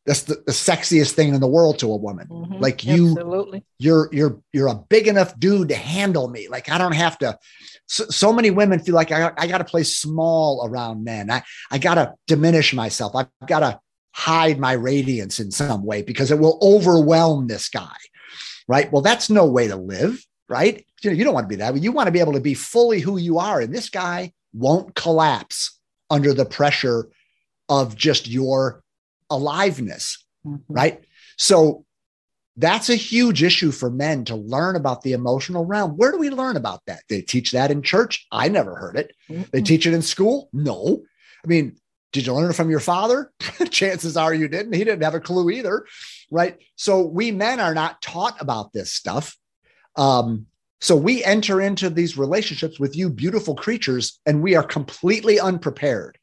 that's 0.07 0.23
the, 0.23 0.43
the 0.47 0.53
sexiest 0.53 1.13
thing 1.13 1.35
in 1.35 1.41
the 1.41 1.47
world 1.47 1.79
to 1.79 1.93
a 1.93 1.97
woman. 1.97 2.27
Mm-hmm. 2.29 2.55
Like 2.55 2.85
you, 2.85 3.11
Absolutely. 3.11 3.65
you're 3.79 4.09
you're 4.13 4.41
you're 4.53 4.69
a 4.69 4.75
big 4.75 5.09
enough 5.09 5.39
dude 5.39 5.69
to 5.69 5.75
handle 5.75 6.29
me. 6.29 6.49
Like 6.49 6.69
I 6.69 6.79
don't 6.79 6.95
have 6.95 7.19
to 7.19 7.39
so, 7.87 8.05
so 8.07 8.33
many 8.33 8.51
women 8.51 8.79
feel 8.79 8.95
like 8.95 9.13
I, 9.13 9.33
I 9.37 9.47
got 9.47 9.59
to 9.59 9.65
play 9.65 9.83
small 9.83 10.67
around 10.67 11.05
men. 11.05 11.31
I, 11.31 11.43
I 11.71 11.79
got 11.79 11.95
to 11.95 12.15
diminish 12.27 12.73
myself. 12.73 13.15
I've 13.15 13.29
got 13.47 13.61
to 13.61 13.81
hide 14.13 14.59
my 14.59 14.73
radiance 14.73 15.41
in 15.41 15.51
some 15.51 15.85
way 15.85 16.03
because 16.03 16.31
it 16.31 16.39
will 16.39 16.59
overwhelm 16.63 17.47
this 17.47 17.69
guy. 17.69 17.97
Right. 18.67 18.93
Well, 18.93 19.03
that's 19.03 19.31
no 19.31 19.47
way 19.47 19.69
to 19.69 19.77
live. 19.77 20.25
Right. 20.49 20.85
You 21.03 21.11
know, 21.11 21.17
you 21.17 21.25
don't 21.25 21.35
want 21.35 21.45
to 21.45 21.49
be 21.49 21.57
that. 21.57 21.81
You 21.81 21.93
want 21.93 22.07
to 22.09 22.13
be 22.13 22.21
able 22.21 22.33
to 22.33 22.41
be 22.41 22.55
fully 22.55 23.01
who 23.01 23.17
you 23.17 23.39
are. 23.39 23.61
And 23.61 23.75
this 23.75 23.89
guy 23.89 24.33
won't 24.53 24.95
collapse 24.95 25.79
under 26.11 26.35
the 26.35 26.45
pressure 26.45 27.09
of 27.69 27.95
just 27.95 28.29
your 28.29 28.83
aliveness. 29.31 30.25
Mm-hmm. 30.45 30.73
Right. 30.73 31.05
So 31.37 31.85
that's 32.57 32.91
a 32.91 32.97
huge 32.97 33.43
issue 33.43 33.71
for 33.71 33.91
men 33.91 34.25
to 34.27 34.37
learn 34.37 34.77
about 34.77 35.03
the 35.03 35.13
emotional 35.13 35.65
realm. 35.65 35.93
Where 35.93 36.11
do 36.13 36.19
we 36.19 36.31
learn 36.31 36.57
about 36.57 36.83
that? 36.87 37.03
They 37.09 37.23
teach 37.23 37.53
that 37.53 37.71
in 37.71 37.83
church. 37.83 38.27
I 38.33 38.49
never 38.49 38.75
heard 38.75 38.97
it. 38.97 39.15
Mm-hmm. 39.31 39.43
They 39.53 39.63
teach 39.63 39.87
it 39.87 39.95
in 39.95 40.03
school. 40.03 40.51
No. 40.53 41.03
I 41.45 41.47
mean, 41.47 41.77
did 42.13 42.27
you 42.27 42.35
learn 42.35 42.51
it 42.51 42.55
from 42.55 42.71
your 42.71 42.81
father? 42.81 43.33
Chances 43.71 44.17
are 44.17 44.35
you 44.35 44.49
didn't. 44.49 44.73
He 44.73 44.85
didn't 44.85 45.03
have 45.03 45.15
a 45.15 45.21
clue 45.21 45.51
either. 45.51 45.87
Right. 46.31 46.59
So 46.77 47.03
we 47.03 47.31
men 47.31 47.61
are 47.61 47.75
not 47.75 48.03
taught 48.03 48.41
about 48.41 48.73
this 48.73 48.93
stuff. 48.93 49.37
Um, 49.97 50.47
so 50.81 50.97
we 50.97 51.23
enter 51.25 51.61
into 51.61 51.91
these 51.91 52.17
relationships 52.17 52.81
with 52.81 52.97
you, 52.97 53.11
beautiful 53.11 53.55
creatures, 53.55 54.19
and 54.25 54.43
we 54.43 54.57
are 54.57 54.63
completely 54.63 55.39
unprepared 55.39 56.19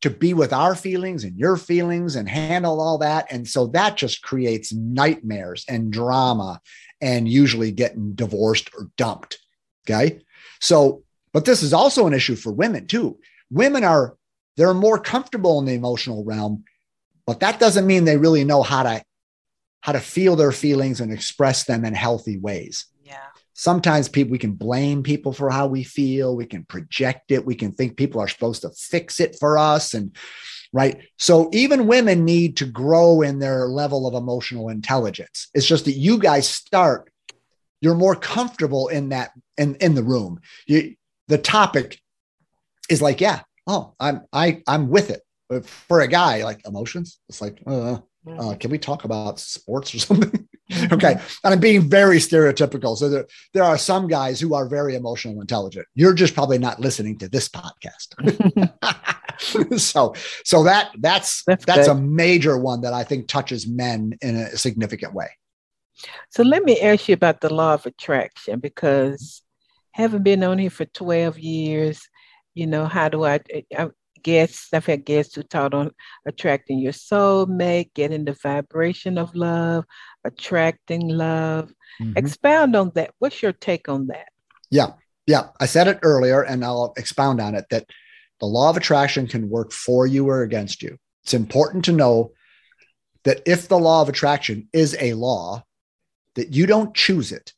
to 0.00 0.10
be 0.10 0.34
with 0.34 0.52
our 0.52 0.74
feelings 0.74 1.24
and 1.24 1.36
your 1.38 1.56
feelings 1.56 2.16
and 2.16 2.28
handle 2.28 2.80
all 2.80 2.98
that. 2.98 3.26
And 3.30 3.46
so 3.46 3.66
that 3.68 3.96
just 3.96 4.22
creates 4.22 4.72
nightmares 4.72 5.64
and 5.68 5.92
drama 5.92 6.60
and 7.00 7.28
usually 7.28 7.70
getting 7.70 8.14
divorced 8.14 8.70
or 8.76 8.90
dumped. 8.96 9.38
Okay. 9.86 10.20
So, 10.60 11.04
but 11.32 11.44
this 11.44 11.62
is 11.62 11.72
also 11.72 12.06
an 12.06 12.14
issue 12.14 12.34
for 12.34 12.52
women 12.52 12.86
too. 12.86 13.18
Women 13.50 13.84
are, 13.84 14.16
they're 14.60 14.74
more 14.74 15.00
comfortable 15.00 15.58
in 15.58 15.64
the 15.64 15.72
emotional 15.72 16.22
realm, 16.22 16.64
but 17.26 17.40
that 17.40 17.58
doesn't 17.58 17.86
mean 17.86 18.04
they 18.04 18.18
really 18.18 18.44
know 18.44 18.62
how 18.62 18.82
to, 18.82 19.02
how 19.80 19.92
to 19.92 20.00
feel 20.00 20.36
their 20.36 20.52
feelings 20.52 21.00
and 21.00 21.10
express 21.10 21.64
them 21.64 21.86
in 21.86 21.94
healthy 21.94 22.36
ways. 22.36 22.84
Yeah. 23.02 23.16
sometimes 23.54 24.10
people 24.10 24.32
we 24.32 24.38
can 24.38 24.52
blame 24.52 25.02
people 25.02 25.32
for 25.32 25.48
how 25.48 25.66
we 25.66 25.82
feel. 25.82 26.36
We 26.36 26.44
can 26.44 26.64
project 26.64 27.30
it. 27.30 27.46
We 27.46 27.54
can 27.54 27.72
think 27.72 27.96
people 27.96 28.20
are 28.20 28.28
supposed 28.28 28.60
to 28.62 28.70
fix 28.70 29.18
it 29.18 29.36
for 29.40 29.56
us 29.56 29.94
and 29.94 30.14
right? 30.74 31.00
So 31.18 31.48
even 31.52 31.86
women 31.86 32.26
need 32.26 32.58
to 32.58 32.66
grow 32.66 33.22
in 33.22 33.38
their 33.38 33.66
level 33.66 34.06
of 34.06 34.14
emotional 34.14 34.68
intelligence. 34.68 35.48
It's 35.54 35.66
just 35.66 35.86
that 35.86 35.92
you 35.92 36.18
guys 36.18 36.46
start 36.46 37.10
you're 37.80 37.94
more 37.94 38.14
comfortable 38.14 38.88
in 38.88 39.08
that 39.08 39.30
in 39.56 39.74
in 39.76 39.94
the 39.94 40.02
room. 40.02 40.40
You 40.66 40.96
the 41.28 41.38
topic 41.38 41.98
is 42.90 43.00
like 43.00 43.20
yeah 43.20 43.40
oh 43.66 43.94
i'm 44.00 44.22
i 44.32 44.62
i'm 44.66 44.88
with 44.88 45.10
it 45.10 45.22
but 45.48 45.66
for 45.66 46.00
a 46.00 46.08
guy 46.08 46.42
like 46.44 46.60
emotions 46.66 47.18
it's 47.28 47.40
like 47.40 47.60
uh, 47.66 47.98
uh, 48.38 48.54
can 48.56 48.70
we 48.70 48.78
talk 48.78 49.04
about 49.04 49.38
sports 49.38 49.94
or 49.94 49.98
something 49.98 50.48
okay. 50.92 51.12
And 51.44 51.54
I'm 51.54 51.60
being 51.60 51.88
very 51.88 52.18
stereotypical. 52.18 52.96
So 52.96 53.08
there, 53.08 53.26
there 53.54 53.64
are 53.64 53.78
some 53.78 54.08
guys 54.08 54.40
who 54.40 54.54
are 54.54 54.68
very 54.68 54.94
emotional 54.94 55.40
intelligent. 55.40 55.86
You're 55.94 56.14
just 56.14 56.34
probably 56.34 56.58
not 56.58 56.80
listening 56.80 57.18
to 57.18 57.28
this 57.28 57.48
podcast. 57.48 58.14
so 59.78 60.14
so 60.44 60.64
that 60.64 60.90
that's 60.98 61.42
that's, 61.46 61.64
that's 61.64 61.88
a 61.88 61.94
major 61.94 62.58
one 62.58 62.82
that 62.82 62.92
I 62.92 63.04
think 63.04 63.26
touches 63.26 63.66
men 63.66 64.16
in 64.20 64.36
a 64.36 64.56
significant 64.56 65.14
way. 65.14 65.28
So 66.30 66.42
let 66.42 66.62
me 66.62 66.80
ask 66.80 67.08
you 67.08 67.14
about 67.14 67.40
the 67.40 67.52
law 67.52 67.74
of 67.74 67.86
attraction 67.86 68.60
because 68.60 69.42
having 69.92 70.22
been 70.22 70.44
on 70.44 70.58
here 70.58 70.70
for 70.70 70.84
12 70.84 71.38
years, 71.38 72.00
you 72.54 72.66
know, 72.66 72.86
how 72.86 73.08
do 73.08 73.24
I, 73.24 73.40
I 73.76 73.90
guests, 74.22 74.68
I've 74.72 74.86
had 74.86 75.04
guests 75.04 75.34
who 75.34 75.42
taught 75.42 75.74
on 75.74 75.90
attracting 76.26 76.78
your 76.78 76.92
soulmate, 76.92 77.92
getting 77.94 78.24
the 78.24 78.32
vibration 78.32 79.18
of 79.18 79.34
love, 79.34 79.84
attracting 80.24 81.08
love. 81.08 81.72
Mm-hmm. 82.00 82.16
Expound 82.16 82.76
on 82.76 82.92
that. 82.94 83.12
What's 83.18 83.42
your 83.42 83.52
take 83.52 83.88
on 83.88 84.08
that? 84.08 84.28
Yeah. 84.70 84.92
Yeah. 85.26 85.48
I 85.60 85.66
said 85.66 85.88
it 85.88 85.98
earlier 86.02 86.42
and 86.42 86.64
I'll 86.64 86.92
expound 86.96 87.40
on 87.40 87.54
it 87.54 87.66
that 87.70 87.86
the 88.40 88.46
law 88.46 88.70
of 88.70 88.76
attraction 88.76 89.26
can 89.26 89.50
work 89.50 89.72
for 89.72 90.06
you 90.06 90.28
or 90.28 90.42
against 90.42 90.82
you. 90.82 90.96
It's 91.24 91.34
important 91.34 91.84
to 91.86 91.92
know 91.92 92.32
that 93.24 93.42
if 93.46 93.68
the 93.68 93.78
law 93.78 94.02
of 94.02 94.08
attraction 94.08 94.68
is 94.72 94.96
a 94.98 95.14
law, 95.14 95.64
that 96.36 96.54
you 96.54 96.66
don't 96.66 96.94
choose 96.94 97.32
it. 97.32 97.52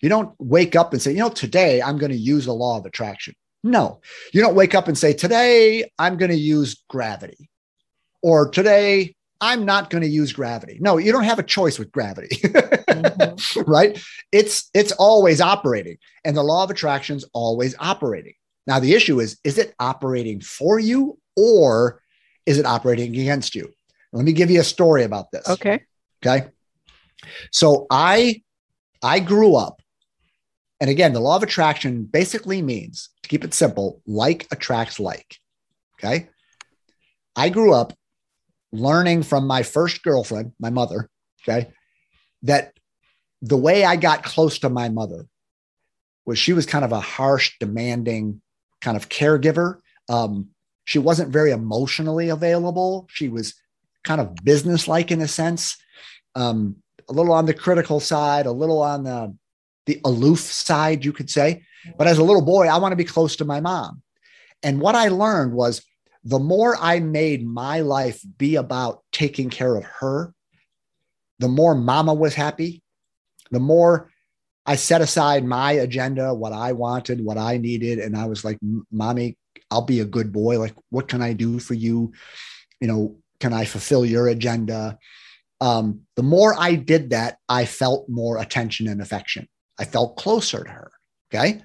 You 0.00 0.08
don't 0.08 0.34
wake 0.38 0.74
up 0.74 0.92
and 0.92 1.00
say, 1.00 1.12
you 1.12 1.18
know, 1.18 1.28
today 1.28 1.80
I'm 1.80 1.98
going 1.98 2.12
to 2.12 2.18
use 2.18 2.46
the 2.46 2.52
law 2.52 2.78
of 2.78 2.84
attraction. 2.84 3.34
No, 3.64 4.00
you 4.32 4.40
don't 4.40 4.54
wake 4.54 4.74
up 4.74 4.88
and 4.88 4.96
say, 4.96 5.12
Today 5.14 5.90
I'm 5.98 6.16
going 6.16 6.30
to 6.30 6.36
use 6.36 6.84
gravity, 6.88 7.50
or 8.22 8.48
today 8.50 9.16
I'm 9.40 9.64
not 9.64 9.90
going 9.90 10.02
to 10.02 10.08
use 10.08 10.32
gravity. 10.32 10.78
No, 10.80 10.98
you 10.98 11.12
don't 11.12 11.24
have 11.24 11.38
a 11.38 11.42
choice 11.42 11.78
with 11.78 11.90
gravity. 11.90 12.36
mm-hmm. 12.36 13.60
right? 13.66 13.98
It's 14.32 14.70
it's 14.74 14.92
always 14.92 15.40
operating 15.40 15.98
and 16.24 16.36
the 16.36 16.42
law 16.42 16.62
of 16.62 16.70
attraction 16.70 17.16
is 17.16 17.24
always 17.32 17.74
operating. 17.78 18.34
Now 18.66 18.80
the 18.80 18.94
issue 18.94 19.18
is 19.20 19.38
is 19.44 19.58
it 19.58 19.74
operating 19.78 20.40
for 20.40 20.78
you 20.78 21.18
or 21.36 22.00
is 22.46 22.58
it 22.58 22.66
operating 22.66 23.16
against 23.18 23.54
you? 23.54 23.72
Let 24.12 24.24
me 24.24 24.32
give 24.32 24.50
you 24.50 24.60
a 24.60 24.64
story 24.64 25.02
about 25.02 25.32
this. 25.32 25.48
Okay. 25.48 25.82
Okay. 26.24 26.48
So 27.50 27.86
I 27.90 28.42
I 29.02 29.20
grew 29.20 29.56
up 29.56 29.80
and 30.80 30.90
again, 30.90 31.12
the 31.12 31.20
law 31.20 31.36
of 31.36 31.42
attraction 31.42 32.04
basically 32.04 32.60
means, 32.60 33.08
to 33.24 33.28
keep 33.28 33.44
it 33.44 33.54
simple, 33.54 34.00
like 34.06 34.46
attracts 34.52 35.00
like. 35.00 35.38
Okay. 35.98 36.28
I 37.34 37.48
grew 37.48 37.74
up 37.74 37.92
learning 38.72 39.22
from 39.22 39.46
my 39.46 39.62
first 39.62 40.02
girlfriend, 40.02 40.52
my 40.60 40.70
mother, 40.70 41.08
okay, 41.42 41.70
that 42.42 42.72
the 43.42 43.56
way 43.56 43.84
I 43.84 43.96
got 43.96 44.22
close 44.22 44.58
to 44.60 44.68
my 44.68 44.88
mother 44.88 45.26
was 46.26 46.38
she 46.38 46.52
was 46.52 46.66
kind 46.66 46.84
of 46.84 46.92
a 46.92 47.00
harsh, 47.00 47.52
demanding 47.60 48.40
kind 48.80 48.96
of 48.96 49.08
caregiver. 49.08 49.78
Um, 50.08 50.48
she 50.84 50.98
wasn't 50.98 51.32
very 51.32 51.50
emotionally 51.50 52.28
available. 52.28 53.06
She 53.10 53.28
was 53.28 53.54
kind 54.04 54.20
of 54.20 54.34
businesslike 54.44 55.10
in 55.10 55.20
a 55.20 55.28
sense, 55.28 55.76
um, 56.34 56.76
a 57.08 57.12
little 57.12 57.32
on 57.32 57.46
the 57.46 57.54
critical 57.54 58.00
side, 58.00 58.46
a 58.46 58.52
little 58.52 58.82
on 58.82 59.04
the 59.04 59.36
the 59.86 60.00
aloof 60.04 60.40
side, 60.40 61.04
you 61.04 61.12
could 61.12 61.30
say. 61.30 61.64
But 61.98 62.06
as 62.06 62.18
a 62.18 62.24
little 62.24 62.44
boy, 62.44 62.68
I 62.68 62.78
want 62.78 62.92
to 62.92 62.96
be 62.96 63.04
close 63.04 63.36
to 63.36 63.44
my 63.44 63.60
mom. 63.60 64.02
And 64.62 64.80
what 64.80 64.94
I 64.94 65.08
learned 65.08 65.52
was 65.52 65.84
the 66.24 66.38
more 66.38 66.76
I 66.80 67.00
made 67.00 67.46
my 67.46 67.80
life 67.80 68.20
be 68.38 68.56
about 68.56 69.02
taking 69.12 69.50
care 69.50 69.76
of 69.76 69.84
her, 69.84 70.34
the 71.38 71.48
more 71.48 71.74
mama 71.74 72.14
was 72.14 72.34
happy, 72.34 72.82
the 73.50 73.60
more 73.60 74.10
I 74.64 74.76
set 74.76 75.02
aside 75.02 75.44
my 75.44 75.72
agenda, 75.72 76.32
what 76.32 76.54
I 76.54 76.72
wanted, 76.72 77.22
what 77.22 77.36
I 77.36 77.58
needed. 77.58 77.98
And 77.98 78.16
I 78.16 78.24
was 78.24 78.44
like, 78.44 78.58
mommy, 78.90 79.36
I'll 79.70 79.82
be 79.82 80.00
a 80.00 80.06
good 80.06 80.32
boy. 80.32 80.58
Like, 80.58 80.74
what 80.88 81.08
can 81.08 81.20
I 81.20 81.34
do 81.34 81.58
for 81.58 81.74
you? 81.74 82.12
You 82.80 82.88
know, 82.88 83.16
can 83.40 83.52
I 83.52 83.66
fulfill 83.66 84.06
your 84.06 84.28
agenda? 84.28 84.98
Um, 85.60 86.02
the 86.16 86.22
more 86.22 86.54
I 86.58 86.76
did 86.76 87.10
that, 87.10 87.36
I 87.48 87.66
felt 87.66 88.08
more 88.08 88.38
attention 88.38 88.88
and 88.88 89.02
affection. 89.02 89.48
I 89.78 89.84
felt 89.84 90.16
closer 90.16 90.64
to 90.64 90.70
her. 90.70 90.92
Okay. 91.32 91.62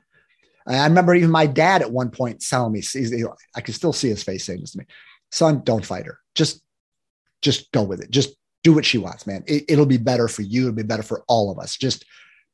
I 0.67 0.85
remember 0.85 1.15
even 1.15 1.31
my 1.31 1.47
dad 1.47 1.81
at 1.81 1.91
one 1.91 2.11
point 2.11 2.41
telling 2.41 2.73
me, 2.73 2.83
I 3.55 3.61
can 3.61 3.73
still 3.73 3.93
see 3.93 4.09
his 4.09 4.23
face 4.23 4.45
saying 4.45 4.61
this 4.61 4.71
to 4.71 4.79
me, 4.79 4.85
son, 5.31 5.61
don't 5.63 5.85
fight 5.85 6.05
her. 6.05 6.19
Just, 6.35 6.61
just 7.41 7.71
go 7.71 7.81
with 7.83 8.01
it. 8.01 8.11
Just 8.11 8.35
do 8.63 8.73
what 8.73 8.85
she 8.85 8.97
wants, 8.97 9.25
man. 9.25 9.43
It, 9.47 9.77
will 9.77 9.85
be 9.85 9.97
better 9.97 10.27
for 10.27 10.43
you. 10.43 10.63
It'll 10.63 10.75
be 10.75 10.83
better 10.83 11.03
for 11.03 11.23
all 11.27 11.49
of 11.51 11.57
us. 11.57 11.75
Just, 11.75 12.05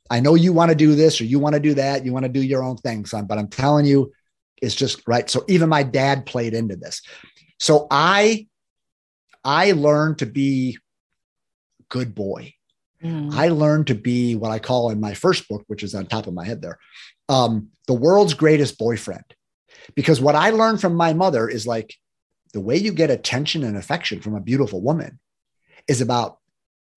I 0.10 0.20
know 0.20 0.36
you 0.36 0.54
want 0.54 0.70
to 0.70 0.76
do 0.76 0.96
this 0.96 1.20
or 1.20 1.26
you 1.26 1.40
want 1.40 1.56
to 1.56 1.60
do 1.60 1.74
that. 1.74 2.06
You 2.06 2.14
want 2.14 2.24
to 2.24 2.32
do 2.32 2.42
your 2.42 2.64
own 2.64 2.78
thing, 2.78 3.06
son, 3.06 3.26
but 3.26 3.38
I'm 3.38 3.50
telling 3.50 3.86
you, 3.86 4.14
it's 4.62 4.76
just 4.76 5.02
right. 5.08 5.30
So 5.30 5.44
even 5.50 5.68
my 5.68 5.84
dad 5.84 6.26
played 6.26 6.54
into 6.54 6.76
this. 6.76 7.02
So 7.60 7.88
I, 7.92 8.48
I 9.44 9.74
learned 9.74 10.20
to 10.20 10.26
be 10.26 10.78
good 11.90 12.16
boy. 12.16 12.55
Mm. 13.06 13.34
I 13.34 13.50
learned 13.50 13.88
to 13.88 13.96
be 13.96 14.36
what 14.36 14.52
I 14.52 14.58
call 14.58 14.90
in 14.90 15.00
my 15.00 15.14
first 15.14 15.48
book, 15.48 15.64
which 15.68 15.84
is 15.84 15.94
on 15.94 16.08
top 16.08 16.26
of 16.26 16.34
my 16.34 16.44
head 16.44 16.62
there, 16.62 16.80
um, 17.30 17.70
the 17.88 17.94
world's 17.94 18.34
greatest 18.34 18.78
boyfriend. 18.80 19.24
Because 19.94 20.20
what 20.20 20.36
I 20.36 20.50
learned 20.50 20.82
from 20.82 20.96
my 20.96 21.14
mother 21.14 21.48
is 21.48 21.68
like 21.68 21.94
the 22.54 22.62
way 22.62 22.78
you 22.78 22.92
get 22.92 23.12
attention 23.12 23.64
and 23.64 23.78
affection 23.78 24.22
from 24.22 24.36
a 24.36 24.42
beautiful 24.42 24.82
woman 24.82 25.20
is 25.88 26.02
about 26.02 26.40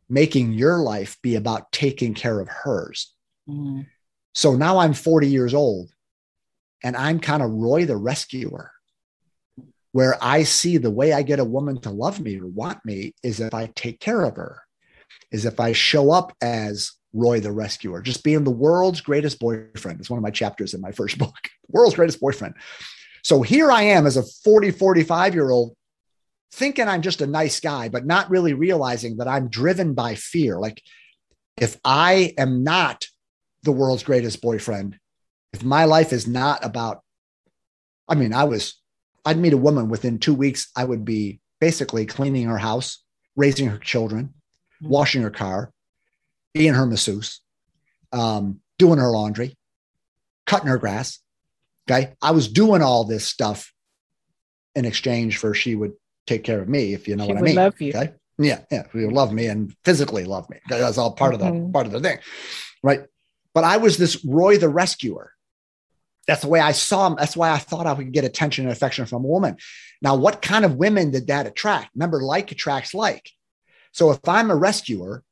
making 0.08 0.52
your 0.52 0.78
life 0.78 1.18
be 1.22 1.34
about 1.34 1.70
taking 1.72 2.14
care 2.14 2.40
of 2.40 2.48
hers. 2.48 3.12
Mm. 3.46 3.86
So 4.34 4.54
now 4.56 4.78
I'm 4.78 4.94
40 4.94 5.28
years 5.28 5.52
old 5.52 5.90
and 6.82 6.96
I'm 6.96 7.20
kind 7.20 7.42
of 7.42 7.50
Roy 7.50 7.84
the 7.84 7.96
rescuer, 7.96 8.72
where 9.92 10.16
I 10.22 10.44
see 10.44 10.78
the 10.78 10.90
way 10.90 11.12
I 11.12 11.22
get 11.22 11.40
a 11.40 11.44
woman 11.44 11.80
to 11.82 11.90
love 11.90 12.20
me 12.20 12.38
or 12.40 12.46
want 12.46 12.82
me 12.86 13.14
is 13.22 13.40
if 13.40 13.52
I 13.52 13.66
take 13.74 14.00
care 14.00 14.22
of 14.22 14.36
her 14.36 14.62
is 15.30 15.44
if 15.44 15.60
I 15.60 15.72
show 15.72 16.10
up 16.10 16.34
as 16.40 16.92
Roy 17.12 17.40
the 17.40 17.52
Rescuer, 17.52 18.02
just 18.02 18.22
being 18.22 18.44
the 18.44 18.50
world's 18.50 19.00
greatest 19.00 19.38
boyfriend. 19.38 20.00
It's 20.00 20.10
one 20.10 20.18
of 20.18 20.22
my 20.22 20.30
chapters 20.30 20.74
in 20.74 20.80
my 20.80 20.92
first 20.92 21.18
book, 21.18 21.34
world's 21.68 21.96
greatest 21.96 22.20
boyfriend. 22.20 22.54
So 23.22 23.42
here 23.42 23.70
I 23.70 23.82
am 23.82 24.06
as 24.06 24.16
a 24.16 24.22
40, 24.44 24.70
45 24.70 25.34
year 25.34 25.50
old 25.50 25.74
thinking 26.52 26.88
I'm 26.88 27.02
just 27.02 27.20
a 27.20 27.26
nice 27.26 27.60
guy, 27.60 27.88
but 27.88 28.06
not 28.06 28.30
really 28.30 28.54
realizing 28.54 29.18
that 29.18 29.28
I'm 29.28 29.48
driven 29.48 29.94
by 29.94 30.14
fear. 30.14 30.58
Like, 30.58 30.82
if 31.60 31.76
I 31.84 32.34
am 32.38 32.62
not 32.64 33.06
the 33.64 33.72
world's 33.72 34.02
greatest 34.02 34.40
boyfriend, 34.40 34.98
if 35.52 35.64
my 35.64 35.84
life 35.84 36.12
is 36.12 36.26
not 36.26 36.64
about, 36.64 37.02
I 38.08 38.14
mean, 38.14 38.32
I 38.32 38.44
was, 38.44 38.80
I'd 39.24 39.38
meet 39.38 39.52
a 39.52 39.58
woman 39.58 39.88
within 39.88 40.18
two 40.18 40.34
weeks, 40.34 40.70
I 40.76 40.84
would 40.84 41.04
be 41.04 41.40
basically 41.60 42.06
cleaning 42.06 42.46
her 42.46 42.58
house, 42.58 43.02
raising 43.36 43.68
her 43.68 43.78
children, 43.78 44.34
mm-hmm. 44.82 44.88
washing 44.88 45.22
her 45.22 45.30
car, 45.30 45.72
being 46.54 46.74
her 46.74 46.86
masseuse, 46.86 47.40
um, 48.12 48.60
doing 48.78 48.98
her 48.98 49.10
laundry, 49.10 49.56
cutting 50.46 50.68
her 50.68 50.78
grass. 50.78 51.20
Okay. 51.90 52.14
I 52.20 52.32
was 52.32 52.48
doing 52.48 52.82
all 52.82 53.04
this 53.04 53.26
stuff 53.26 53.72
in 54.74 54.84
exchange 54.84 55.38
for 55.38 55.54
she 55.54 55.74
would 55.74 55.92
take 56.26 56.44
care 56.44 56.60
of 56.60 56.68
me, 56.68 56.92
if 56.92 57.08
you 57.08 57.16
know 57.16 57.24
she 57.24 57.32
what 57.32 57.38
I 57.38 57.42
mean. 57.42 57.54
Love 57.56 57.80
you. 57.80 57.90
Okay. 57.90 58.12
Yeah. 58.38 58.60
Yeah. 58.70 58.84
She 58.92 59.04
would 59.04 59.12
love 59.12 59.32
me 59.32 59.46
and 59.46 59.74
physically 59.84 60.24
love 60.24 60.48
me. 60.50 60.58
That's 60.68 60.98
all 60.98 61.12
part 61.12 61.34
mm-hmm. 61.34 61.46
of 61.46 61.52
the 61.52 61.58
mm-hmm. 61.60 61.72
part 61.72 61.86
of 61.86 61.92
the 61.92 62.00
thing. 62.00 62.18
Right. 62.82 63.00
But 63.54 63.64
I 63.64 63.78
was 63.78 63.96
this 63.96 64.24
Roy 64.24 64.58
the 64.58 64.68
rescuer. 64.68 65.32
That's 66.26 66.42
the 66.42 66.48
way 66.48 66.60
I 66.60 66.72
saw 66.72 67.06
him. 67.06 67.16
That's 67.18 67.36
why 67.36 67.50
I 67.50 67.58
thought 67.58 67.86
I 67.86 67.94
would 67.94 68.12
get 68.12 68.24
attention 68.24 68.66
and 68.66 68.72
affection 68.72 69.06
from 69.06 69.24
a 69.24 69.28
woman. 69.28 69.56
Now, 70.02 70.14
what 70.14 70.42
kind 70.42 70.64
of 70.66 70.76
women 70.76 71.10
did 71.10 71.28
that 71.28 71.46
attract? 71.46 71.90
Remember, 71.94 72.22
like 72.22 72.52
attracts 72.52 72.92
like. 72.92 73.30
So 73.92 74.10
if 74.10 74.26
I'm 74.28 74.50
a 74.50 74.56
rescuer, 74.56 75.22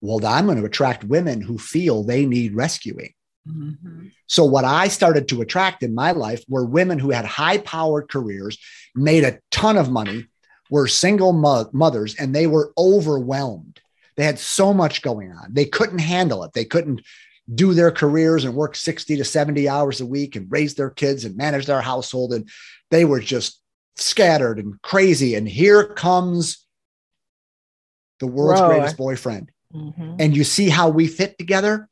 well, 0.00 0.24
I'm 0.24 0.46
going 0.46 0.58
to 0.58 0.64
attract 0.64 1.04
women 1.04 1.40
who 1.40 1.58
feel 1.58 2.04
they 2.04 2.24
need 2.24 2.54
rescuing. 2.54 3.12
Mm-hmm. 3.48 4.08
So, 4.26 4.44
what 4.44 4.64
I 4.64 4.88
started 4.88 5.28
to 5.28 5.40
attract 5.40 5.82
in 5.82 5.94
my 5.94 6.12
life 6.12 6.44
were 6.48 6.64
women 6.64 6.98
who 6.98 7.10
had 7.10 7.24
high 7.24 7.58
powered 7.58 8.08
careers, 8.08 8.58
made 8.94 9.24
a 9.24 9.38
ton 9.50 9.76
of 9.76 9.90
money, 9.90 10.26
were 10.70 10.86
single 10.86 11.32
mo- 11.32 11.70
mothers, 11.72 12.14
and 12.16 12.34
they 12.34 12.46
were 12.46 12.72
overwhelmed. 12.76 13.80
They 14.16 14.24
had 14.24 14.38
so 14.38 14.74
much 14.74 15.02
going 15.02 15.32
on. 15.32 15.54
They 15.54 15.64
couldn't 15.64 16.00
handle 16.00 16.44
it. 16.44 16.52
They 16.52 16.64
couldn't 16.64 17.02
do 17.54 17.72
their 17.72 17.90
careers 17.90 18.44
and 18.44 18.54
work 18.54 18.76
60 18.76 19.16
to 19.16 19.24
70 19.24 19.68
hours 19.68 20.00
a 20.00 20.06
week 20.06 20.36
and 20.36 20.50
raise 20.50 20.74
their 20.74 20.90
kids 20.90 21.24
and 21.24 21.36
manage 21.36 21.66
their 21.66 21.80
household. 21.80 22.34
And 22.34 22.48
they 22.90 23.04
were 23.04 23.20
just 23.20 23.60
scattered 23.96 24.58
and 24.58 24.80
crazy. 24.82 25.34
And 25.34 25.48
here 25.48 25.84
comes 25.84 26.66
the 28.20 28.26
world's 28.26 28.60
Roy. 28.60 28.68
greatest 28.68 28.96
boyfriend. 28.96 29.50
Mm-hmm. 29.74 30.16
And 30.18 30.36
you 30.36 30.44
see 30.44 30.68
how 30.68 30.88
we 30.88 31.06
fit 31.06 31.38
together. 31.38 31.88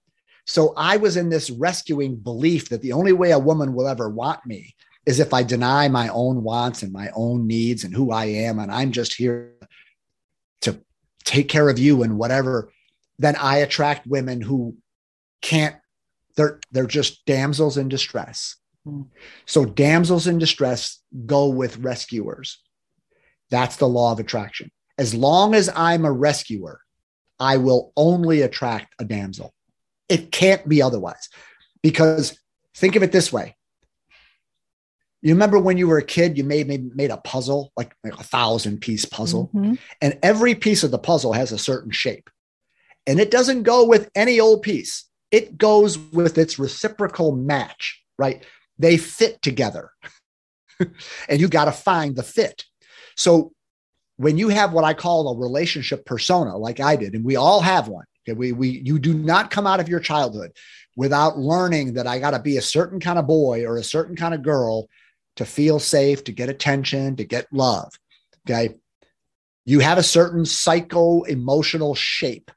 So 0.46 0.74
I 0.76 0.96
was 0.96 1.16
in 1.16 1.28
this 1.28 1.50
rescuing 1.50 2.16
belief 2.16 2.68
that 2.68 2.82
the 2.82 2.92
only 2.92 3.12
way 3.12 3.32
a 3.32 3.38
woman 3.38 3.74
will 3.74 3.88
ever 3.88 4.08
want 4.08 4.46
me 4.46 4.74
is 5.04 5.20
if 5.20 5.34
I 5.34 5.42
deny 5.42 5.88
my 5.88 6.08
own 6.08 6.42
wants 6.42 6.82
and 6.82 6.92
my 6.92 7.10
own 7.14 7.46
needs 7.46 7.84
and 7.84 7.94
who 7.94 8.12
I 8.12 8.26
am. 8.26 8.58
And 8.58 8.70
I'm 8.72 8.92
just 8.92 9.14
here 9.14 9.54
to 10.62 10.80
take 11.24 11.48
care 11.48 11.68
of 11.68 11.78
you 11.78 12.02
and 12.02 12.18
whatever. 12.18 12.70
Then 13.18 13.36
I 13.36 13.58
attract 13.58 14.06
women 14.06 14.40
who 14.40 14.76
can't, 15.42 15.76
they're, 16.36 16.60
they're 16.70 16.86
just 16.86 17.24
damsels 17.24 17.76
in 17.76 17.88
distress. 17.88 18.56
Mm. 18.86 19.08
So 19.46 19.64
damsels 19.64 20.26
in 20.26 20.38
distress 20.38 21.00
go 21.24 21.48
with 21.48 21.78
rescuers. 21.78 22.62
That's 23.50 23.76
the 23.76 23.88
law 23.88 24.12
of 24.12 24.20
attraction. 24.20 24.70
As 24.98 25.14
long 25.14 25.54
as 25.54 25.68
I'm 25.74 26.04
a 26.04 26.12
rescuer, 26.12 26.80
I 27.38 27.58
will 27.58 27.92
only 27.96 28.42
attract 28.42 28.94
a 28.98 29.04
damsel. 29.04 29.52
It 30.08 30.32
can't 30.32 30.66
be 30.68 30.80
otherwise. 30.80 31.28
Because 31.82 32.38
think 32.74 32.96
of 32.96 33.02
it 33.02 33.12
this 33.12 33.32
way. 33.32 33.56
You 35.22 35.34
remember 35.34 35.58
when 35.58 35.76
you 35.76 35.88
were 35.88 35.98
a 35.98 36.04
kid, 36.04 36.38
you 36.38 36.44
made 36.44 36.68
made 36.94 37.10
a 37.10 37.16
puzzle, 37.16 37.72
like, 37.76 37.94
like 38.04 38.18
a 38.18 38.22
thousand 38.22 38.80
piece 38.80 39.04
puzzle, 39.04 39.50
mm-hmm. 39.52 39.74
and 40.00 40.18
every 40.22 40.54
piece 40.54 40.84
of 40.84 40.90
the 40.90 40.98
puzzle 40.98 41.32
has 41.32 41.52
a 41.52 41.58
certain 41.58 41.90
shape. 41.90 42.30
And 43.06 43.18
it 43.18 43.30
doesn't 43.30 43.64
go 43.64 43.84
with 43.84 44.10
any 44.14 44.38
old 44.40 44.62
piece. 44.62 45.04
It 45.30 45.58
goes 45.58 45.98
with 45.98 46.38
its 46.38 46.58
reciprocal 46.58 47.34
match, 47.34 48.02
right? 48.18 48.44
They 48.78 48.96
fit 48.96 49.42
together. 49.42 49.90
and 51.28 51.40
you 51.40 51.48
got 51.48 51.64
to 51.64 51.72
find 51.72 52.14
the 52.14 52.22
fit. 52.22 52.64
So 53.16 53.52
when 54.16 54.38
you 54.38 54.48
have 54.48 54.72
what 54.72 54.84
I 54.84 54.94
call 54.94 55.28
a 55.28 55.38
relationship 55.38 56.04
persona, 56.04 56.56
like 56.56 56.80
I 56.80 56.96
did, 56.96 57.14
and 57.14 57.24
we 57.24 57.36
all 57.36 57.60
have 57.60 57.88
one, 57.88 58.06
okay, 58.26 58.36
we, 58.36 58.52
we, 58.52 58.68
you 58.84 58.98
do 58.98 59.14
not 59.14 59.50
come 59.50 59.66
out 59.66 59.80
of 59.80 59.88
your 59.88 60.00
childhood 60.00 60.52
without 60.96 61.38
learning 61.38 61.94
that 61.94 62.06
I 62.06 62.18
got 62.18 62.30
to 62.30 62.38
be 62.38 62.56
a 62.56 62.62
certain 62.62 62.98
kind 62.98 63.18
of 63.18 63.26
boy 63.26 63.66
or 63.66 63.76
a 63.76 63.84
certain 63.84 64.16
kind 64.16 64.34
of 64.34 64.42
girl 64.42 64.88
to 65.36 65.44
feel 65.44 65.78
safe, 65.78 66.24
to 66.24 66.32
get 66.32 66.48
attention, 66.48 67.16
to 67.16 67.24
get 67.24 67.46
love. 67.52 67.92
Okay. 68.48 68.74
You 69.66 69.80
have 69.80 69.98
a 69.98 70.02
certain 70.02 70.46
psycho 70.46 71.22
emotional 71.24 71.94
shape, 71.94 72.50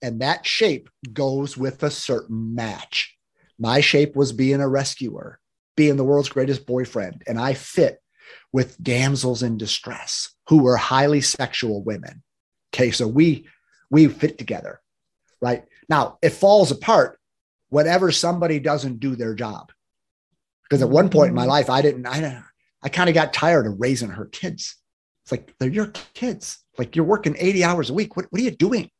and 0.00 0.20
that 0.20 0.46
shape 0.46 0.90
goes 1.12 1.56
with 1.56 1.82
a 1.82 1.90
certain 1.90 2.54
match. 2.54 3.16
My 3.58 3.80
shape 3.80 4.14
was 4.14 4.32
being 4.32 4.60
a 4.60 4.68
rescuer, 4.68 5.40
being 5.76 5.96
the 5.96 6.04
world's 6.04 6.28
greatest 6.28 6.66
boyfriend, 6.66 7.22
and 7.26 7.38
I 7.38 7.54
fit 7.54 8.01
with 8.52 8.82
damsels 8.82 9.42
in 9.42 9.58
distress 9.58 10.34
who 10.48 10.62
were 10.62 10.76
highly 10.76 11.20
sexual 11.20 11.82
women. 11.82 12.22
Okay, 12.74 12.90
so 12.90 13.06
we 13.06 13.46
we 13.90 14.08
fit 14.08 14.38
together, 14.38 14.80
right? 15.40 15.64
Now 15.88 16.18
it 16.22 16.30
falls 16.30 16.70
apart 16.70 17.18
whenever 17.68 18.10
somebody 18.10 18.60
doesn't 18.60 19.00
do 19.00 19.16
their 19.16 19.34
job. 19.34 19.72
Because 20.64 20.82
at 20.82 20.90
one 20.90 21.10
point 21.10 21.30
in 21.30 21.34
my 21.34 21.42
mm-hmm. 21.42 21.50
life, 21.50 21.70
I 21.70 21.82
didn't, 21.82 22.06
I 22.06 22.42
I 22.82 22.88
kind 22.88 23.08
of 23.08 23.14
got 23.14 23.32
tired 23.32 23.66
of 23.66 23.80
raising 23.80 24.10
her 24.10 24.26
kids. 24.26 24.76
It's 25.24 25.32
like 25.32 25.54
they're 25.58 25.68
your 25.68 25.92
kids. 26.14 26.58
Like 26.78 26.96
you're 26.96 27.04
working 27.04 27.36
80 27.38 27.64
hours 27.64 27.90
a 27.90 27.94
week. 27.94 28.16
What, 28.16 28.26
what 28.30 28.40
are 28.40 28.44
you 28.44 28.50
doing? 28.50 28.90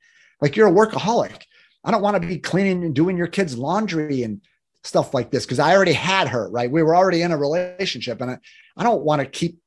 Like 0.41 0.57
you're 0.57 0.69
a 0.69 0.73
workaholic. 0.73 1.43
I 1.85 1.91
don't 1.91 2.03
want 2.03 2.21
to 2.21 2.27
be 2.27 2.39
cleaning 2.39 2.85
and 2.85 2.95
doing 2.95 3.17
your 3.17 3.27
kids' 3.27 3.59
laundry 3.59 4.23
and 4.23 4.41
stuff 4.85 5.15
like 5.15 5.31
this 5.31 5.45
because 5.45 5.59
I 5.59 5.75
already 5.75 5.93
had 5.93 6.29
her, 6.29 6.49
right? 6.51 6.71
We 6.71 6.83
were 6.83 6.97
already 6.97 7.23
in 7.23 7.33
a 7.33 7.37
relationship 7.37 8.21
and 8.21 8.33
I, 8.33 8.39
I 8.77 8.83
don't 8.83 9.03
want 9.03 9.21
to 9.21 9.27
keep 9.27 9.59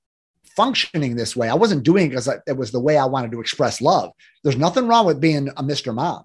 functioning 0.55 1.15
this 1.15 1.35
way. 1.35 1.49
I 1.49 1.55
wasn't 1.55 1.83
doing 1.83 2.07
it 2.07 2.09
because 2.09 2.29
it 2.47 2.57
was 2.57 2.71
the 2.71 2.79
way 2.79 2.97
I 2.97 3.05
wanted 3.05 3.31
to 3.31 3.41
express 3.41 3.81
love. 3.81 4.11
There's 4.43 4.57
nothing 4.57 4.87
wrong 4.87 5.05
with 5.05 5.19
being 5.19 5.49
a 5.49 5.63
Mr. 5.63 5.93
Mom. 5.93 6.23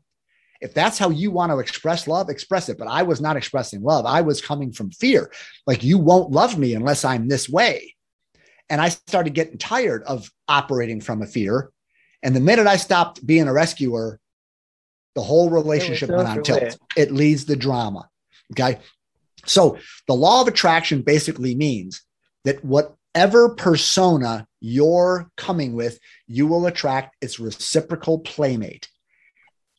If 0.60 0.74
that's 0.74 0.98
how 0.98 1.08
you 1.08 1.30
want 1.30 1.52
to 1.52 1.58
express 1.58 2.06
love, 2.06 2.28
express 2.28 2.68
it. 2.68 2.78
But 2.78 2.88
I 2.88 3.02
was 3.02 3.20
not 3.20 3.36
expressing 3.36 3.82
love. 3.82 4.04
I 4.04 4.20
was 4.20 4.42
coming 4.42 4.72
from 4.72 4.90
fear. 4.90 5.32
Like, 5.66 5.82
you 5.82 5.96
won't 5.96 6.32
love 6.32 6.58
me 6.58 6.74
unless 6.74 7.04
I'm 7.04 7.28
this 7.28 7.48
way. 7.48 7.94
And 8.68 8.80
I 8.80 8.90
started 8.90 9.34
getting 9.34 9.56
tired 9.56 10.02
of 10.04 10.30
operating 10.48 11.00
from 11.00 11.22
a 11.22 11.26
fear. 11.26 11.70
And 12.22 12.36
the 12.36 12.40
minute 12.40 12.66
I 12.66 12.76
stopped 12.76 13.26
being 13.26 13.48
a 13.48 13.52
rescuer, 13.52 14.20
the 15.14 15.22
whole 15.22 15.48
relationship 15.48 16.10
went 16.10 16.28
on 16.28 16.42
tilt. 16.42 16.78
It 16.94 17.10
leads 17.10 17.46
the 17.46 17.56
drama. 17.56 18.09
Okay. 18.52 18.78
So 19.46 19.78
the 20.06 20.14
law 20.14 20.42
of 20.42 20.48
attraction 20.48 21.02
basically 21.02 21.54
means 21.54 22.02
that 22.44 22.64
whatever 22.64 23.54
persona 23.54 24.46
you're 24.60 25.30
coming 25.36 25.74
with, 25.74 25.98
you 26.26 26.46
will 26.46 26.66
attract 26.66 27.16
its 27.22 27.40
reciprocal 27.40 28.20
playmate. 28.20 28.88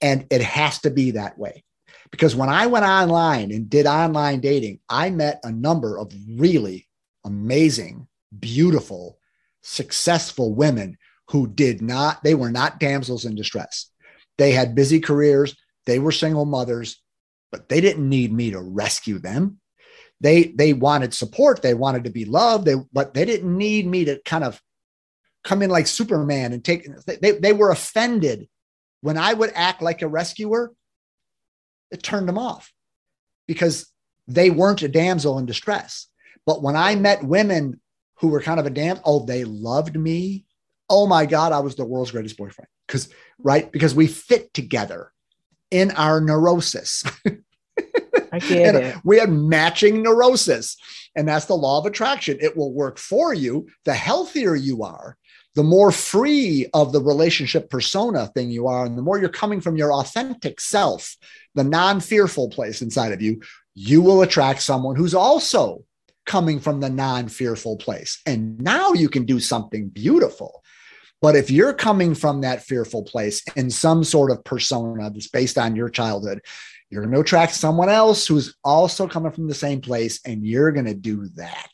And 0.02 0.26
it 0.32 0.42
has 0.42 0.80
to 0.80 0.90
be 0.90 1.12
that 1.12 1.38
way. 1.38 1.64
Because 2.12 2.36
when 2.36 2.50
I 2.50 2.68
went 2.68 2.86
online 2.86 3.52
and 3.52 3.70
did 3.70 3.86
online 3.86 4.42
dating, 4.42 4.80
I 4.90 5.12
met 5.12 5.40
a 5.44 5.52
number 5.52 5.98
of 5.98 6.12
really 6.28 6.88
amazing, 7.24 8.08
beautiful, 8.38 9.18
successful 9.62 10.54
women 10.54 10.98
who 11.30 11.48
did 11.48 11.82
not, 11.82 12.24
they 12.24 12.36
were 12.36 12.52
not 12.52 12.80
damsels 12.80 13.26
in 13.26 13.36
distress. 13.36 13.90
They 14.38 14.52
had 14.52 14.76
busy 14.76 15.00
careers, 15.00 15.56
they 15.86 16.00
were 16.00 16.12
single 16.12 16.46
mothers, 16.46 17.01
but 17.52 17.70
they 17.70 17.82
didn't 17.82 18.08
need 18.08 18.32
me 18.32 18.52
to 18.52 18.62
rescue 18.62 19.20
them. 19.20 19.60
They 20.22 20.46
they 20.56 20.74
wanted 20.74 21.14
support. 21.14 21.62
They 21.62 21.74
wanted 21.74 22.06
to 22.06 22.10
be 22.10 22.26
loved. 22.26 22.66
They 22.66 22.76
but 22.94 23.14
they 23.14 23.26
didn't 23.26 23.58
need 23.58 23.88
me 23.88 24.06
to 24.06 24.22
kind 24.24 24.44
of 24.44 24.62
come 25.44 25.62
in 25.62 25.70
like 25.70 25.88
superman 25.88 26.54
and 26.54 26.64
take 26.64 26.88
they, 27.06 27.32
they 27.32 27.54
were 27.54 27.72
offended. 27.72 28.48
When 29.02 29.18
i 29.18 29.34
would 29.34 29.52
act 29.56 29.82
like 29.82 30.02
a 30.02 30.08
rescuer 30.08 30.72
it 31.90 32.04
turned 32.04 32.30
them 32.30 32.38
off 32.38 32.72
because 33.48 33.92
they 34.28 34.50
weren't 34.50 34.84
a 34.84 34.88
damsel 34.88 35.40
in 35.40 35.46
distress. 35.46 36.08
But 36.46 36.62
when 36.62 36.76
i 36.76 36.96
met 36.96 37.24
women 37.24 37.82
who 38.18 38.28
were 38.28 38.42
kind 38.42 38.60
of 38.60 38.68
a 38.68 38.70
damn 38.70 39.00
oh 39.04 39.26
they 39.26 39.44
loved 39.44 39.96
me. 39.96 40.46
Oh 40.88 41.08
my 41.08 41.26
god 41.26 41.52
i 41.52 41.60
was 41.60 41.76
the 41.76 41.86
world's 41.86 42.12
greatest 42.12 42.38
boyfriend. 42.38 42.68
Because 42.86 43.10
right? 43.40 43.72
Because 43.72 43.96
we 43.96 44.06
fit 44.06 44.54
together 44.54 45.12
in 45.72 45.90
our 45.92 46.22
neurosis 46.22 47.04
get 48.48 48.76
it. 48.76 48.96
We 49.04 49.18
had 49.18 49.32
matching 49.32 50.02
neurosis. 50.04 50.78
And 51.16 51.28
that's 51.28 51.46
the 51.46 51.56
law 51.56 51.80
of 51.80 51.86
attraction. 51.86 52.38
It 52.42 52.56
will 52.56 52.74
work 52.74 52.98
for 52.98 53.34
you. 53.34 53.68
The 53.86 53.94
healthier 53.94 54.56
you 54.56 54.84
are, 54.84 55.18
the 55.56 55.64
more 55.64 55.92
free 55.92 56.68
of 56.74 56.94
the 56.94 57.02
relationship 57.02 57.70
persona 57.70 58.28
thing 58.28 58.50
you 58.50 58.68
are, 58.68 58.86
and 58.86 58.98
the 58.98 59.02
more 59.02 59.20
you're 59.20 59.30
coming 59.30 59.60
from 59.60 59.76
your 59.76 59.94
authentic 59.94 60.62
self, 60.62 61.18
the 61.56 61.64
non 61.64 62.00
fearful 62.00 62.50
place 62.50 62.82
inside 62.82 63.12
of 63.12 63.22
you, 63.22 63.42
you 63.76 64.02
will 64.02 64.22
attract 64.22 64.62
someone 64.62 64.96
who's 64.96 65.14
also 65.14 65.84
coming 66.26 66.60
from 66.60 66.80
the 66.80 66.90
non 66.90 67.28
fearful 67.28 67.76
place. 67.78 68.22
And 68.26 68.60
now 68.62 68.94
you 68.94 69.10
can 69.10 69.26
do 69.26 69.40
something 69.40 69.90
beautiful. 69.90 70.64
But 71.22 71.36
if 71.36 71.52
you're 71.52 71.74
coming 71.74 72.16
from 72.16 72.42
that 72.42 72.64
fearful 72.64 73.04
place 73.04 73.44
in 73.56 73.70
some 73.70 74.04
sort 74.04 74.32
of 74.32 74.44
persona 74.44 75.12
that's 75.12 75.28
based 75.28 75.58
on 75.58 75.76
your 75.76 75.90
childhood, 75.90 76.42
you're 76.92 77.04
going 77.04 77.14
to 77.14 77.22
attract 77.22 77.56
someone 77.56 77.90
else 77.90 78.28
who's 78.28 78.56
also 78.64 79.08
coming 79.08 79.32
from 79.32 79.48
the 79.48 79.56
same 79.56 79.80
place, 79.80 80.20
and 80.26 80.46
you're 80.46 80.74
going 80.74 80.86
to 80.86 80.94
do 80.94 81.30
that. 81.36 81.70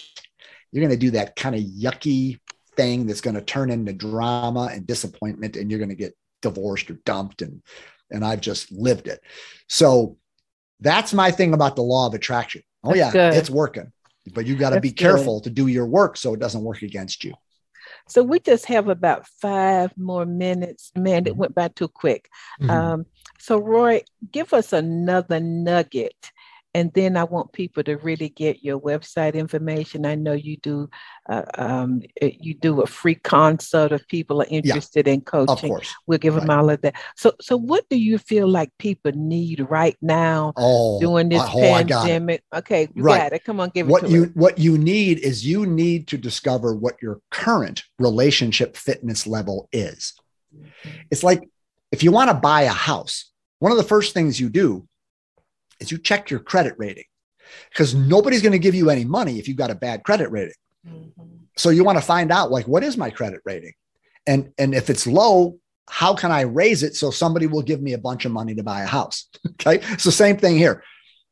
You're 0.71 0.85
going 0.85 0.97
to 0.97 1.05
do 1.05 1.11
that 1.11 1.35
kind 1.35 1.55
of 1.55 1.61
yucky 1.61 2.39
thing 2.75 3.07
that's 3.07 3.21
going 3.21 3.35
to 3.35 3.41
turn 3.41 3.71
into 3.71 3.93
drama 3.93 4.69
and 4.71 4.85
disappointment, 4.85 5.55
and 5.55 5.71
you're 5.71 5.79
going 5.79 5.89
to 5.89 5.95
get 5.95 6.15
divorced 6.43 6.91
or 6.91 6.99
dumped. 7.03 7.41
And 7.41 7.63
and 8.11 8.23
I've 8.23 8.41
just 8.41 8.71
lived 8.71 9.07
it. 9.07 9.19
So 9.67 10.17
that's 10.79 11.13
my 11.13 11.31
thing 11.31 11.53
about 11.53 11.75
the 11.75 11.81
law 11.81 12.07
of 12.07 12.13
attraction. 12.13 12.61
Oh 12.83 12.89
that's 12.89 12.99
yeah, 12.99 13.11
good. 13.11 13.33
it's 13.33 13.49
working, 13.49 13.91
but 14.33 14.45
you 14.45 14.55
got 14.55 14.69
to 14.69 14.79
be 14.79 14.91
careful 14.91 15.39
good. 15.39 15.45
to 15.45 15.49
do 15.49 15.67
your 15.67 15.87
work 15.87 16.15
so 16.15 16.35
it 16.35 16.39
doesn't 16.39 16.63
work 16.63 16.83
against 16.83 17.23
you. 17.23 17.33
So 18.09 18.23
we 18.23 18.39
just 18.39 18.65
have 18.65 18.87
about 18.87 19.27
five 19.41 19.97
more 19.97 20.25
minutes. 20.25 20.91
Man, 20.95 21.27
it 21.27 21.35
went 21.35 21.55
by 21.55 21.69
too 21.69 21.87
quick. 21.87 22.29
Mm-hmm. 22.61 22.69
Um, 22.69 23.05
so 23.37 23.57
Roy, 23.57 24.01
give 24.31 24.53
us 24.53 24.73
another 24.73 25.39
nugget 25.39 26.31
and 26.77 26.93
then 26.93 27.17
I 27.17 27.23
want 27.23 27.53
people 27.53 27.81
to 27.85 27.95
really 27.97 28.29
get 28.29 28.63
your 28.63 28.79
website 28.79 29.33
information. 29.33 30.05
I 30.05 30.13
know 30.13 30.33
you 30.33 30.57
do. 30.57 30.87
Uh, 31.27 31.41
um, 31.57 32.03
eh, 32.21 32.33
you 32.39 32.53
do 32.53 32.81
a 32.81 32.85
free 32.85 33.15
consult 33.15 33.91
if 33.91 34.07
people 34.07 34.43
are 34.43 34.47
interested 34.47 35.07
yeah, 35.07 35.13
in 35.13 35.21
coaching. 35.21 35.71
Of 35.71 35.77
course. 35.77 35.95
We'll 36.05 36.19
give 36.19 36.35
right. 36.35 36.41
them 36.41 36.51
all 36.51 36.69
of 36.69 36.79
that. 36.81 36.93
So, 37.15 37.33
so 37.41 37.57
what 37.57 37.89
do 37.89 37.97
you 37.97 38.19
feel 38.19 38.47
like 38.47 38.69
people 38.77 39.11
need 39.13 39.65
right 39.71 39.97
now 40.03 40.53
oh, 40.55 40.99
during 40.99 41.29
this 41.29 41.41
oh, 41.43 41.59
pandemic? 41.59 42.43
Okay, 42.53 42.89
you 42.93 43.01
right. 43.01 43.23
got 43.23 43.33
it. 43.33 43.43
Come 43.43 43.59
on, 43.59 43.69
give 43.69 43.87
what 43.87 44.03
it 44.03 44.05
What 44.05 44.11
you 44.11 44.23
what 44.35 44.57
you 44.59 44.77
need 44.77 45.17
is 45.17 45.47
you 45.47 45.65
need 45.65 46.05
to 46.09 46.17
discover 46.19 46.75
what 46.75 47.01
your 47.01 47.21
current 47.31 47.85
relationship 47.97 48.77
fitness 48.77 49.25
level 49.25 49.67
is. 49.71 50.13
It's 51.09 51.23
like 51.23 51.49
if 51.91 52.03
you 52.03 52.11
want 52.11 52.29
to 52.29 52.35
buy 52.35 52.63
a 52.63 52.69
house, 52.69 53.31
one 53.59 53.71
of 53.71 53.77
the 53.77 53.83
first 53.83 54.13
things 54.13 54.39
you 54.39 54.49
do 54.49 54.87
is 55.79 55.91
you 55.91 55.97
check 55.97 56.29
your 56.29 56.39
credit 56.39 56.75
rating 56.77 57.05
because 57.69 57.95
nobody's 57.95 58.41
going 58.41 58.51
to 58.51 58.59
give 58.59 58.75
you 58.75 58.89
any 58.89 59.05
money 59.05 59.39
if 59.39 59.47
you've 59.47 59.57
got 59.57 59.71
a 59.71 59.75
bad 59.75 60.03
credit 60.03 60.29
rating. 60.31 60.53
Mm-hmm. 60.87 61.23
So 61.57 61.69
you 61.69 61.83
want 61.83 61.97
to 61.97 62.03
find 62.03 62.31
out 62.31 62.51
like 62.51 62.67
what 62.67 62.83
is 62.83 62.97
my 62.97 63.09
credit 63.09 63.41
rating? 63.45 63.73
And 64.25 64.51
and 64.57 64.75
if 64.75 64.89
it's 64.89 65.07
low, 65.07 65.57
how 65.89 66.13
can 66.13 66.31
I 66.31 66.41
raise 66.41 66.83
it 66.83 66.95
so 66.95 67.11
somebody 67.11 67.47
will 67.47 67.61
give 67.61 67.81
me 67.81 67.93
a 67.93 67.97
bunch 67.97 68.25
of 68.25 68.31
money 68.31 68.53
to 68.55 68.63
buy 68.63 68.81
a 68.81 68.87
house? 68.87 69.29
okay? 69.51 69.81
So 69.97 70.09
same 70.09 70.37
thing 70.37 70.57
here. 70.57 70.83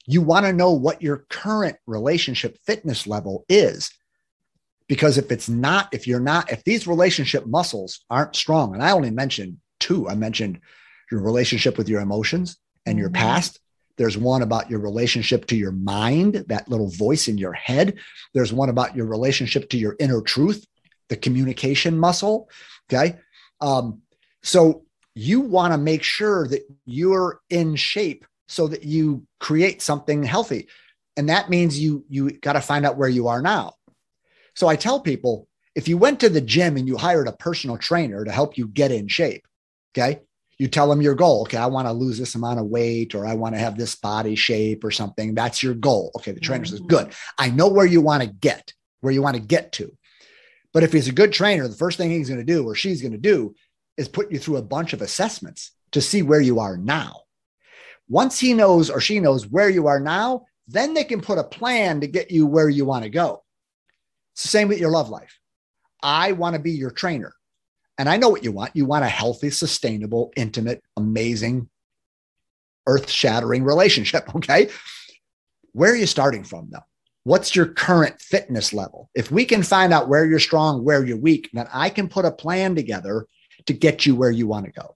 You 0.08 0.22
want 0.22 0.46
to 0.46 0.54
know 0.54 0.72
what 0.72 1.02
your 1.02 1.26
current 1.30 1.78
relationship 1.88 2.58
fitness 2.66 3.08
level 3.08 3.44
is. 3.50 3.92
Because 4.88 5.18
if 5.18 5.32
it's 5.32 5.50
not, 5.50 5.90
if 5.94 6.06
you're 6.06 6.20
not, 6.20 6.52
if 6.52 6.64
these 6.64 6.86
relationship 6.86 7.48
muscles 7.48 8.06
aren't 8.08 8.36
strong, 8.36 8.76
and 8.76 8.84
I 8.84 8.92
only 8.92 9.10
mentioned 9.10 9.58
two, 9.80 10.08
I 10.08 10.16
mentioned 10.16 10.60
your 11.12 11.22
relationship 11.22 11.78
with 11.78 11.90
your 11.90 12.02
emotions 12.02 12.58
and 12.86 12.98
your 12.98 13.10
mm-hmm. 13.10 13.24
past, 13.24 13.60
there's 13.98 14.18
one 14.18 14.42
about 14.42 14.70
your 14.70 14.80
relationship 14.80 15.46
to 15.48 15.56
your 15.56 15.72
mind, 15.72 16.46
that 16.48 16.68
little 16.68 16.90
voice 16.90 17.28
in 17.28 17.38
your 17.38 17.54
head. 17.54 17.98
There's 18.34 18.52
one 18.52 18.70
about 18.70 18.96
your 18.96 19.06
relationship 19.06 19.70
to 19.70 19.78
your 19.78 19.96
inner 20.00 20.22
truth, 20.22 20.66
the 21.10 21.16
communication 21.16 21.98
muscle. 21.98 22.50
Okay. 22.90 23.18
Um, 23.62 24.02
so 24.44 24.84
you 25.16 25.40
want 25.40 25.74
to 25.74 25.78
make 25.78 26.04
sure 26.04 26.48
that 26.50 26.68
you're 26.86 27.40
in 27.50 27.76
shape 27.76 28.26
so 28.48 28.68
that 28.68 28.84
you 28.84 29.26
create 29.40 29.82
something 29.82 30.24
healthy. 30.24 30.68
And 31.18 31.30
that 31.30 31.50
means 31.50 31.80
you 31.80 32.04
you 32.10 32.32
got 32.32 32.54
to 32.54 32.62
find 32.62 32.86
out 32.86 32.98
where 32.98 33.10
you 33.10 33.30
are 33.30 33.42
now. 33.42 33.76
So 34.56 34.68
I 34.68 34.76
tell 34.76 35.00
people 35.00 35.48
if 35.74 35.88
you 35.88 35.98
went 35.98 36.20
to 36.20 36.30
the 36.30 36.42
gym 36.42 36.76
and 36.76 36.88
you 36.88 36.98
hired 36.98 37.28
a 37.28 37.34
personal 37.34 37.78
trainer 37.78 38.26
to 38.26 38.32
help 38.32 38.58
you 38.58 38.68
get 38.68 38.92
in 38.92 39.08
shape, 39.08 39.48
okay? 39.98 40.22
you 40.58 40.68
tell 40.68 40.90
them 40.90 41.02
your 41.02 41.16
goal. 41.16 41.42
Okay, 41.42 41.58
I 41.58 41.66
want 41.66 41.88
to 41.88 41.94
lose 41.94 42.18
this 42.18 42.36
amount 42.36 42.60
of 42.60 42.68
weight 42.68 43.14
or 43.14 43.26
I 43.26 43.34
want 43.34 43.56
to 43.56 43.60
have 43.60 43.78
this 43.78 43.96
body 43.96 44.36
shape 44.36 44.84
or 44.84 44.92
something. 44.92 45.36
That's 45.36 45.62
your 45.62 45.74
goal. 45.74 46.12
Okay, 46.18 46.32
the 46.32 46.40
trainer 46.40 46.64
mm-hmm. 46.64 46.78
says, 46.78 46.86
Good. 46.88 47.14
I 47.38 47.50
know 47.50 47.68
where 47.68 47.86
you 47.86 48.02
want 48.02 48.24
to 48.24 48.30
get, 48.30 48.74
where 49.02 49.14
you 49.14 49.22
want 49.22 49.36
to 49.36 49.42
get 49.42 49.74
to. 49.74 49.96
But 50.74 50.84
if 50.84 50.94
he's 50.94 51.08
a 51.08 51.14
good 51.14 51.34
trainer, 51.34 51.68
the 51.68 51.76
first 51.76 51.98
thing 51.98 52.10
he's 52.10 52.30
going 52.30 52.40
to 52.40 52.46
do 52.46 52.66
or 52.66 52.76
she's 52.76 53.02
going 53.02 53.14
to 53.14 53.18
do 53.18 53.56
is 53.98 54.08
put 54.08 54.32
you 54.32 54.40
through 54.40 54.58
a 54.58 54.62
bunch 54.62 54.94
of 54.94 55.02
assessments 55.02 55.72
to 55.92 56.02
see 56.02 56.22
where 56.22 56.42
you 56.42 56.60
are 56.60 56.78
now. 56.78 57.22
Once 58.08 58.40
he 58.40 58.54
knows 58.54 58.90
or 58.90 59.00
she 59.00 59.20
knows 59.20 59.48
where 59.48 59.70
you 59.70 59.88
are 59.88 60.00
now, 60.00 60.46
then 60.68 60.94
they 60.94 61.04
can 61.04 61.22
put 61.22 61.38
a 61.38 61.44
plan 61.44 62.02
to 62.02 62.08
get 62.08 62.32
you 62.32 62.46
where 62.46 62.70
you 62.70 62.86
want 62.86 63.04
to 63.04 63.10
go. 63.10 63.44
It's 64.34 64.44
the 64.44 64.50
same 64.50 64.68
with 64.68 64.80
your 64.80 64.92
love 64.92 65.10
life. 65.10 65.40
I 66.04 66.34
want 66.34 66.56
to 66.56 66.62
be 66.62 66.72
your 66.72 66.92
trainer. 66.92 67.34
And 67.98 68.10
I 68.10 68.18
know 68.18 68.30
what 68.30 68.44
you 68.44 68.52
want. 68.52 68.76
You 68.76 68.86
want 68.86 69.06
a 69.06 69.10
healthy, 69.10 69.50
sustainable, 69.50 70.32
intimate, 70.36 70.84
amazing, 70.98 71.70
earth 72.88 73.10
shattering 73.10 73.64
relationship. 73.64 74.30
Okay. 74.36 74.70
Where 75.72 75.92
are 75.92 75.98
you 75.98 76.08
starting 76.08 76.46
from 76.46 76.70
though? 76.72 76.86
What's 77.24 77.54
your 77.54 77.66
current 77.66 78.22
fitness 78.22 78.72
level? 78.72 79.10
If 79.14 79.30
we 79.30 79.44
can 79.44 79.62
find 79.62 79.92
out 79.92 80.08
where 80.08 80.26
you're 80.26 80.40
strong, 80.40 80.86
where 80.86 81.04
you're 81.04 81.18
weak, 81.18 81.50
then 81.52 81.68
I 81.74 81.90
can 81.90 82.08
put 82.08 82.24
a 82.24 82.32
plan 82.32 82.76
together 82.76 83.28
to 83.66 83.74
get 83.74 84.06
you 84.06 84.16
where 84.16 84.32
you 84.32 84.48
want 84.48 84.68
to 84.68 84.72
go. 84.72 84.94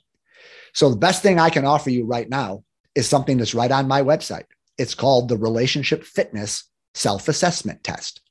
So 0.74 0.90
the 0.90 0.96
best 0.96 1.22
thing 1.22 1.40
I 1.40 1.50
can 1.50 1.66
offer 1.66 1.90
you 1.90 2.06
right 2.06 2.30
now 2.30 2.64
is 2.96 3.10
something 3.10 3.38
that's 3.38 3.56
right 3.56 3.72
on 3.72 3.88
my 3.88 4.02
website. 4.02 4.46
It's 4.78 4.96
called 4.96 5.28
the 5.28 5.38
Relationship 5.38 6.04
Fitness 6.04 6.64
Self 6.94 7.28
Assessment 7.28 7.84
Test. 7.84 8.22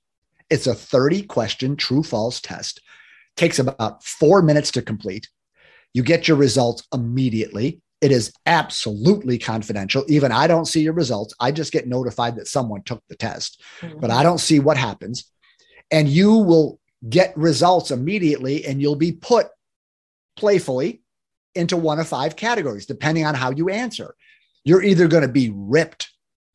It's 0.49 0.67
a 0.67 0.75
30 0.75 1.25
question 1.25 1.77
true 1.77 2.03
false 2.03 2.41
test 2.41 2.81
takes 3.39 3.59
about 3.59 4.05
four 4.05 4.43
minutes 4.43 4.73
to 4.73 4.83
complete. 4.83 5.29
You 5.95 6.03
get 6.03 6.29
your 6.29 6.37
results 6.37 6.87
immediately. 6.93 7.81
It 8.01 8.13
is 8.13 8.33
absolutely 8.47 9.39
confidential. 9.39 10.05
Even 10.09 10.31
I 10.31 10.47
don't 10.47 10.67
see 10.67 10.83
your 10.83 10.93
results. 10.93 11.35
I 11.41 11.51
just 11.51 11.73
get 11.73 11.89
notified 11.89 12.37
that 12.37 12.47
someone 12.47 12.83
took 12.83 13.03
the 13.09 13.17
test, 13.17 13.63
mm-hmm. 13.81 13.99
but 13.99 14.11
I 14.11 14.23
don't 14.23 14.39
see 14.39 14.61
what 14.61 14.77
happens. 14.77 15.31
And 15.91 16.09
you 16.09 16.35
will 16.35 16.79
get 17.09 17.37
results 17.37 17.91
immediately 17.91 18.67
and 18.67 18.81
you'll 18.81 18.97
be 18.97 19.13
put 19.13 19.49
playfully 20.37 21.03
into 21.55 21.77
one 21.77 21.99
of 21.99 22.07
five 22.07 22.37
categories, 22.37 22.87
depending 22.87 23.25
on 23.25 23.35
how 23.35 23.51
you 23.51 23.69
answer. 23.69 24.15
You're 24.65 24.83
either 24.83 25.09
going 25.09 25.23
to 25.23 25.29
be 25.29 25.51
ripped, 25.55 26.11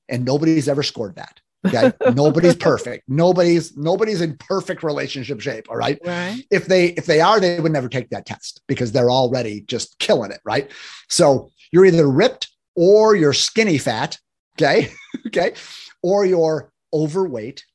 and 0.08 0.24
nobody's 0.24 0.70
ever 0.70 0.84
scored 0.84 1.16
that. 1.16 1.40
Okay. 1.66 1.91
nobody's 2.14 2.55
perfect. 2.55 3.03
Nobody's 3.07 3.76
nobody's 3.78 4.22
in 4.22 4.38
perfect 4.38 4.84
relationship 4.84 5.39
shape. 5.41 5.68
All 5.70 5.78
right? 5.78 5.99
right. 6.05 6.43
If 6.51 6.66
they 6.66 6.88
if 6.88 7.05
they 7.05 7.22
are, 7.22 7.39
they 7.39 7.59
would 7.59 7.72
never 7.72 7.89
take 7.89 8.09
that 8.09 8.26
test 8.26 8.61
because 8.68 8.91
they're 8.91 9.11
already 9.11 9.61
just 9.61 9.97
killing 9.99 10.32
it. 10.32 10.41
Right. 10.43 10.70
So 11.09 11.51
you're 11.72 11.86
either 11.86 12.09
ripped 12.09 12.49
or 12.76 13.16
you're 13.16 13.34
skinny 13.34 13.78
fat. 13.78 14.18
Okay. 14.57 14.91
okay. 15.28 15.53
Or 16.01 16.26
you're 16.26 16.72
overweight, 16.93 17.66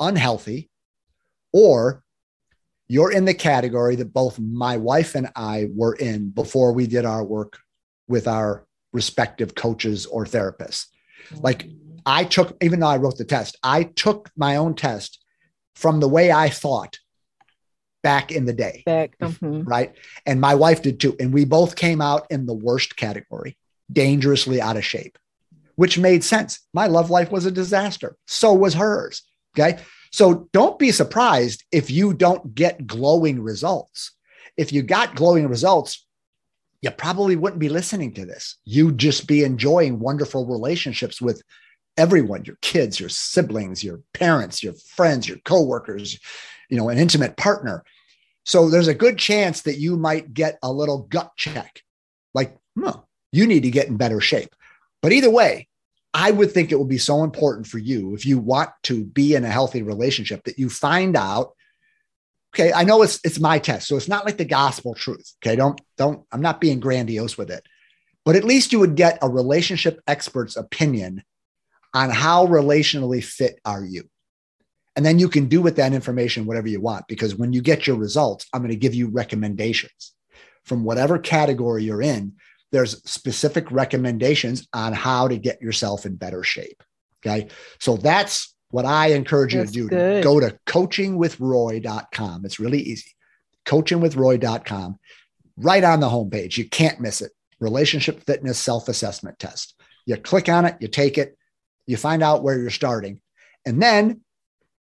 unhealthy, 0.00 0.68
or 1.52 2.02
you're 2.88 3.12
in 3.12 3.24
the 3.24 3.34
category 3.34 3.96
that 3.96 4.12
both 4.12 4.38
my 4.38 4.76
wife 4.76 5.14
and 5.14 5.30
I 5.34 5.68
were 5.74 5.94
in 5.94 6.30
before 6.30 6.72
we 6.72 6.86
did 6.86 7.04
our 7.04 7.24
work 7.24 7.58
with 8.08 8.28
our 8.28 8.66
respective 8.92 9.54
coaches 9.54 10.06
or 10.06 10.24
therapists. 10.24 10.86
Like 11.40 11.68
I 12.06 12.24
took, 12.24 12.56
even 12.62 12.80
though 12.80 12.86
I 12.86 12.98
wrote 12.98 13.18
the 13.18 13.24
test, 13.24 13.58
I 13.62 13.82
took 13.82 14.30
my 14.36 14.56
own 14.56 14.74
test 14.74 15.22
from 15.74 15.98
the 16.00 16.08
way 16.08 16.30
I 16.30 16.48
thought 16.48 16.98
back 18.02 18.30
in 18.30 18.46
the 18.46 18.52
day. 18.52 18.84
Back, 18.86 19.18
mm-hmm. 19.18 19.64
right? 19.64 19.92
And 20.24 20.40
my 20.40 20.54
wife 20.54 20.82
did 20.82 21.00
too. 21.00 21.16
And 21.18 21.34
we 21.34 21.44
both 21.44 21.74
came 21.74 22.00
out 22.00 22.26
in 22.30 22.46
the 22.46 22.54
worst 22.54 22.96
category, 22.96 23.58
dangerously 23.92 24.60
out 24.60 24.76
of 24.76 24.84
shape, 24.84 25.18
which 25.74 25.98
made 25.98 26.22
sense. 26.22 26.60
My 26.72 26.86
love 26.86 27.10
life 27.10 27.32
was 27.32 27.44
a 27.44 27.50
disaster. 27.50 28.16
So 28.28 28.54
was 28.54 28.74
hers. 28.74 29.22
Okay. 29.58 29.80
So 30.12 30.48
don't 30.52 30.78
be 30.78 30.92
surprised 30.92 31.64
if 31.72 31.90
you 31.90 32.14
don't 32.14 32.54
get 32.54 32.86
glowing 32.86 33.42
results. 33.42 34.12
If 34.56 34.72
you 34.72 34.82
got 34.82 35.16
glowing 35.16 35.48
results, 35.48 36.06
you 36.82 36.90
probably 36.92 37.34
wouldn't 37.34 37.58
be 37.58 37.68
listening 37.68 38.14
to 38.14 38.24
this. 38.24 38.56
You'd 38.64 38.98
just 38.98 39.26
be 39.26 39.42
enjoying 39.42 39.98
wonderful 39.98 40.46
relationships 40.46 41.20
with 41.20 41.42
everyone 41.96 42.44
your 42.44 42.58
kids 42.62 43.00
your 43.00 43.08
siblings 43.08 43.82
your 43.82 44.00
parents 44.12 44.62
your 44.62 44.74
friends 44.94 45.28
your 45.28 45.38
coworkers 45.38 46.18
you 46.68 46.76
know 46.76 46.88
an 46.88 46.98
intimate 46.98 47.36
partner. 47.36 47.84
So 48.44 48.70
there's 48.70 48.88
a 48.88 48.94
good 48.94 49.18
chance 49.18 49.62
that 49.62 49.78
you 49.78 49.96
might 49.96 50.32
get 50.32 50.58
a 50.62 50.70
little 50.70 51.02
gut 51.02 51.32
check. 51.36 51.82
Like 52.34 52.56
no 52.74 53.04
you 53.32 53.46
need 53.46 53.64
to 53.64 53.70
get 53.70 53.88
in 53.88 53.96
better 53.96 54.20
shape. 54.20 54.54
But 55.02 55.12
either 55.12 55.30
way 55.30 55.68
i 56.14 56.30
would 56.30 56.50
think 56.50 56.72
it 56.72 56.78
would 56.78 56.88
be 56.88 56.98
so 56.98 57.22
important 57.22 57.66
for 57.66 57.78
you 57.78 58.14
if 58.14 58.24
you 58.24 58.38
want 58.38 58.70
to 58.82 59.04
be 59.04 59.34
in 59.34 59.44
a 59.44 59.50
healthy 59.50 59.82
relationship 59.82 60.42
that 60.44 60.58
you 60.58 60.70
find 60.70 61.14
out 61.14 61.52
okay, 62.56 62.72
I 62.72 62.84
know 62.84 63.02
it's 63.02 63.20
it's 63.22 63.38
my 63.38 63.58
test, 63.58 63.86
so 63.86 63.96
it's 63.96 64.08
not 64.08 64.24
like 64.24 64.38
the 64.38 64.44
gospel 64.44 64.94
truth. 64.94 65.34
Okay, 65.42 65.56
don't 65.56 65.80
don't 65.96 66.24
I'm 66.32 66.40
not 66.40 66.60
being 66.60 66.80
grandiose 66.80 67.36
with 67.36 67.50
it, 67.50 67.62
but 68.24 68.36
at 68.36 68.44
least 68.44 68.72
you 68.72 68.80
would 68.80 68.96
get 68.96 69.18
a 69.20 69.28
relationship 69.28 70.00
expert's 70.06 70.56
opinion 70.56 71.22
on 71.96 72.10
how 72.10 72.46
relationally 72.46 73.24
fit 73.24 73.58
are 73.64 73.82
you. 73.82 74.04
And 74.96 75.04
then 75.04 75.18
you 75.18 75.30
can 75.30 75.46
do 75.46 75.62
with 75.62 75.76
that 75.76 75.94
information 75.94 76.44
whatever 76.44 76.68
you 76.68 76.78
want 76.78 77.08
because 77.08 77.34
when 77.34 77.54
you 77.54 77.62
get 77.62 77.86
your 77.86 77.96
results, 77.96 78.46
I'm 78.52 78.60
going 78.60 78.70
to 78.70 78.76
give 78.76 78.94
you 78.94 79.08
recommendations 79.08 80.12
from 80.64 80.84
whatever 80.84 81.18
category 81.18 81.84
you're 81.84 82.02
in. 82.02 82.34
There's 82.70 83.02
specific 83.10 83.70
recommendations 83.70 84.68
on 84.74 84.92
how 84.92 85.28
to 85.28 85.38
get 85.38 85.62
yourself 85.62 86.04
in 86.04 86.16
better 86.16 86.42
shape. 86.42 86.82
Okay. 87.24 87.48
So 87.80 87.96
that's 87.96 88.54
what 88.68 88.84
I 88.84 89.08
encourage 89.12 89.54
you 89.54 89.60
That's 89.60 89.72
to 89.72 89.78
do. 89.78 89.88
good. 89.88 90.22
Go 90.22 90.38
to 90.38 90.58
coachingwithroy.com. 90.66 92.44
It's 92.44 92.60
really 92.60 92.80
easy. 92.80 93.14
Coachingwithroy.com. 93.64 94.98
Right 95.56 95.84
on 95.84 96.00
the 96.00 96.10
homepage. 96.10 96.58
You 96.58 96.68
can't 96.68 97.00
miss 97.00 97.22
it. 97.22 97.32
Relationship 97.58 98.22
fitness 98.26 98.58
self 98.58 98.90
assessment 98.90 99.38
test. 99.38 99.74
You 100.04 100.18
click 100.18 100.50
on 100.50 100.66
it, 100.66 100.76
you 100.80 100.88
take 100.88 101.16
it, 101.16 101.36
you 101.86 101.96
find 101.96 102.22
out 102.22 102.42
where 102.42 102.58
you're 102.58 102.70
starting. 102.70 103.20
And 103.64 103.82
then 103.82 104.20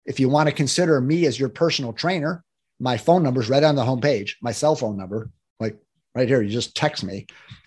if 0.05 0.21
you 0.21 0.29
want 0.29 0.49
to 0.49 0.55
consider 0.55 1.01
me 1.01 1.27
as 1.27 1.39
your 1.39 1.49
personal 1.49 1.93
trainer, 1.93 2.45
my 2.81 2.97
phone 2.97 3.23
number 3.23 3.41
is 3.41 3.49
right 3.49 3.63
on 3.63 3.77
the 3.77 3.85
homepage, 3.85 4.33
my 4.43 4.53
cell 4.53 4.77
phone 4.77 4.97
number, 4.97 5.31
like 5.61 5.79
right 6.15 6.29
here. 6.29 6.43
You 6.43 6.51
just 6.51 6.77
text 6.77 7.05
me. 7.05 7.27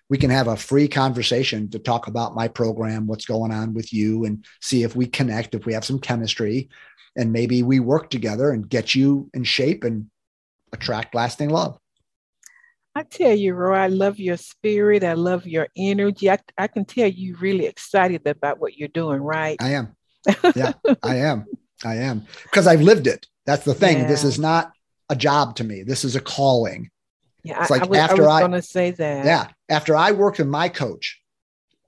We 0.10 0.18
can 0.18 0.30
have 0.30 0.48
a 0.48 0.56
free 0.56 0.88
conversation 0.88 1.70
to 1.72 1.80
talk 1.80 2.08
about 2.08 2.36
my 2.36 2.48
program, 2.48 3.08
what's 3.08 3.26
going 3.26 3.52
on 3.52 3.74
with 3.74 3.92
you, 3.92 4.26
and 4.26 4.46
see 4.62 4.84
if 4.84 4.96
we 4.96 5.06
connect, 5.06 5.56
if 5.56 5.66
we 5.66 5.74
have 5.74 5.84
some 5.84 6.00
chemistry, 6.00 6.70
and 7.16 7.34
maybe 7.34 7.64
we 7.64 7.80
work 7.80 8.10
together 8.10 8.52
and 8.52 8.70
get 8.70 8.96
you 8.96 9.30
in 9.34 9.44
shape 9.44 9.84
and 9.84 10.10
attract 10.72 11.16
lasting 11.16 11.50
love. 11.50 11.78
I 12.98 13.04
tell 13.04 13.36
you, 13.36 13.54
Roy, 13.54 13.76
I 13.76 13.88
love 13.88 14.18
your 14.18 14.38
spirit. 14.38 15.04
I 15.04 15.14
love 15.14 15.46
your 15.46 15.68
energy. 15.78 16.32
I, 16.32 16.40
I 16.58 16.66
can 16.66 16.84
tell 16.84 17.08
you 17.08 17.36
really 17.38 17.68
excited 17.68 18.26
about 18.26 18.60
what 18.60 18.76
you're 18.76 18.88
doing, 18.88 19.22
right? 19.22 19.56
I 19.62 19.74
am. 19.74 19.96
Yeah, 20.56 20.74
I 21.04 21.18
am. 21.18 21.46
I 21.86 21.98
am 21.98 22.26
because 22.42 22.66
I've 22.66 22.82
lived 22.82 23.06
it. 23.06 23.28
That's 23.46 23.64
the 23.66 23.76
thing. 23.76 24.08
This 24.08 24.24
is 24.24 24.40
not 24.40 24.72
a 25.10 25.16
job 25.16 25.58
to 25.58 25.64
me. 25.64 25.84
This 25.84 26.04
is 26.04 26.16
a 26.16 26.20
calling. 26.20 26.90
Yeah, 27.44 27.62
It's 27.62 27.70
I, 27.70 27.76
like 27.76 27.84
I 27.84 27.86
was, 27.86 28.00
after 28.00 28.24
I 28.24 28.26
was 28.26 28.34
I- 28.34 28.40
going 28.40 28.52
to 28.54 28.62
say 28.64 28.92
that. 28.92 29.26
Yeah. 29.26 29.48
After 29.70 29.96
I 29.96 30.12
worked 30.12 30.40
with 30.40 30.48
my 30.48 30.68
coach, 30.68 31.22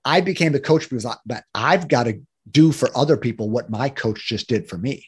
I 0.04 0.20
became 0.20 0.52
the 0.52 0.60
coach 0.60 0.88
because 0.88 1.04
I, 1.04 1.16
but 1.26 1.42
I've 1.56 1.88
got 1.88 2.04
to 2.04 2.20
do 2.48 2.70
for 2.70 2.88
other 2.96 3.16
people 3.16 3.50
what 3.50 3.68
my 3.68 3.88
coach 3.88 4.28
just 4.28 4.48
did 4.48 4.68
for 4.68 4.78
me. 4.78 5.06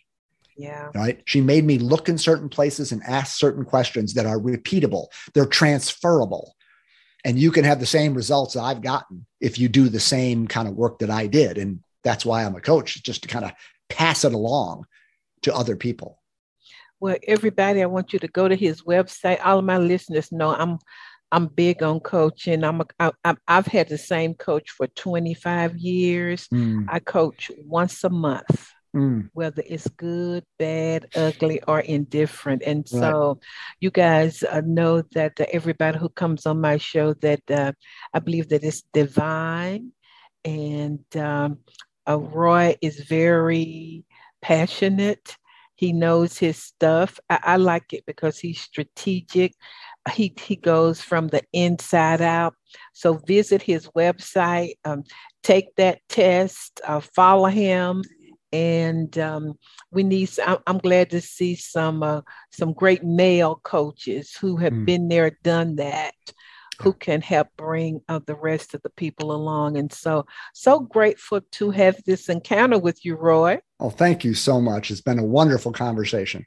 Yeah. 0.56 0.90
Right. 0.94 1.22
She 1.24 1.40
made 1.40 1.64
me 1.64 1.78
look 1.78 2.08
in 2.08 2.18
certain 2.18 2.48
places 2.48 2.92
and 2.92 3.02
ask 3.04 3.36
certain 3.36 3.64
questions 3.64 4.14
that 4.14 4.26
are 4.26 4.38
repeatable, 4.38 5.06
they're 5.34 5.46
transferable. 5.46 6.54
And 7.24 7.38
you 7.38 7.52
can 7.52 7.64
have 7.64 7.78
the 7.78 7.86
same 7.86 8.14
results 8.14 8.56
I've 8.56 8.82
gotten 8.82 9.26
if 9.40 9.58
you 9.58 9.68
do 9.68 9.88
the 9.88 10.00
same 10.00 10.48
kind 10.48 10.66
of 10.66 10.74
work 10.74 10.98
that 10.98 11.10
I 11.10 11.28
did. 11.28 11.56
And 11.56 11.80
that's 12.02 12.26
why 12.26 12.44
I'm 12.44 12.56
a 12.56 12.60
coach, 12.60 13.00
just 13.04 13.22
to 13.22 13.28
kind 13.28 13.44
of 13.44 13.52
pass 13.88 14.24
it 14.24 14.34
along 14.34 14.86
to 15.42 15.54
other 15.54 15.76
people. 15.76 16.18
Well, 16.98 17.16
everybody, 17.26 17.82
I 17.82 17.86
want 17.86 18.12
you 18.12 18.18
to 18.20 18.28
go 18.28 18.48
to 18.48 18.56
his 18.56 18.82
website. 18.82 19.44
All 19.44 19.58
of 19.58 19.64
my 19.64 19.78
listeners 19.78 20.32
know 20.32 20.54
I'm 20.54 20.78
I'm 21.32 21.46
big 21.46 21.82
on 21.82 21.98
coaching. 22.00 22.62
I'm 22.62 22.82
a, 22.82 23.12
I, 23.24 23.34
I've 23.48 23.66
had 23.66 23.88
the 23.88 23.96
same 23.96 24.34
coach 24.34 24.70
for 24.70 24.86
25 24.86 25.78
years. 25.78 26.46
Mm, 26.48 26.84
I 26.88 26.98
coach 26.98 27.50
once 27.64 28.04
a 28.04 28.10
month. 28.10 28.70
Mm, 28.94 29.28
whether 29.32 29.62
it's 29.66 29.88
good, 29.88 30.44
bad, 30.58 31.06
ugly, 31.16 31.62
or 31.66 31.80
indifferent. 31.80 32.62
And 32.62 32.86
so, 32.88 33.40
you 33.80 33.90
guys 33.90 34.42
uh, 34.42 34.62
know 34.64 35.02
that 35.14 35.40
uh, 35.40 35.46
everybody 35.52 35.98
who 35.98 36.08
comes 36.08 36.46
on 36.46 36.60
my 36.60 36.78
show 36.78 37.14
that 37.14 37.50
uh, 37.50 37.72
I 38.12 38.18
believe 38.18 38.48
that 38.50 38.64
it's 38.64 38.82
divine, 38.92 39.92
and 40.44 41.04
um, 41.16 41.58
uh, 42.08 42.18
Roy 42.18 42.76
is 42.80 43.00
very 43.00 44.04
passionate. 44.40 45.36
He 45.76 45.92
knows 45.92 46.38
his 46.38 46.58
stuff. 46.58 47.18
I, 47.28 47.38
I 47.42 47.56
like 47.56 47.92
it 47.92 48.04
because 48.06 48.38
he's 48.38 48.60
strategic. 48.60 49.54
He 50.12 50.34
he 50.38 50.56
goes 50.56 51.00
from 51.00 51.28
the 51.28 51.42
inside 51.52 52.20
out. 52.20 52.54
So 52.92 53.14
visit 53.14 53.62
his 53.62 53.88
website. 53.88 54.74
Um, 54.84 55.04
take 55.42 55.74
that 55.76 56.00
test. 56.08 56.80
Uh, 56.84 57.00
follow 57.00 57.46
him 57.46 58.02
and 58.52 59.18
um, 59.18 59.58
we 59.90 60.02
need. 60.02 60.30
I'm, 60.44 60.58
I'm 60.66 60.78
glad 60.78 61.10
to 61.10 61.20
see 61.20 61.54
some 61.54 62.02
uh, 62.02 62.20
some 62.50 62.72
great 62.72 63.02
male 63.02 63.60
coaches 63.62 64.36
who 64.36 64.56
have 64.58 64.72
Mm. 64.72 64.84
been 64.86 65.08
there, 65.08 65.30
done 65.42 65.76
that, 65.76 66.14
who 66.80 66.92
can 66.92 67.20
help 67.22 67.48
bring 67.56 68.00
uh, 68.08 68.20
the 68.26 68.34
rest 68.34 68.74
of 68.74 68.82
the 68.82 68.90
people 68.90 69.32
along. 69.32 69.76
And 69.78 69.92
so, 69.92 70.26
so 70.52 70.80
grateful 70.80 71.40
to 71.52 71.70
have 71.70 72.02
this 72.04 72.28
encounter 72.28 72.78
with 72.78 73.04
you, 73.04 73.16
Roy. 73.16 73.60
Oh, 73.80 73.90
thank 73.90 74.24
you 74.24 74.34
so 74.34 74.60
much. 74.60 74.90
It's 74.90 75.00
been 75.00 75.18
a 75.18 75.24
wonderful 75.24 75.72
conversation. 75.72 76.46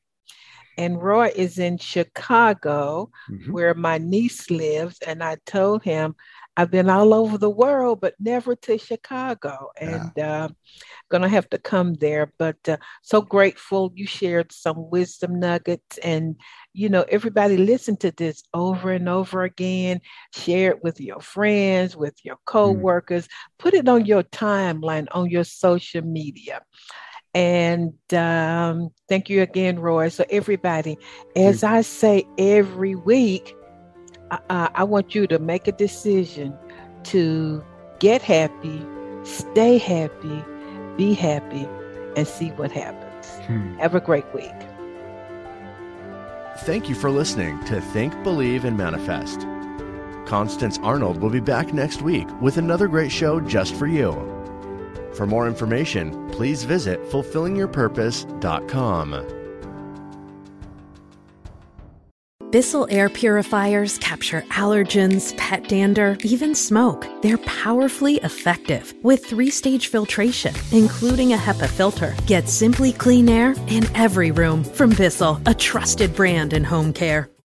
And 0.78 1.02
Roy 1.02 1.32
is 1.36 1.58
in 1.58 1.78
Chicago, 1.78 3.10
Mhm. 3.30 3.52
where 3.52 3.74
my 3.74 3.98
niece 3.98 4.50
lives, 4.52 4.98
and 5.08 5.24
I 5.24 5.38
told 5.46 5.84
him 5.84 6.16
I've 6.58 6.72
been 6.72 6.90
all 6.90 7.14
over 7.14 7.38
the 7.38 7.50
world, 7.50 8.00
but 8.00 8.16
never 8.20 8.56
to 8.56 8.78
Chicago, 8.78 9.72
and 9.80 10.18
uh, 10.18 10.50
gonna 11.10 11.28
have 11.28 11.50
to 11.50 11.58
come 11.58 11.96
there. 11.96 12.32
But 12.38 12.58
uh, 12.68 12.78
so 13.02 13.22
grateful 13.22 13.92
you 13.96 14.08
shared 14.08 14.52
some 14.52 14.90
wisdom 14.90 15.40
nuggets, 15.40 15.98
and 15.98 16.36
you 16.74 16.88
know 16.88 17.06
everybody 17.10 17.58
listen 17.58 17.98
to 17.98 18.12
this 18.12 18.44
over 18.54 18.92
and 18.92 19.10
over 19.10 19.44
again. 19.44 20.00
Share 20.34 20.72
it 20.72 20.84
with 20.84 21.02
your 21.02 21.20
friends, 21.20 21.98
with 21.98 22.18
your 22.24 22.38
coworkers. 22.46 23.28
Put 23.60 23.74
it 23.74 23.90
on 23.90 24.06
your 24.06 24.24
timeline 24.24 25.08
on 25.12 25.30
your 25.30 25.44
social 25.44 26.02
media. 26.02 26.62
And 27.34 27.94
um, 28.14 28.92
thank 29.10 29.30
you 29.30 29.42
again, 29.42 29.78
Roy. 29.78 30.08
So, 30.08 30.24
everybody, 30.30 30.98
as 31.36 31.66
I 31.66 31.82
say 31.82 32.26
every 32.38 32.96
week, 32.96 33.54
I, 34.32 34.84
want 34.84 35.16
you 35.16 35.28
to 35.28 35.40
make 35.40 35.68
a 35.68 35.72
decision 35.72 36.58
to 37.06 37.64
get 38.00 38.22
happy, 38.22 38.86
stay 39.24 39.78
happy, 39.78 40.44
be 40.98 41.14
happy, 41.14 41.68
and 42.16 42.28
see 42.28 42.50
what 42.50 42.72
happens. 42.72 43.28
Hmm. 43.46 43.78
Have 43.78 43.96
a 43.96 44.00
great 44.00 44.26
week. 44.34 44.52
Thank 46.60 46.88
you 46.90 46.96
for 46.96 47.12
listening 47.12 47.64
to 47.66 47.82
Think, 47.82 48.24
Believe, 48.24 48.66
and 48.66 48.78
Manifest. 48.78 49.46
Constance 50.26 50.80
Arnold 50.82 51.18
will 51.18 51.30
be 51.30 51.40
back 51.40 51.72
next 51.74 52.02
week 52.02 52.28
with 52.42 52.58
another 52.58 52.88
great 52.88 53.12
show 53.12 53.40
just 53.40 53.76
for 53.76 53.86
you. 53.88 54.32
For 55.14 55.28
more 55.28 55.48
information, 55.48 56.30
please 56.32 56.64
visit 56.64 57.00
fulfillingyourpurpose.com. 57.10 59.45
Bissell 62.56 62.88
air 62.90 63.10
purifiers 63.10 63.98
capture 63.98 64.40
allergens, 64.44 65.36
pet 65.36 65.68
dander, 65.68 66.16
even 66.24 66.56
smoke. 66.56 67.06
They're 67.22 67.38
powerfully 67.40 68.16
effective 68.24 68.94
with 69.04 69.26
three 69.26 69.50
stage 69.50 69.88
filtration, 69.88 70.56
including 70.72 71.34
a 71.34 71.38
HEPA 71.38 71.68
filter. 71.68 72.16
Get 72.28 72.48
simply 72.48 72.94
clean 72.94 73.28
air 73.28 73.56
in 73.68 73.84
every 73.94 74.32
room 74.32 74.64
from 74.64 74.92
Bissell, 74.92 75.42
a 75.46 75.54
trusted 75.54 76.16
brand 76.16 76.54
in 76.54 76.64
home 76.64 76.94
care. 76.94 77.28